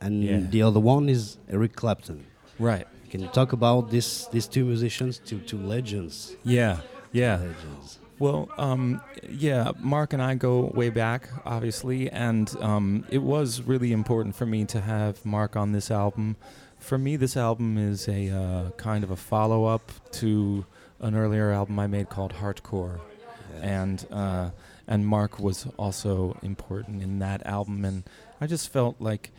And 0.00 0.14
Yeah. 0.24 0.40
the 0.54 0.62
other 0.62 0.80
one 0.80 1.08
is 1.08 1.22
Eric 1.48 1.72
Clapton. 1.80 2.20
Right. 2.58 2.86
Can 3.10 3.20
you 3.20 3.28
talk 3.28 3.52
about 3.52 3.90
this 3.90 4.08
these 4.34 4.46
two 4.54 4.64
musicians, 4.72 5.18
two 5.28 5.40
two 5.50 5.58
legends? 5.74 6.36
Yeah. 6.44 6.74
Yeah. 7.12 7.36
Legends. 7.36 7.98
Well, 8.18 8.48
um, 8.58 9.00
yeah, 9.46 9.72
Mark 9.94 10.12
and 10.12 10.22
I 10.22 10.34
go 10.34 10.70
way 10.80 10.90
back, 10.90 11.28
obviously, 11.46 12.10
and 12.10 12.46
um, 12.60 13.04
it 13.10 13.22
was 13.34 13.62
really 13.62 13.92
important 13.92 14.34
for 14.36 14.44
me 14.46 14.60
to 14.66 14.80
have 14.82 15.24
Mark 15.24 15.56
on 15.56 15.72
this 15.72 15.90
album. 15.90 16.36
For 16.78 16.98
me, 16.98 17.16
this 17.16 17.34
album 17.36 17.78
is 17.78 18.08
a 18.08 18.20
uh, 18.28 18.70
kind 18.76 19.02
of 19.04 19.10
a 19.10 19.16
follow 19.16 19.64
up 19.74 19.90
to 20.20 20.64
an 21.00 21.14
earlier 21.14 21.50
album 21.50 21.78
I 21.78 21.86
made 21.86 22.06
called 22.10 22.32
Hardcore. 22.40 22.98
Yeah. 23.54 23.80
and 23.80 24.06
uh, 24.12 24.50
and 24.90 25.06
Mark 25.06 25.38
was 25.38 25.68
also 25.78 26.36
important 26.42 27.00
in 27.00 27.20
that 27.20 27.46
album, 27.46 27.84
and 27.84 28.02
I 28.40 28.48
just 28.48 28.70
felt 28.70 28.96
like 28.98 29.30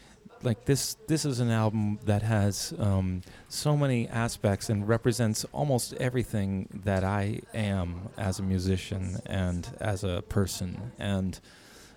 like 0.43 0.65
this 0.65 0.95
this 1.07 1.25
is 1.25 1.39
an 1.39 1.51
album 1.51 1.99
that 2.05 2.23
has 2.23 2.73
um, 2.79 3.21
so 3.49 3.75
many 3.75 4.07
aspects 4.07 4.69
and 4.69 4.87
represents 4.87 5.45
almost 5.51 5.93
everything 5.95 6.67
that 6.85 7.03
I 7.03 7.41
am 7.53 8.09
as 8.17 8.39
a 8.39 8.43
musician 8.43 9.17
and 9.25 9.67
as 9.81 10.05
a 10.05 10.23
person, 10.29 10.93
and 10.97 11.37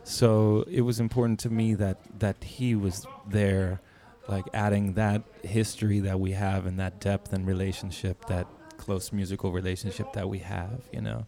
so 0.03 0.65
it 0.69 0.83
was 0.83 0.99
important 0.99 1.39
to 1.41 1.51
me 1.51 1.75
that 1.75 1.99
that 2.19 2.43
he 2.43 2.75
was 2.75 3.07
there, 3.25 3.81
like 4.29 4.47
adding 4.53 4.95
that 4.95 5.23
history 5.45 6.01
that 6.01 6.19
we 6.19 6.33
have 6.33 6.67
and 6.67 6.81
that 6.81 7.01
depth 7.01 7.33
and 7.33 7.47
relationship, 7.47 8.27
that 8.27 8.49
close 8.79 9.13
musical 9.13 9.53
relationship 9.53 10.13
that 10.15 10.29
we 10.29 10.41
have, 10.41 10.81
you 10.93 11.01
know 11.01 11.25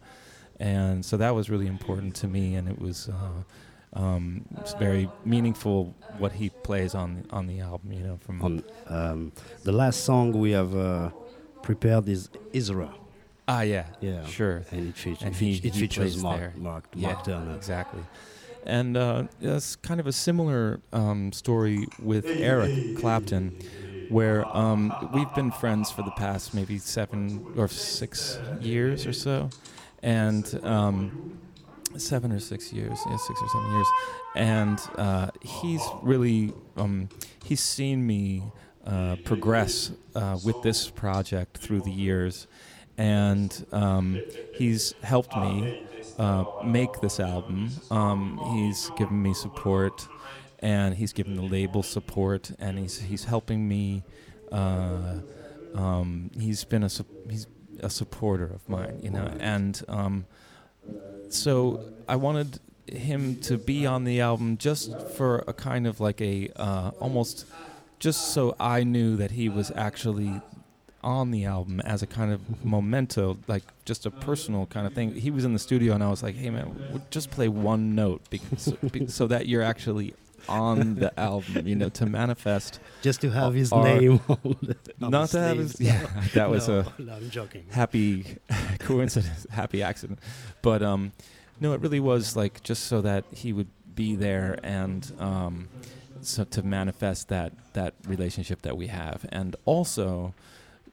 and 0.59 1.03
so 1.05 1.17
that 1.17 1.33
was 1.35 1.49
really 1.49 1.67
important 1.67 2.15
to 2.15 2.27
me, 2.27 2.55
and 2.55 2.67
it 2.67 2.79
was 2.79 3.09
uh, 3.09 3.43
um, 3.99 4.45
it's 4.59 4.73
very 4.73 5.11
meaningful 5.23 5.95
what 6.17 6.33
he 6.33 6.49
plays 6.49 6.93
on 6.95 7.25
on 7.29 7.47
the 7.47 7.59
album. 7.59 7.91
You 7.93 8.03
know, 8.03 8.17
from 8.17 8.41
On 8.41 8.63
um, 8.87 9.31
the 9.63 9.71
last 9.71 10.01
song 10.03 10.31
we 10.31 10.51
have 10.51 10.75
uh, 10.75 11.11
prepared 11.61 12.07
is 12.09 12.29
Isra. 12.53 12.91
ah 13.47 13.61
yeah, 13.61 13.85
Yeah. 14.01 14.25
sure, 14.25 14.65
And 14.71 14.89
it, 14.89 14.95
features 14.97 15.21
And 15.23 15.33
it, 15.35 15.39
he- 15.39 15.67
it 15.67 15.73
features 15.75 16.17
Mark, 16.21 16.39
there. 16.39 16.53
Mark, 16.57 16.83
yeah, 16.93 17.07
Mark 17.07 17.23
Turner. 17.23 17.53
exactly. 17.55 18.03
And 18.63 18.97
uh, 18.97 19.23
it's 19.39 19.77
kind 19.77 19.99
of 20.01 20.07
a 20.07 20.11
similar 20.11 20.81
um, 20.91 21.31
story 21.31 21.87
with 22.01 22.33
Eric 22.37 22.73
Clapton, 22.95 23.53
where 24.09 24.45
um, 24.55 24.95
we've 24.99 25.33
been 25.33 25.51
friends 25.51 25.91
for 25.91 26.03
the 26.03 26.11
past 26.11 26.53
maybe 26.53 26.77
seven 26.77 27.45
or 27.55 27.67
six 27.69 28.41
years 28.59 29.05
or 29.07 29.13
so, 29.13 29.49
and 30.03 30.59
um, 30.63 31.39
seven 31.97 32.31
or 32.31 32.39
six 32.39 32.71
years, 32.71 32.99
yeah, 33.09 33.17
six 33.17 33.41
or 33.41 33.49
seven 33.49 33.71
years, 33.71 33.87
and 34.35 34.79
uh, 34.97 35.29
he's 35.41 35.81
really 36.01 36.53
um, 36.75 37.09
he's 37.43 37.61
seen 37.61 38.05
me 38.05 38.43
uh, 38.85 39.15
progress 39.25 39.91
uh, 40.15 40.37
with 40.45 40.61
this 40.61 40.89
project 40.89 41.57
through 41.57 41.81
the 41.81 41.91
years, 41.91 42.47
and 42.97 43.65
um, 43.71 44.21
he's 44.53 44.93
helped 45.01 45.35
me 45.35 45.85
uh, 46.17 46.45
make 46.63 47.01
this 47.01 47.19
album. 47.19 47.69
Um, 47.91 48.39
he's 48.53 48.89
given 48.97 49.21
me 49.21 49.33
support, 49.33 50.07
and 50.59 50.95
he's 50.95 51.13
given 51.13 51.35
the 51.35 51.43
label 51.43 51.83
support, 51.83 52.51
and 52.59 52.77
he's 52.77 52.99
he's 52.99 53.23
helping 53.23 53.67
me. 53.67 54.03
Uh, 54.51 55.19
um, 55.75 56.31
he's 56.39 56.63
been 56.63 56.83
a 56.83 56.89
he's 57.29 57.47
a 57.81 57.89
supporter 57.89 58.45
of 58.45 58.67
mine, 58.69 58.99
you 59.01 59.09
know, 59.09 59.31
and 59.39 59.83
um, 59.87 60.25
so 61.29 61.81
I 62.07 62.15
wanted 62.15 62.59
him 62.87 63.35
to 63.41 63.57
be 63.57 63.85
on 63.85 64.05
the 64.05 64.21
album 64.21 64.57
just 64.57 65.01
for 65.09 65.43
a 65.47 65.53
kind 65.53 65.85
of 65.87 65.99
like 65.99 66.21
a 66.21 66.49
uh, 66.55 66.91
almost 66.99 67.45
just 67.99 68.33
so 68.33 68.55
I 68.59 68.83
knew 68.83 69.15
that 69.17 69.31
he 69.31 69.49
was 69.49 69.71
actually 69.75 70.41
on 71.03 71.31
the 71.31 71.45
album 71.45 71.79
as 71.81 72.01
a 72.01 72.07
kind 72.07 72.31
of 72.31 72.65
memento, 72.65 73.37
like 73.47 73.63
just 73.85 74.05
a 74.05 74.11
personal 74.11 74.65
kind 74.67 74.85
of 74.85 74.93
thing. 74.93 75.13
He 75.15 75.31
was 75.31 75.45
in 75.45 75.53
the 75.53 75.59
studio, 75.59 75.93
and 75.93 76.03
I 76.03 76.09
was 76.09 76.21
like, 76.23 76.35
"Hey 76.35 76.49
man, 76.49 77.01
just 77.11 77.29
play 77.31 77.47
one 77.47 77.95
note 77.95 78.21
because, 78.29 78.73
so 79.07 79.27
that 79.27 79.47
you're 79.47 79.63
actually 79.63 80.13
on 80.49 80.95
the 80.95 81.17
album, 81.19 81.67
you 81.67 81.75
know, 81.75 81.89
to 81.89 82.05
manifest." 82.05 82.79
Just 83.01 83.21
to 83.21 83.29
have 83.29 83.53
his 83.53 83.71
name 83.71 84.19
on 84.27 84.57
Not 84.99 85.29
the 85.29 85.39
to 85.39 85.43
have 85.43 85.57
his, 85.57 85.79
yeah, 85.81 86.05
that 86.33 86.49
was 86.49 86.67
no, 86.67 86.79
a 86.97 87.01
no, 87.01 87.13
I'm 87.13 87.29
joking. 87.29 87.65
happy 87.71 88.37
coincidence, 88.79 89.45
happy 89.49 89.81
accident. 89.83 90.19
But 90.61 90.81
um, 90.81 91.11
no, 91.59 91.73
it 91.73 91.81
really 91.81 91.99
was 91.99 92.35
like 92.35 92.63
just 92.63 92.83
so 92.85 93.01
that 93.01 93.25
he 93.31 93.53
would 93.53 93.69
be 93.95 94.15
there 94.15 94.59
and 94.63 95.11
um, 95.19 95.69
so 96.21 96.43
to 96.43 96.63
manifest 96.63 97.29
that 97.29 97.53
that 97.73 97.93
relationship 98.07 98.61
that 98.63 98.77
we 98.77 98.87
have, 98.87 99.25
and 99.29 99.55
also 99.65 100.33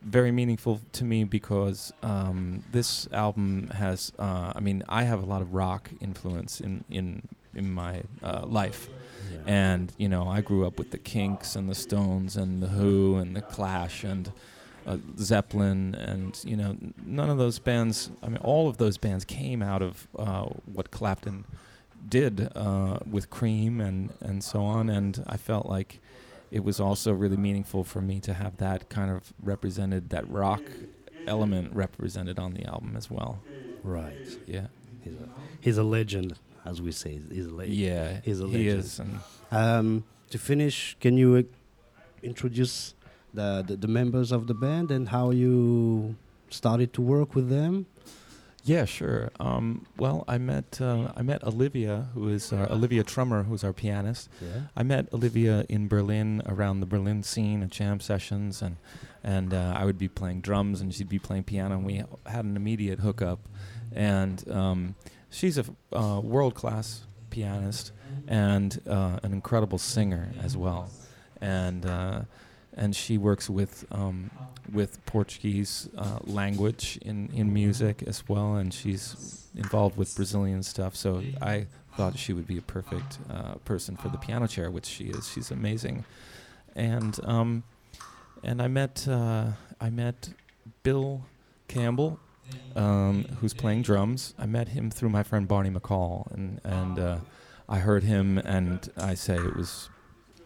very 0.03 0.31
meaningful 0.31 0.81
to 0.93 1.03
me 1.05 1.25
because 1.25 1.93
um, 2.03 2.63
this 2.73 3.09
album 3.13 3.69
has. 3.75 4.13
Uh, 4.19 4.53
I 4.55 4.61
mean, 4.61 4.83
I 4.89 5.05
have 5.05 5.23
a 5.23 5.27
lot 5.27 5.41
of 5.43 5.55
rock 5.55 5.91
influence 6.01 6.61
in 6.61 6.85
in 6.91 7.23
in 7.55 7.71
my 7.73 8.03
uh, 8.23 8.45
life. 8.47 8.89
Yeah. 9.35 9.41
And 9.47 9.93
you 9.99 10.09
know, 10.09 10.29
I 10.29 10.41
grew 10.41 10.67
up 10.67 10.79
with 10.79 10.91
the 10.91 10.99
Kinks 10.99 11.57
and 11.57 11.69
the 11.69 11.75
Stones 11.75 12.37
and 12.37 12.63
the 12.63 12.69
Who 12.69 13.17
and 13.17 13.35
the 13.37 13.43
Clash 13.43 14.05
and 14.05 14.33
uh, 14.87 14.99
Zeppelin, 15.19 15.95
and 15.95 16.39
you 16.45 16.57
know, 16.57 16.77
none 17.05 17.31
of 17.31 17.39
those 17.39 17.59
bands. 17.59 18.11
I 18.23 18.29
mean, 18.29 18.39
all 18.39 18.69
of 18.69 18.77
those 18.77 18.99
bands 18.99 19.25
came 19.25 19.63
out 19.63 19.83
of 19.83 20.07
uh, 20.19 20.45
what 20.67 20.91
Clapton 20.91 21.45
did 22.09 22.51
uh, 22.55 22.99
with 23.11 23.31
Cream 23.31 23.81
and 23.81 24.13
and 24.21 24.45
so 24.45 24.63
on. 24.63 24.91
And 24.91 25.25
I 25.27 25.37
felt 25.37 25.67
like 25.67 26.01
it 26.51 26.63
was 26.63 26.79
also 26.81 27.13
really 27.13 27.37
meaningful 27.39 27.83
for 27.85 28.01
me 28.01 28.21
to 28.21 28.35
have 28.35 28.59
that 28.59 28.89
kind 28.89 29.11
of 29.11 29.33
represented, 29.43 30.11
that 30.11 30.29
rock 30.31 30.63
element 31.27 31.75
represented 31.75 32.39
on 32.39 32.53
the 32.55 32.65
album 32.65 32.95
as 32.97 33.11
well. 33.11 33.41
right. 33.83 34.15
Yeah, 34.47 34.67
He's 35.03 35.15
a, 35.15 35.29
he's 35.61 35.79
a 35.79 35.83
legend, 35.83 36.35
as 36.65 36.81
we 36.83 36.93
say. 36.93 37.21
He's 37.31 37.47
a 37.47 37.55
legend. 37.55 37.77
yeah, 37.77 38.21
he's 38.25 38.41
a 38.41 38.47
he 38.49 38.69
is, 38.69 39.01
Um, 39.51 40.05
to 40.31 40.39
finish, 40.39 40.97
can 41.01 41.17
you 41.17 41.37
uh, 41.37 41.43
introduce 42.23 42.95
the, 43.33 43.63
the 43.67 43.77
the 43.77 43.89
members 43.89 44.33
of 44.33 44.47
the 44.47 44.55
band 44.55 44.91
and 44.91 45.09
how 45.09 45.31
you 45.31 46.17
started 46.51 46.93
to 46.95 47.03
work 47.03 47.35
with 47.35 47.49
them? 47.49 47.87
Yeah, 48.67 48.87
sure. 48.87 49.31
Um, 49.39 49.85
well, 49.99 50.25
I 50.27 50.39
met 50.39 50.81
uh, 50.81 51.13
I 51.15 51.23
met 51.23 51.45
Olivia, 51.45 52.09
who 52.15 52.29
is 52.31 52.51
uh, 52.53 52.67
Olivia 52.71 53.05
Trummer, 53.05 53.43
who's 53.43 53.63
our 53.63 53.75
pianist. 53.75 54.31
Yeah. 54.41 54.63
I 54.75 54.83
met 54.83 55.13
Olivia 55.13 55.67
in 55.69 55.87
Berlin 55.87 56.41
around 56.47 56.81
the 56.81 56.87
Berlin 56.87 57.23
scene 57.23 57.63
at 57.63 57.69
jam 57.69 58.01
sessions, 58.01 58.63
and 58.63 58.77
and 59.23 59.53
uh, 59.53 59.75
I 59.77 59.85
would 59.85 59.99
be 59.99 60.09
playing 60.09 60.41
drums, 60.41 60.81
and 60.81 60.95
she'd 60.95 61.11
be 61.11 61.19
playing 61.19 61.45
piano, 61.45 61.75
and 61.77 61.85
we 61.85 62.03
had 62.25 62.45
an 62.47 62.57
immediate 62.57 63.01
hookup. 63.01 63.41
And 63.93 64.49
um, 64.51 64.95
she's 65.35 65.59
a 65.59 65.65
uh, 65.93 66.21
world 66.21 66.55
class 66.55 67.03
pianist 67.31 67.93
and 68.29 68.81
uh, 68.89 69.19
an 69.23 69.33
incredible 69.33 69.79
singer 69.79 70.31
as 70.43 70.57
well, 70.57 70.89
and 71.41 71.85
uh, 71.85 72.21
and 72.77 72.95
she 72.95 73.19
works 73.19 73.51
with 73.51 73.85
um, 73.91 74.31
with 74.73 75.05
Portuguese 75.05 75.89
uh, 75.99 76.19
language 76.25 76.99
in, 77.03 77.29
in 77.35 77.53
music 77.53 78.03
as 78.07 78.27
well, 78.29 78.55
and 78.55 78.73
she's 78.73 79.49
involved 79.57 79.97
with 79.97 80.15
Brazilian 80.17 80.63
stuff. 80.63 80.97
So 80.97 81.23
I 81.43 81.67
thought 81.97 82.19
she 82.19 82.33
would 82.33 82.47
be 82.47 82.59
a 82.59 82.63
perfect 82.63 83.19
uh, 83.31 83.55
person 83.65 83.97
for 83.97 84.09
the 84.09 84.19
piano 84.19 84.47
chair, 84.47 84.71
which 84.71 84.87
she 84.87 85.05
is. 85.05 85.29
She's 85.29 85.51
amazing, 85.51 86.05
and 86.75 87.19
um, 87.25 87.65
and 88.43 88.63
I 88.63 88.69
met 88.69 89.07
uh, 89.09 89.49
I 89.81 89.91
met 89.91 90.31
Bill 90.83 91.23
Campbell, 91.69 92.21
um, 92.77 93.25
who's 93.41 93.55
playing 93.55 93.83
drums. 93.83 94.35
I 94.39 94.47
met 94.47 94.69
him 94.69 94.91
through 94.91 95.11
my 95.11 95.23
friend 95.23 95.47
Barney 95.47 95.71
McCall, 95.71 96.31
and 96.33 96.61
and 96.65 96.99
uh, 96.99 97.19
I 97.69 97.79
heard 97.79 98.03
him, 98.03 98.39
and 98.39 98.89
I 98.97 99.15
say 99.15 99.37
it 99.37 99.57
was 99.57 99.89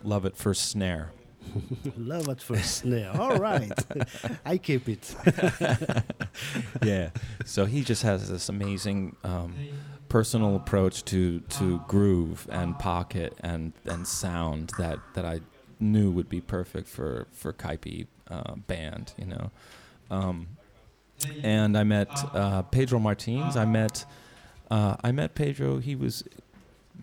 love 0.02 0.24
at 0.26 0.36
first 0.36 0.68
snare. 0.70 1.12
Love 1.96 2.28
at 2.28 2.42
first 2.42 2.78
snare. 2.78 3.10
All 3.18 3.36
right, 3.38 3.72
I 4.44 4.58
keep 4.58 4.88
it. 4.88 5.14
yeah. 6.82 7.10
So 7.46 7.64
he 7.64 7.82
just 7.82 8.02
has 8.02 8.28
this 8.28 8.48
amazing 8.48 9.16
um, 9.24 9.54
personal 10.08 10.56
approach 10.56 11.04
to, 11.06 11.40
to 11.40 11.80
groove 11.88 12.46
and 12.50 12.78
pocket 12.78 13.34
and, 13.40 13.72
and 13.86 14.06
sound 14.06 14.72
that, 14.78 14.98
that 15.14 15.24
I 15.24 15.40
knew 15.80 16.10
would 16.10 16.28
be 16.28 16.40
perfect 16.40 16.88
for 16.88 17.26
for 17.32 17.52
Kaipi 17.52 18.06
uh, 18.30 18.56
band. 18.56 19.14
You 19.16 19.26
know. 19.26 19.50
Um, 20.10 20.57
and 21.42 21.76
I 21.76 21.84
met 21.84 22.08
uh, 22.34 22.62
Pedro 22.62 22.98
Martins. 22.98 23.56
I 23.56 23.64
met 23.64 24.04
uh, 24.70 24.96
I 25.02 25.12
met 25.12 25.34
Pedro. 25.34 25.78
He 25.78 25.94
was 25.96 26.24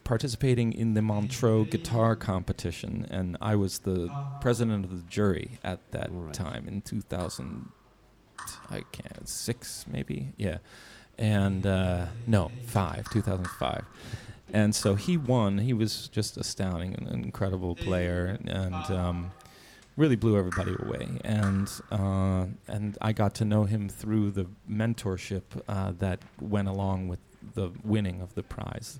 participating 0.03 0.71
in 0.73 0.93
the 0.93 1.01
Montreux 1.01 1.65
guitar 1.65 2.15
competition, 2.15 3.07
and 3.09 3.37
I 3.41 3.55
was 3.55 3.79
the 3.79 4.11
president 4.41 4.85
of 4.85 4.91
the 4.91 5.09
jury 5.09 5.57
at 5.63 5.79
that 5.91 6.09
Right. 6.11 6.33
time 6.33 6.67
in 6.67 6.81
2000. 6.81 7.69
I 8.69 8.81
can't 8.91 9.27
six 9.27 9.85
maybe 9.91 10.33
yeah, 10.37 10.57
and 11.17 11.65
uh, 11.65 12.07
no 12.27 12.51
five 12.65 13.09
2005. 13.09 13.85
And 14.53 14.75
so 14.75 14.93
he 14.95 15.17
won. 15.17 15.57
He 15.57 15.73
was 15.73 16.07
just 16.09 16.37
astounding, 16.37 16.93
an 16.93 17.07
incredible 17.23 17.75
player, 17.75 18.37
and 18.45 18.75
um, 18.91 19.31
really 19.97 20.15
blew 20.15 20.37
everybody 20.37 20.75
away. 20.79 21.07
And 21.23 21.69
uh, 21.91 22.45
and 22.67 22.97
I 23.01 23.13
got 23.13 23.35
to 23.35 23.45
know 23.45 23.63
him 23.63 23.89
through 23.89 24.31
the 24.31 24.47
mentorship 24.69 25.43
uh, 25.67 25.93
that 25.99 26.19
went 26.41 26.67
along 26.67 27.07
with 27.07 27.19
the 27.53 27.71
winning 27.83 28.21
of 28.21 28.33
the 28.35 28.43
prize, 28.43 28.99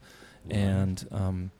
and 0.50 1.06
um, 1.12 1.52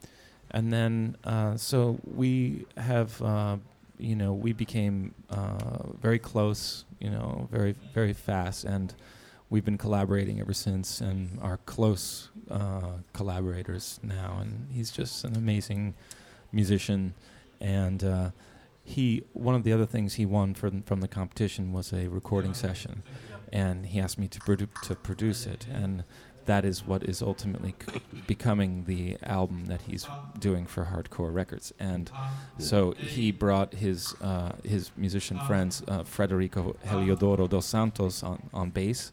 and 0.52 0.72
then 0.72 1.18
uh, 1.24 1.58
so 1.58 2.00
we 2.04 2.66
have 2.78 3.22
uh, 3.22 3.58
you 3.98 4.16
know 4.16 4.34
we 4.34 4.54
became 4.54 5.14
uh, 5.30 5.88
very 6.02 6.20
close, 6.20 6.86
you 7.00 7.10
know, 7.10 7.48
very 7.52 7.76
very 7.94 8.14
fast, 8.14 8.64
and 8.64 8.94
we've 9.50 9.66
been 9.66 9.78
collaborating 9.78 10.40
ever 10.40 10.54
since, 10.54 11.02
and 11.02 11.40
are 11.42 11.58
close 11.66 12.30
uh, 12.50 12.92
collaborators 13.14 14.00
now. 14.04 14.38
And 14.42 14.68
he's 14.72 14.92
just 14.92 15.24
an 15.24 15.36
amazing 15.36 15.96
musician, 16.52 17.14
and 17.60 18.04
uh, 18.04 18.30
he 18.86 19.24
one 19.34 19.56
of 19.56 19.64
the 19.64 19.74
other 19.74 19.86
things 19.86 20.14
he 20.14 20.26
won 20.26 20.54
from 20.54 20.84
from 20.84 21.02
the 21.02 21.08
competition 21.08 21.74
was 21.74 21.92
a 21.92 22.08
recording 22.08 22.54
session, 22.54 23.04
and 23.52 23.88
he 23.88 24.00
asked 24.00 24.18
me 24.20 24.28
to 24.30 24.40
produ- 24.40 24.82
to 24.84 24.96
produce 24.96 25.46
it, 25.46 25.66
and 25.72 26.04
that 26.46 26.64
is 26.64 26.86
what 26.86 27.02
is 27.02 27.24
ultimately 27.24 27.74
c- 27.92 28.00
becoming 28.28 28.84
the 28.86 29.18
album 29.24 29.66
that 29.66 29.82
he's 29.90 30.06
doing 30.38 30.68
for 30.68 30.84
Hardcore 30.86 31.34
Records. 31.34 31.74
And 31.80 32.12
so 32.60 32.92
he 32.92 33.32
brought 33.32 33.74
his 33.74 34.14
uh, 34.22 34.52
his 34.64 34.92
musician 34.96 35.40
friends 35.48 35.82
uh, 35.88 36.04
Federico 36.04 36.76
Heliodoro 36.86 37.50
dos 37.50 37.66
Santos 37.66 38.22
on, 38.22 38.48
on 38.54 38.70
bass 38.70 39.12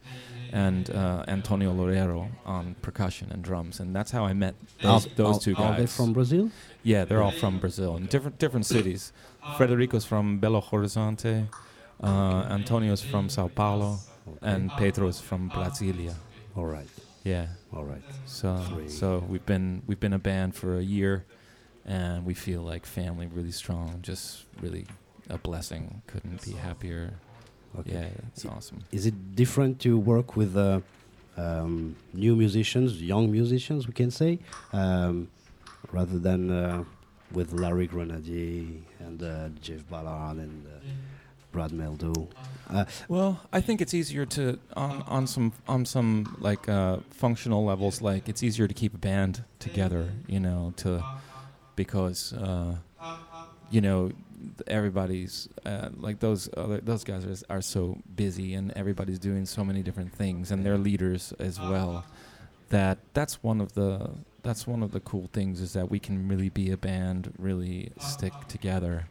and 0.53 0.91
uh, 0.91 1.25
Antonio 1.29 1.73
Lorero 1.73 2.29
on 2.45 2.75
percussion 2.83 3.29
and 3.33 3.43
drums, 3.43 3.81
and 3.81 3.97
that's 3.97 4.11
how 4.11 4.27
I 4.27 4.35
met 4.35 4.55
those, 4.83 5.07
Are- 5.07 5.11
those 5.17 5.37
are- 5.39 5.41
two 5.41 5.55
guys. 5.55 5.65
Are 5.65 5.81
they 5.81 5.87
from 5.87 6.13
Brazil? 6.13 6.51
Yeah, 6.83 7.07
they're 7.07 7.23
all 7.23 7.31
from 7.31 7.59
Brazil 7.61 7.97
in 7.97 8.05
different 8.07 8.39
different 8.39 8.67
cities. 8.67 9.13
Frederico's 9.57 10.05
from 10.05 10.41
Belo 10.41 10.63
Horizonte, 10.63 11.49
uh, 12.03 12.47
Antonio's 12.51 13.03
from 13.03 13.29
Sao 13.29 13.49
Paulo, 13.49 13.99
and 14.41 14.71
Pedro's 14.71 15.21
from 15.21 15.51
Brasilia. 15.51 16.15
All 16.57 16.67
right. 16.67 16.89
Yeah, 17.25 17.47
All 17.73 17.85
right. 17.85 18.03
so 18.27 18.57
Three. 18.69 18.89
so 18.89 19.25
we've 19.29 19.47
been 19.47 19.83
we've 19.87 20.01
been 20.01 20.13
a 20.13 20.19
band 20.19 20.55
for 20.57 20.77
a 20.77 20.83
year, 20.83 21.25
and 21.85 22.25
we 22.25 22.35
feel 22.35 22.63
like 22.63 22.85
family, 22.85 23.27
really 23.27 23.53
strong. 23.53 23.99
Just 24.03 24.45
really 24.61 24.87
a 25.31 25.39
blessing. 25.39 26.03
Couldn't 26.09 26.43
be 26.45 26.53
happier. 26.53 27.15
Okay. 27.79 27.93
Yeah, 27.93 28.27
it's 28.33 28.45
awesome. 28.45 28.85
Is 28.91 29.07
it 29.07 29.35
different 29.37 29.81
to 29.81 29.97
work 29.99 30.37
with 30.37 30.57
uh, 30.57 30.81
um, 31.37 31.97
new 32.13 32.35
musicians, 32.37 33.01
young 33.01 33.31
musicians, 33.31 33.87
we 33.87 33.93
can 33.95 34.11
say, 34.11 34.41
um, 34.73 35.29
rather 35.93 36.19
than 36.19 36.51
uh, 36.51 36.85
with 37.35 37.53
Larry 37.53 37.87
Grenadier 37.87 38.67
and 39.01 39.23
uh, 39.23 39.49
Jeff 39.61 39.89
Ballard 39.89 40.39
and 40.39 40.67
uh, 40.67 40.71
Brad 41.53 41.71
Meldo? 41.71 42.29
Uh, 42.71 42.85
Well, 43.09 43.41
I 43.53 43.61
think 43.61 43.81
it's 43.81 43.95
easier 43.95 44.25
to 44.27 44.59
on 44.75 45.03
on 45.03 45.27
some 45.27 45.53
on 45.69 45.85
some 45.85 46.37
like 46.41 46.69
uh, 46.69 46.99
functional 47.11 47.65
levels. 47.65 48.01
Like 48.01 48.29
it's 48.29 48.43
easier 48.43 48.67
to 48.67 48.75
keep 48.75 48.95
a 48.95 48.99
band 48.99 49.45
together, 49.59 50.09
you 50.27 50.41
know, 50.41 50.73
to 50.79 51.05
because 51.77 52.33
uh, 52.33 52.77
you 53.71 53.81
know 53.81 54.13
everybody's 54.67 55.49
uh, 55.65 55.89
like 55.97 56.19
those 56.21 56.49
other 56.57 56.81
those 56.81 57.05
guys 57.05 57.25
are, 57.25 57.57
are 57.57 57.63
so 57.63 57.99
busy 58.17 58.55
and 58.55 58.73
everybody's 58.73 59.19
doing 59.19 59.47
so 59.47 59.65
many 59.65 59.83
different 59.83 60.13
things 60.13 60.51
and 60.51 60.65
they're 60.65 60.79
leaders 60.79 61.33
as 61.39 61.61
well. 61.61 62.05
That 62.71 62.99
that's 63.13 63.43
one 63.43 63.61
of 63.61 63.75
the 63.75 64.11
that's 64.43 64.67
one 64.67 64.83
of 64.83 64.93
the 64.93 65.01
cool 65.01 65.29
things 65.33 65.61
is 65.61 65.73
that 65.75 65.91
we 65.91 65.99
can 65.99 66.29
really 66.29 66.49
be 66.49 66.71
a 66.71 66.77
band, 66.77 67.33
really 67.39 67.93
stick 67.99 68.47
together, 68.49 69.07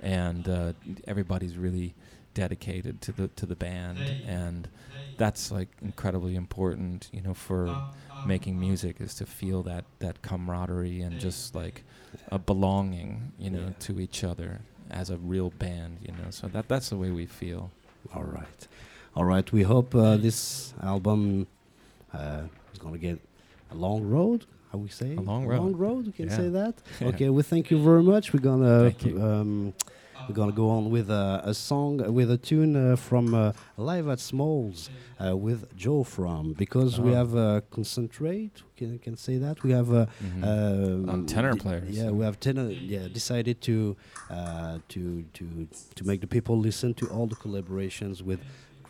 and 0.00 0.48
uh, 0.48 0.72
everybody's 1.06 1.56
really 1.56 1.94
dedicated 2.34 3.00
to 3.02 3.12
the 3.12 3.28
to 3.28 3.46
the 3.46 3.56
band, 3.56 4.16
and 4.24 4.68
that's 5.16 5.50
like 5.50 5.68
incredibly 5.82 6.34
important, 6.34 7.08
you 7.12 7.20
know, 7.20 7.34
for 7.34 7.82
making 8.24 8.58
music 8.58 9.00
is 9.00 9.14
to 9.16 9.26
feel 9.26 9.62
that 9.62 9.84
that 9.98 10.22
camaraderie 10.22 11.00
and 11.00 11.18
just 11.20 11.54
like 11.54 11.84
a 12.30 12.38
belonging, 12.38 13.32
you 13.38 13.50
know, 13.50 13.66
Yeah. 13.66 13.72
to 13.80 14.00
each 14.00 14.24
other 14.24 14.60
as 14.90 15.10
a 15.10 15.16
real 15.16 15.50
band, 15.50 15.98
you 16.02 16.12
know. 16.12 16.30
So 16.30 16.48
that 16.48 16.68
that's 16.68 16.88
the 16.90 16.96
way 16.96 17.10
we 17.10 17.26
feel. 17.26 17.70
All 18.14 18.24
right, 18.24 18.68
all 19.14 19.24
right. 19.24 19.50
We 19.52 19.62
hope 19.62 19.94
uh, 19.94 20.16
this 20.16 20.74
album 20.82 21.46
uh, 22.12 22.42
is 22.72 22.78
gonna 22.78 22.98
get 22.98 23.20
a 23.70 23.74
long 23.74 24.02
road. 24.02 24.46
How 24.72 24.78
we 24.78 24.88
say? 24.88 25.14
A 25.16 25.20
long 25.20 25.46
road. 25.46 25.58
Long 25.60 25.76
road. 25.76 26.06
We 26.06 26.12
can 26.12 26.28
Yeah. 26.28 26.36
say 26.36 26.48
that. 26.48 26.74
Yeah. 27.00 27.08
Okay. 27.08 27.28
We 27.28 27.42
thank 27.42 27.70
you 27.70 27.78
very 27.78 28.02
much. 28.02 28.32
We're 28.32 28.40
gonna 28.40 28.94
um, 29.20 29.74
we're 30.26 30.34
gonna 30.34 30.52
go 30.52 30.70
on 30.70 30.88
with 30.90 31.10
uh, 31.10 31.42
a 31.44 31.52
song 31.52 31.98
with 32.14 32.30
a 32.30 32.38
tune 32.38 32.74
uh, 32.76 32.96
from 32.96 33.34
uh, 33.34 33.52
Live 33.76 34.08
at 34.08 34.18
Smalls 34.20 34.88
uh, 35.20 35.36
with 35.36 35.76
Joe 35.76 36.04
From 36.04 36.54
because 36.54 36.98
we 36.98 37.10
Oh. 37.10 37.14
have 37.20 37.36
uh, 37.36 37.60
concentrate. 37.70 38.62
Can 38.78 38.98
can 38.98 39.16
say 39.16 39.36
that 39.36 39.62
we 39.62 39.72
have. 39.72 39.92
Uh, 39.92 40.06
Mhm. 40.24 40.42
um, 40.44 41.08
On 41.10 41.26
tenor 41.26 41.54
players. 41.56 41.90
Yeah, 41.98 42.10
we 42.10 42.24
have 42.24 42.38
tenor. 42.40 42.70
Yeah, 42.70 43.08
decided 43.12 43.60
to 43.68 43.94
uh, 44.30 44.78
to 44.88 45.00
to 45.34 45.44
to 45.96 46.02
make 46.06 46.20
the 46.22 46.26
people 46.36 46.56
listen 46.68 46.94
to 46.94 47.06
all 47.14 47.26
the 47.26 47.36
collaborations 47.36 48.22
with 48.22 48.40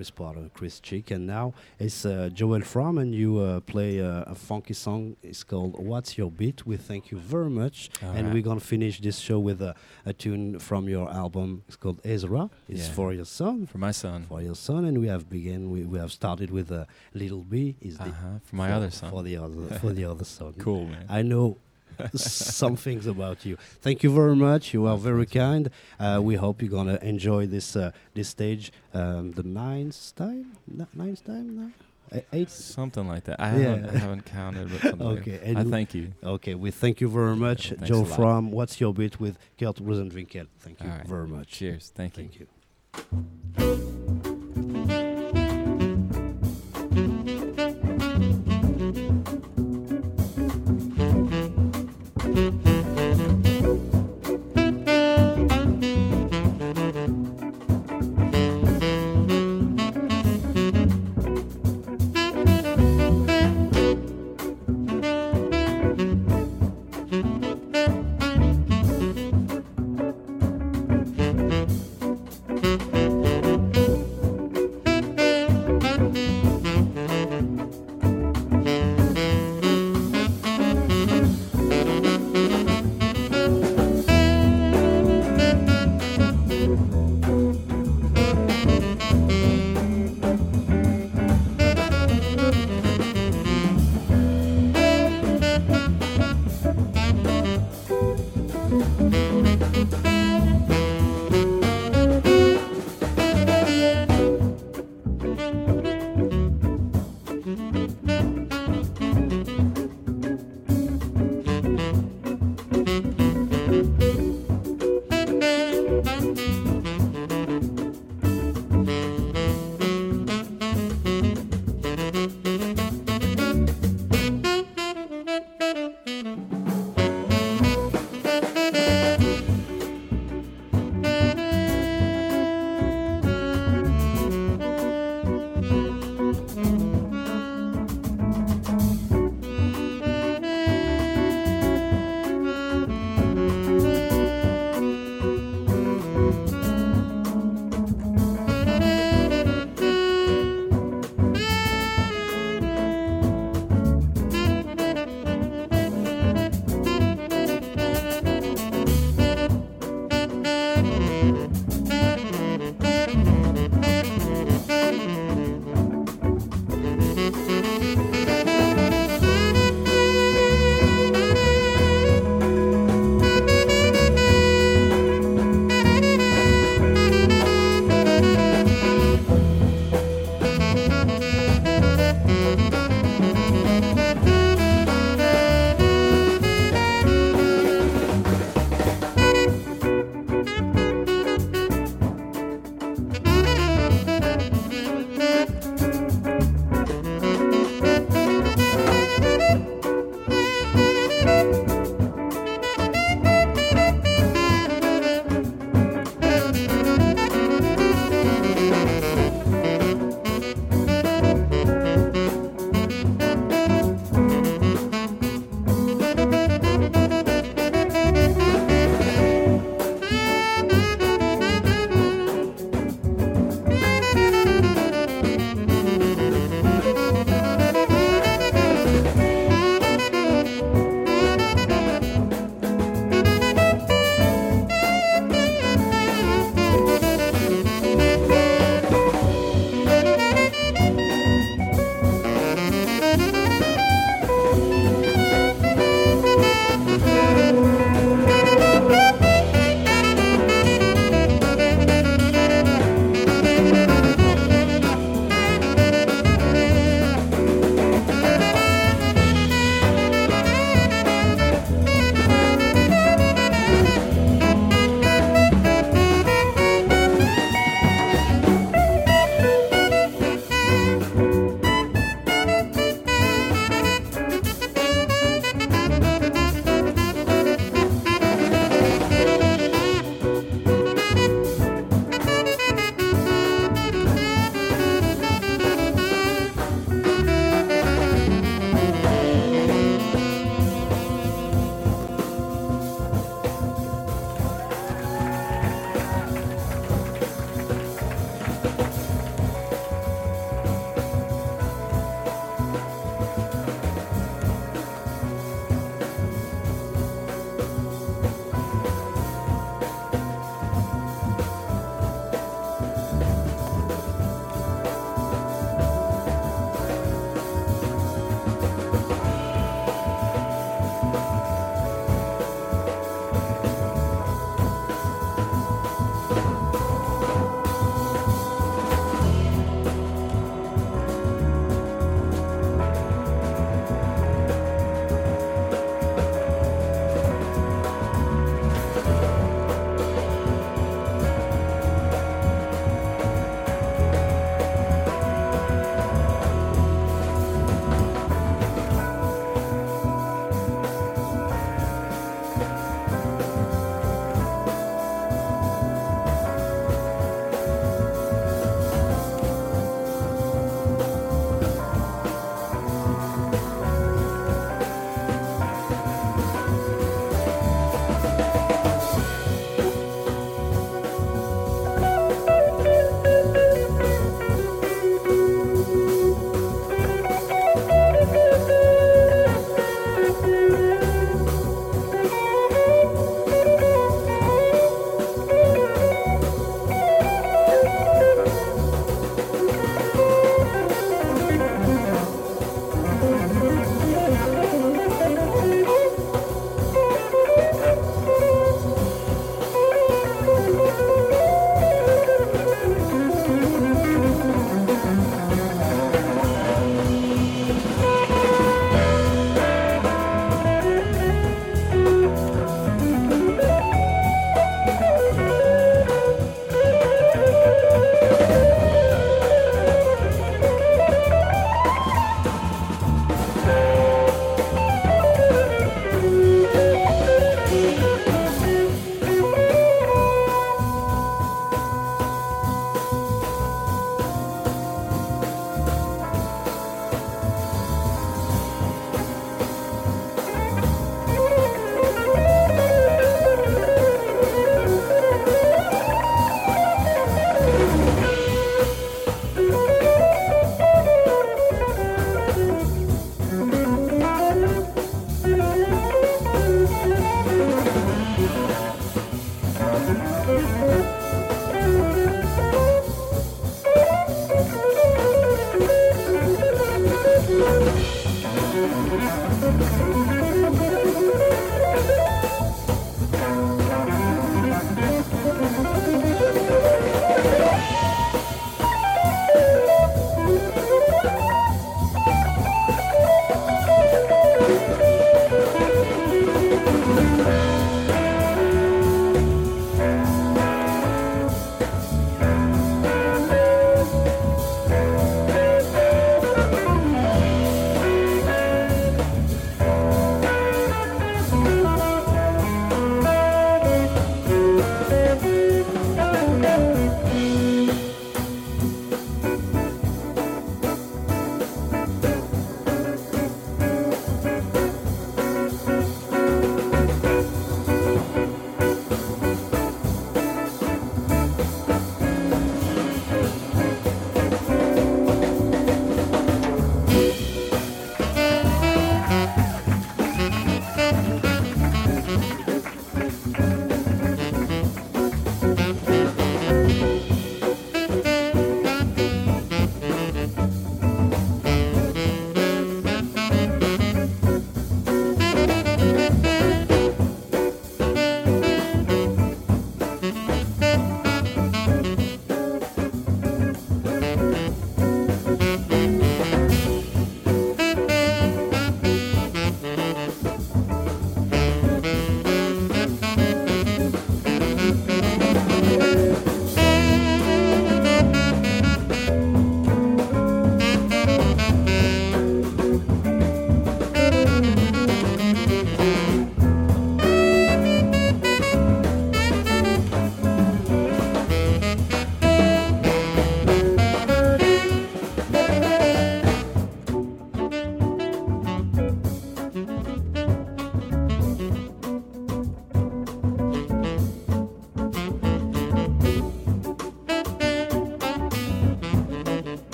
Chris 0.00 0.10
Potter, 0.10 0.48
Chris 0.54 0.80
Chick, 0.80 1.10
and 1.10 1.26
now 1.26 1.52
it's 1.78 2.06
uh, 2.06 2.30
Joel 2.32 2.62
Fromm, 2.62 2.96
and 2.96 3.14
you 3.14 3.38
uh, 3.38 3.60
play 3.60 4.00
uh, 4.00 4.22
a 4.26 4.34
funky 4.34 4.72
song. 4.72 5.14
It's 5.22 5.44
called 5.44 5.74
"What's 5.78 6.16
Your 6.16 6.30
Beat." 6.30 6.64
We 6.64 6.78
thank 6.78 7.10
you 7.10 7.18
very 7.18 7.50
much, 7.50 7.90
All 8.02 8.08
and 8.12 8.28
right. 8.28 8.32
we're 8.32 8.42
gonna 8.42 8.60
finish 8.60 8.98
this 8.98 9.18
show 9.18 9.38
with 9.38 9.60
a, 9.60 9.74
a 10.06 10.14
tune 10.14 10.58
from 10.58 10.88
your 10.88 11.10
album. 11.12 11.64
It's 11.68 11.76
called 11.76 12.00
Ezra. 12.02 12.48
It's 12.66 12.86
Yeah. 12.88 12.94
for 12.94 13.12
your 13.12 13.26
son. 13.26 13.66
for 13.66 13.76
my 13.76 13.90
son. 13.90 14.24
For 14.26 14.40
your 14.40 14.54
son, 14.54 14.86
and 14.86 14.98
we 15.02 15.08
have 15.08 15.28
begun. 15.28 15.70
We, 15.70 15.84
we 15.84 15.98
have 15.98 16.12
started 16.12 16.50
with 16.50 16.70
a 16.72 16.86
little 17.12 17.42
B. 17.44 17.76
Is 17.82 18.00
Uh-huh. 18.00 18.38
For 18.44 18.56
my 18.56 18.68
for- 18.68 18.74
other 18.76 18.90
son. 18.90 19.10
For 19.10 19.22
the 19.22 19.36
other 19.36 19.66
for 19.82 19.92
the 19.92 20.06
other 20.06 20.24
son. 20.24 20.54
Cool, 20.58 20.86
man. 20.86 21.04
I 21.10 21.20
know 21.20 21.58
some 22.14 22.76
things 22.76 23.06
about 23.06 23.44
you. 23.46 23.56
Thank 23.80 24.02
you 24.02 24.10
very 24.14 24.36
much. 24.36 24.72
You 24.74 24.86
are 24.86 24.96
very 24.98 25.26
kind. 25.26 25.70
Uh, 25.98 26.20
we 26.22 26.36
hope 26.36 26.62
you're 26.62 26.70
gonna 26.70 26.98
enjoy 27.02 27.46
this 27.46 27.76
uh, 27.76 27.92
this 28.14 28.28
stage. 28.28 28.72
Um, 28.94 29.32
the 29.32 29.42
ninth 29.42 30.14
time, 30.16 30.52
N- 30.70 30.86
ninth 30.94 31.24
time 31.24 31.56
now, 31.56 32.18
E- 32.18 32.22
eighth. 32.32 32.50
Something 32.50 33.06
like 33.08 33.24
that. 33.24 33.40
I, 33.40 33.56
Yeah. 33.56 33.68
haven't, 33.68 33.86
I 33.86 33.98
haven't 33.98 34.24
counted, 34.26 34.70
but 34.72 34.98
like 34.98 35.18
Okay, 35.20 35.40
and 35.44 35.58
I 35.58 35.64
thank 35.64 35.94
you. 35.94 36.12
Okay, 36.22 36.54
we 36.54 36.70
thank 36.70 37.00
you 37.00 37.08
very 37.08 37.36
much, 37.36 37.68
Thanks 37.70 37.88
Joe 37.88 38.04
from 38.04 38.50
What's 38.50 38.80
Your 38.80 38.92
Beat 38.92 39.20
with 39.20 39.38
Kurt 39.58 39.76
Rosenwinkel. 39.76 40.46
Thank 40.58 40.82
you 40.82 40.88
right. 40.88 41.06
very 41.06 41.28
much. 41.28 41.48
Cheers. 41.48 41.92
Thank 41.94 42.16
you. 42.18 42.46
Thank 42.92 44.20
you. 44.24 44.29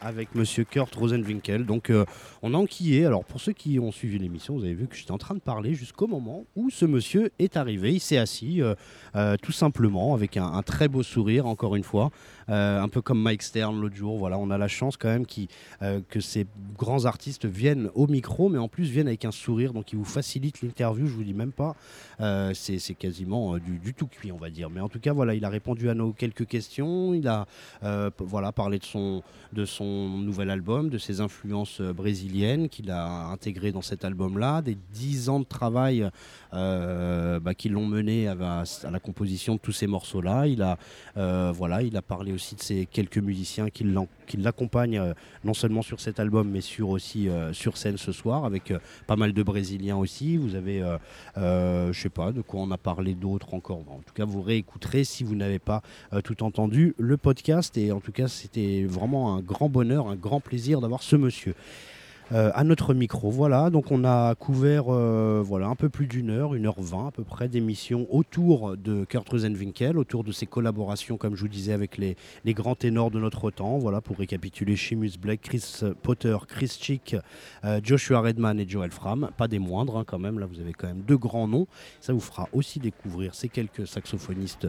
Avec 0.00 0.34
Monsieur 0.34 0.64
Kurt 0.64 0.94
Rosenwinkel. 0.94 1.66
Donc 1.66 1.90
euh, 1.90 2.04
on 2.42 2.54
a 2.54 2.56
enquillé. 2.56 3.04
Alors 3.04 3.24
pour 3.24 3.40
ceux 3.40 3.52
qui 3.52 3.78
ont 3.78 3.92
suivi 3.92 4.18
l'émission, 4.18 4.54
vous 4.54 4.64
avez 4.64 4.74
vu 4.74 4.86
que 4.86 4.96
j'étais 4.96 5.10
en 5.10 5.18
train 5.18 5.34
de 5.34 5.40
parler 5.40 5.74
jusqu'au 5.74 6.06
moment 6.06 6.44
où 6.56 6.70
ce 6.70 6.86
monsieur 6.86 7.30
est 7.38 7.56
arrivé. 7.56 7.92
Il 7.92 8.00
s'est 8.00 8.16
assis 8.16 8.62
euh, 8.62 8.74
euh, 9.16 9.36
tout 9.40 9.52
simplement 9.52 10.14
avec 10.14 10.36
un, 10.36 10.62
très 10.62 10.88
beau 10.88 11.02
sourire, 11.02 11.46
encore 11.46 11.76
une 11.76 11.84
fois. 11.84 12.10
Un 12.50 12.88
peu 12.88 13.00
comme 13.00 13.22
Mike 13.22 13.42
Stern 13.42 13.80
l'autre 13.80 13.96
jour. 13.96 14.18
Voilà, 14.18 14.38
on 14.38 14.50
a 14.50 14.58
la 14.58 14.68
chance 14.68 14.96
quand 14.96 15.08
même 15.08 15.26
qui, 15.26 15.48
que 15.80 16.20
ces 16.20 16.46
grands 16.76 17.04
artistes 17.04 17.46
viennent 17.46 17.90
au 17.94 18.06
micro, 18.06 18.48
mais 18.48 18.58
en 18.58 18.68
plus 18.68 18.84
viennent 18.84 19.08
avec 19.08 19.24
un 19.24 19.30
sourire. 19.30 19.72
Donc 19.72 19.92
ils 19.92 19.96
vous 19.96 20.04
facilitent 20.04 20.62
l'interview. 20.62 21.06
Je 21.06 21.12
vous 21.12 21.24
dis 21.24 21.34
même 21.34 21.52
pas. 21.52 21.76
C'est 22.54 22.94
quasiment 22.98 23.58
du, 23.58 23.78
du, 23.78 23.94
tout 23.94 24.06
cuit, 24.06 24.32
on 24.32 24.36
va 24.36 24.50
dire. 24.50 24.70
Mais 24.70 24.80
en 24.80 24.88
tout 24.88 25.00
cas, 25.00 25.12
voilà, 25.12 25.34
il 25.34 25.44
a 25.44 25.48
répondu 25.48 25.88
à 25.88 25.94
nos 25.94 26.12
quelques 26.12 26.46
questions. 26.46 27.14
Il 27.14 27.28
a 27.28 27.46
voilà, 28.18 28.52
parlé 28.52 28.78
de 28.78 28.84
son, 28.84 29.22
de 29.52 29.64
son 29.64 30.08
nouvel 30.08 30.50
album, 30.50 30.88
de 30.88 30.98
ses 30.98 31.20
influences 31.20 31.80
euh, 31.80 31.92
brésiliennes 31.92 32.68
qu'il 32.68 32.90
a 32.90 33.26
intégrées 33.26 33.72
dans 33.72 33.82
cet 33.82 34.04
album-là, 34.04 34.62
des 34.62 34.76
dix 34.92 35.28
ans 35.28 35.40
de 35.40 35.44
travail 35.44 36.08
euh, 36.52 37.40
bah, 37.40 37.54
qui 37.54 37.68
l'ont 37.68 37.86
mené 37.86 38.28
à, 38.28 38.64
la 38.90 39.00
composition 39.00 39.54
de 39.54 39.60
tous 39.60 39.72
ces 39.72 39.86
morceaux-là. 39.86 40.46
Il 40.46 40.62
a, 40.62 40.78
euh, 41.16 41.52
voilà, 41.54 41.82
il 41.82 41.96
a 41.96 42.02
parlé 42.02 42.32
aussi 42.40 42.54
de 42.54 42.62
ces 42.62 42.86
quelques 42.86 43.18
musiciens 43.18 43.68
qui 43.68 43.84
l'accompagnent 44.38 45.14
non 45.44 45.52
seulement 45.52 45.82
sur 45.82 46.00
cet 46.00 46.18
album, 46.18 46.48
mais 46.48 46.62
sur 46.62 46.88
aussi 46.88 47.28
sur 47.52 47.76
scène 47.76 47.98
ce 47.98 48.12
soir, 48.12 48.46
avec 48.46 48.72
pas 49.06 49.16
mal 49.16 49.34
de 49.34 49.42
Brésiliens 49.42 49.96
aussi. 49.96 50.38
Vous 50.38 50.54
avez, 50.54 50.82
je 51.36 51.92
sais 51.92 52.08
pas, 52.08 52.32
de 52.32 52.40
quoi 52.40 52.60
on 52.60 52.70
a 52.70 52.78
parlé 52.78 53.12
d'autres 53.14 53.52
encore. 53.52 53.80
en 53.90 54.00
tout 54.06 54.14
cas, 54.14 54.24
vous 54.24 54.40
réécouterez 54.40 55.04
si 55.04 55.22
vous 55.22 55.34
n'avez 55.34 55.58
pas 55.58 55.82
tout 56.24 56.42
entendu 56.42 56.94
le 56.98 57.18
podcast. 57.18 57.76
Et 57.76 57.92
en 57.92 58.00
tout 58.00 58.12
cas, 58.12 58.28
c'était 58.28 58.84
vraiment 58.84 59.34
un 59.34 59.40
grand 59.40 59.68
bonheur, 59.68 60.08
un 60.08 60.16
grand 60.16 60.40
plaisir 60.40 60.80
d'avoir 60.80 61.02
ce 61.02 61.16
monsieur. 61.16 61.54
Euh, 62.32 62.52
à 62.54 62.62
notre 62.62 62.94
micro. 62.94 63.28
Voilà, 63.28 63.70
donc 63.70 63.90
on 63.90 64.04
a 64.04 64.36
couvert 64.36 64.84
euh, 64.86 65.42
voilà, 65.44 65.66
un 65.66 65.74
peu 65.74 65.88
plus 65.88 66.06
d'une 66.06 66.30
heure, 66.30 66.54
une 66.54 66.66
heure 66.66 66.80
vingt 66.80 67.08
à 67.08 67.10
peu 67.10 67.24
près 67.24 67.48
d'émissions 67.48 68.06
autour 68.08 68.76
de 68.76 69.04
Kurt 69.04 69.28
Rosenwinkel, 69.28 69.98
autour 69.98 70.22
de 70.22 70.30
ses 70.30 70.46
collaborations, 70.46 71.16
comme 71.16 71.34
je 71.34 71.40
vous 71.40 71.48
disais, 71.48 71.72
avec 71.72 71.98
les, 71.98 72.16
grands 72.54 72.76
ténors 72.76 73.10
de 73.10 73.18
notre 73.18 73.50
temps. 73.50 73.78
Voilà, 73.78 74.00
pour 74.00 74.16
récapituler, 74.16 74.76
Seamus 74.76 75.18
Blake, 75.20 75.40
Chris 75.40 75.80
Potter, 76.02 76.36
Chris 76.46 76.78
Chick, 76.80 77.16
euh, 77.64 77.80
Joshua 77.82 78.20
Redman 78.20 78.60
et 78.60 78.68
Joel 78.68 78.92
Fram. 78.92 79.30
Pas 79.36 79.48
des 79.48 79.58
moindres 79.58 79.96
hein, 79.96 80.04
quand 80.06 80.20
même, 80.20 80.38
là 80.38 80.46
vous 80.46 80.60
avez 80.60 80.72
quand 80.72 80.86
même 80.86 81.00
deux 81.00 81.18
grands 81.18 81.48
noms. 81.48 81.66
Ça 82.00 82.12
vous 82.12 82.20
fera 82.20 82.48
aussi 82.52 82.78
découvrir 82.78 83.34
ces 83.34 83.48
quelques 83.48 83.88
saxophonistes 83.88 84.68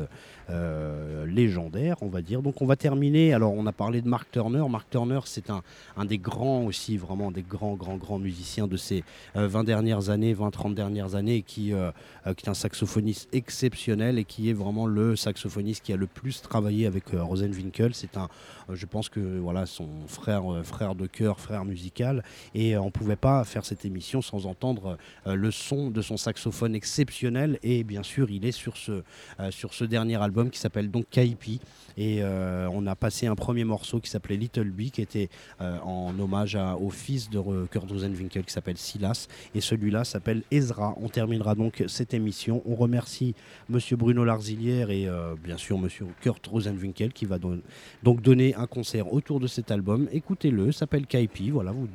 légendaires, 1.28 1.96
on 2.02 2.10
va 2.10 2.22
dire. 2.22 2.42
Donc 2.42 2.62
on 2.62 2.66
va 2.66 2.76
terminer, 2.76 3.34
alors 3.34 3.54
on 3.54 3.66
a 3.68 3.72
parlé 3.72 4.02
de 4.02 4.10
Mark 4.10 4.30
Turner. 4.32 4.64
Mark 4.68 4.90
Turner, 4.90 5.20
c'est 5.26 5.50
un, 5.50 5.62
des 6.06 6.18
grands 6.18 6.66
aussi, 6.66 6.98
vraiment 6.98 7.32
des 7.32 7.44
grand, 7.52 7.76
grand, 7.76 7.98
grand 7.98 8.18
musicien 8.18 8.68
de 8.68 8.78
ces 8.78 9.04
20 9.36 9.60
euh, 9.60 9.64
dernières 9.64 10.10
années, 10.10 10.34
20-30 10.34 10.74
dernières 10.74 11.16
années, 11.16 11.42
qui, 11.42 11.74
euh, 11.74 11.92
euh, 12.26 12.34
qui 12.34 12.46
est 12.46 12.50
un 12.50 12.54
saxophoniste 12.56 13.28
exceptionnel 13.34 14.18
et 14.18 14.24
qui 14.24 14.50
est 14.50 14.54
vraiment 14.54 14.88
le 14.88 15.16
saxophoniste 15.16 15.84
qui 15.84 15.94
a 15.94 15.98
le 15.98 16.08
plus 16.08 16.42
travaillé 16.42 16.88
avec 16.88 17.10
Rosenwinkel. 17.14 17.94
C'est 17.94 18.18
un, 18.18 18.30
je 18.74 18.86
pense 18.86 19.10
que 19.10 19.40
voilà, 19.40 19.66
son 19.66 19.88
frère, 20.08 20.44
frère 20.64 20.96
de 20.96 21.08
cœur, 21.08 21.40
frère 21.40 21.66
musical, 21.66 22.24
et 22.54 22.78
on 22.78 22.86
ne 22.86 22.92
pouvait 22.92 23.16
pas 23.16 23.44
faire 23.44 23.66
cette 23.66 23.86
émission 23.86 24.22
sans 24.22 24.46
entendre 24.46 24.98
le 25.26 25.52
son 25.52 25.90
de 25.90 26.02
son 26.02 26.18
saxophone 26.18 26.76
exceptionnel. 26.76 27.60
Et 27.64 27.84
bien 27.84 28.04
sûr, 28.04 28.30
il 28.30 28.46
est 28.46 28.52
sur 28.52 28.78
ce, 28.78 29.04
sur 29.50 29.74
ce 29.74 29.84
dernier 29.84 30.22
album 30.22 30.50
qui 30.50 30.60
s'appelle 30.60 30.90
donc 30.90 31.06
Kaipi. 31.10 31.60
Et 31.98 32.24
on 32.24 32.86
a 32.88 32.96
passé 32.96 33.28
un 33.28 33.36
premier 33.36 33.64
morceau 33.64 34.00
qui 34.00 34.10
s'appelait 34.10 34.38
Little 34.38 34.70
Bee, 34.70 34.92
qui 34.92 35.02
était 35.02 35.30
en 35.60 36.14
hommage 36.20 36.58
au 36.80 36.90
fils 36.90 37.30
de 37.30 37.66
Kurt 37.68 37.90
Rosenwinkel 37.90 38.44
qui 38.44 38.54
s'appelle 38.54 38.78
Silas 38.78 39.28
et 39.56 39.62
celui-là 39.62 40.04
s'appelle 40.04 40.44
Ezra. 40.52 40.94
On 40.98 41.10
terminera 41.10 41.56
donc 41.56 41.84
cette 41.88 42.14
émission. 42.14 42.62
On 42.66 42.76
remercie 42.76 43.36
Monsieur 43.70 43.98
Bruno 43.98 44.24
Larzilière 44.24 44.90
et 44.90 45.08
euh, 45.08 45.36
bien 45.42 45.58
sûr 45.58 45.78
Monsieur 45.78 46.08
Kurt 46.22 46.46
Rosenwinkel 46.46 47.14
qui 47.14 47.26
va 47.26 47.38
donc 47.40 48.22
donner 48.22 48.54
concert 48.68 49.14
autour 49.14 49.40
de 49.40 49.48
cet 49.48 49.72
album. 49.72 50.08
Écoutez-le, 50.12 50.72
s'appelle 50.72 51.06
Kaipi. 51.06 51.50
Voilà, 51.50 51.72
vous 51.72 51.88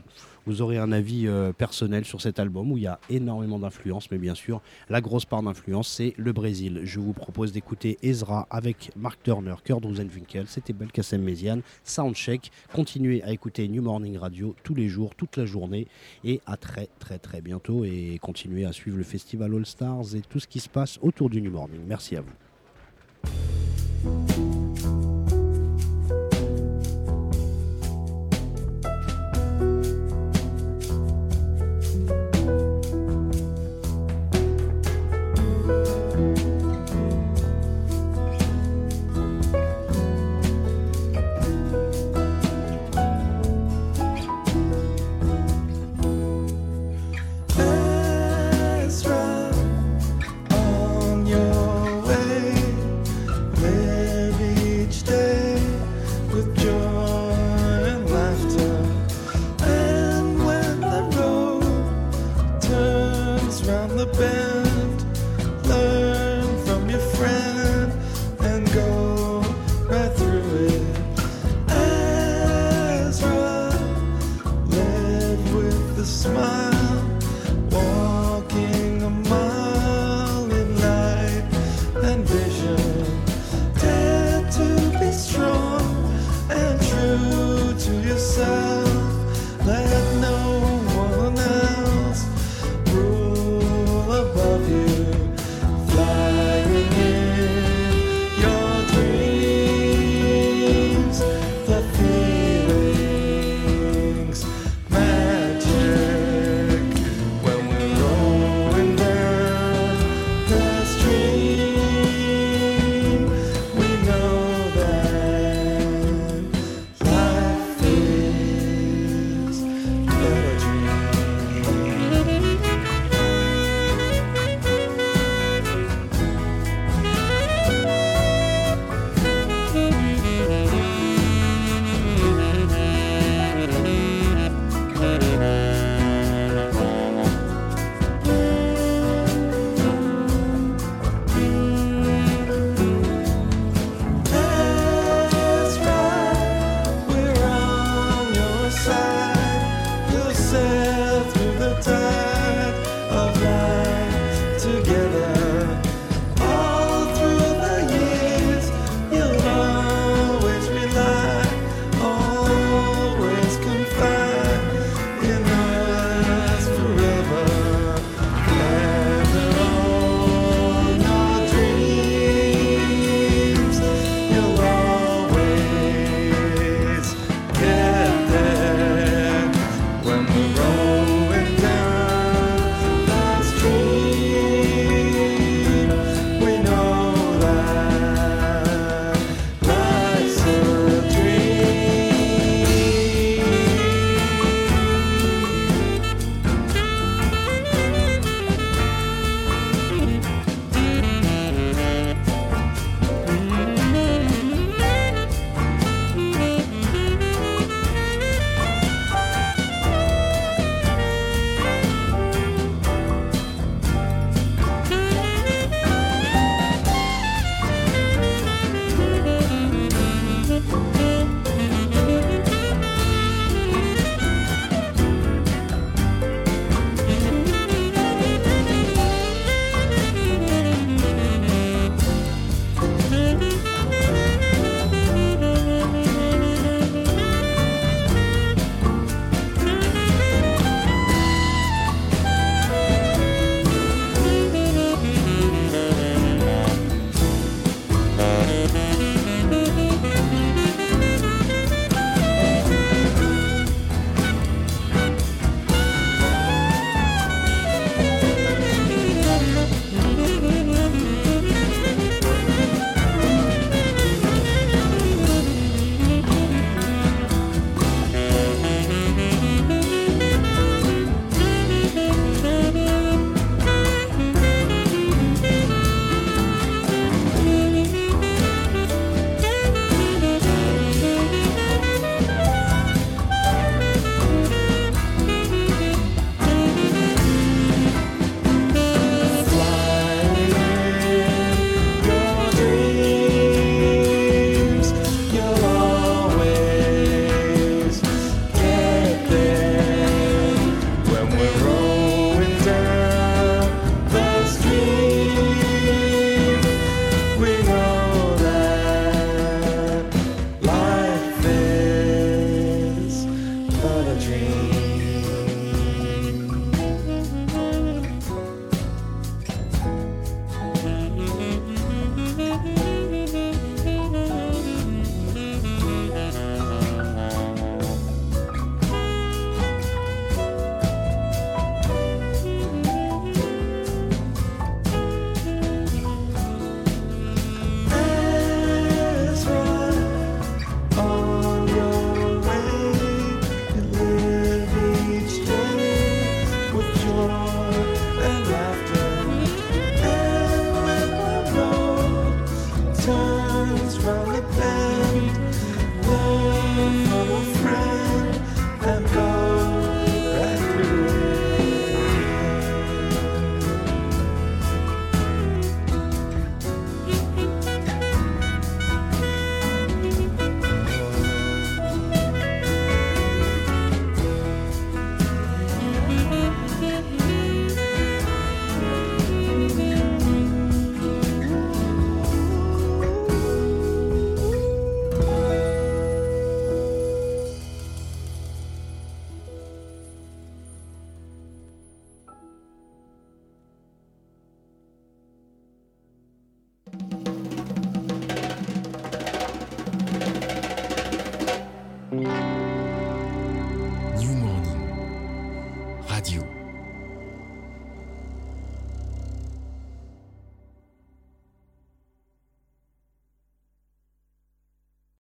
vous 0.47 0.63
aurez 0.63 0.79
un 0.79 0.93
avis 0.93 1.27
euh, 1.27 1.53
personnel 1.53 2.05
sur 2.05 2.21
cet 2.21 2.39
album 2.39 2.71
où 2.71 2.79
il 2.79 2.85
y 2.85 2.87
a 2.87 3.01
énormément 3.11 3.59
d'influence, 3.59 4.09
mais 4.13 4.19
bien 4.19 4.37
sûr, 4.37 4.63
la 4.89 5.01
grosse 5.01 5.25
part 5.25 5.43
d'influence, 5.43 5.89
c'est 5.89 6.15
le 6.17 6.33
Brésil. 6.33 6.83
Je 6.85 7.01
vous 7.01 7.13
propose 7.13 7.51
d'écouter 7.51 7.99
Ezra 8.03 8.47
avec 8.49 8.93
Mark 8.97 9.21
Turner, 9.25 9.57
Kurt 9.65 9.85
Rosenwinkel, 9.85 10.47
c'était 10.47 10.73
Belkacem 10.73 11.21
Méziane, 11.21 11.63
Soundcheck. 11.83 12.53
Continuez 12.73 13.25
à 13.25 13.33
écouter 13.33 13.67
New 13.67 13.83
Morning 13.83 14.17
Radio 14.17 14.55
tous 14.63 14.75
les 14.75 14.89
jours, 14.89 15.17
toute 15.17 15.37
la 15.37 15.47
journée, 15.47 15.89
et 16.23 16.41
à 16.47 16.57
très 16.57 16.89
très 17.01 17.19
très 17.19 17.41
bientôt. 17.41 17.85
Et 17.85 18.21
continuez 18.23 18.65
à 18.65 18.73
suivre 18.73 18.97
le 18.97 19.05
festival 19.05 19.53
All 19.53 19.67
Stars 19.67 20.15
et 20.15 20.21
tout 20.21 20.39
ce 20.39 20.47
qui 20.47 20.61
se 20.61 20.69
passe 20.69 21.01
autour 21.03 21.29
du 21.29 21.43
New 21.43 21.51
Morning. 21.51 21.81
Merci 21.89 22.17
à 22.17 22.21
vous. 22.21 22.31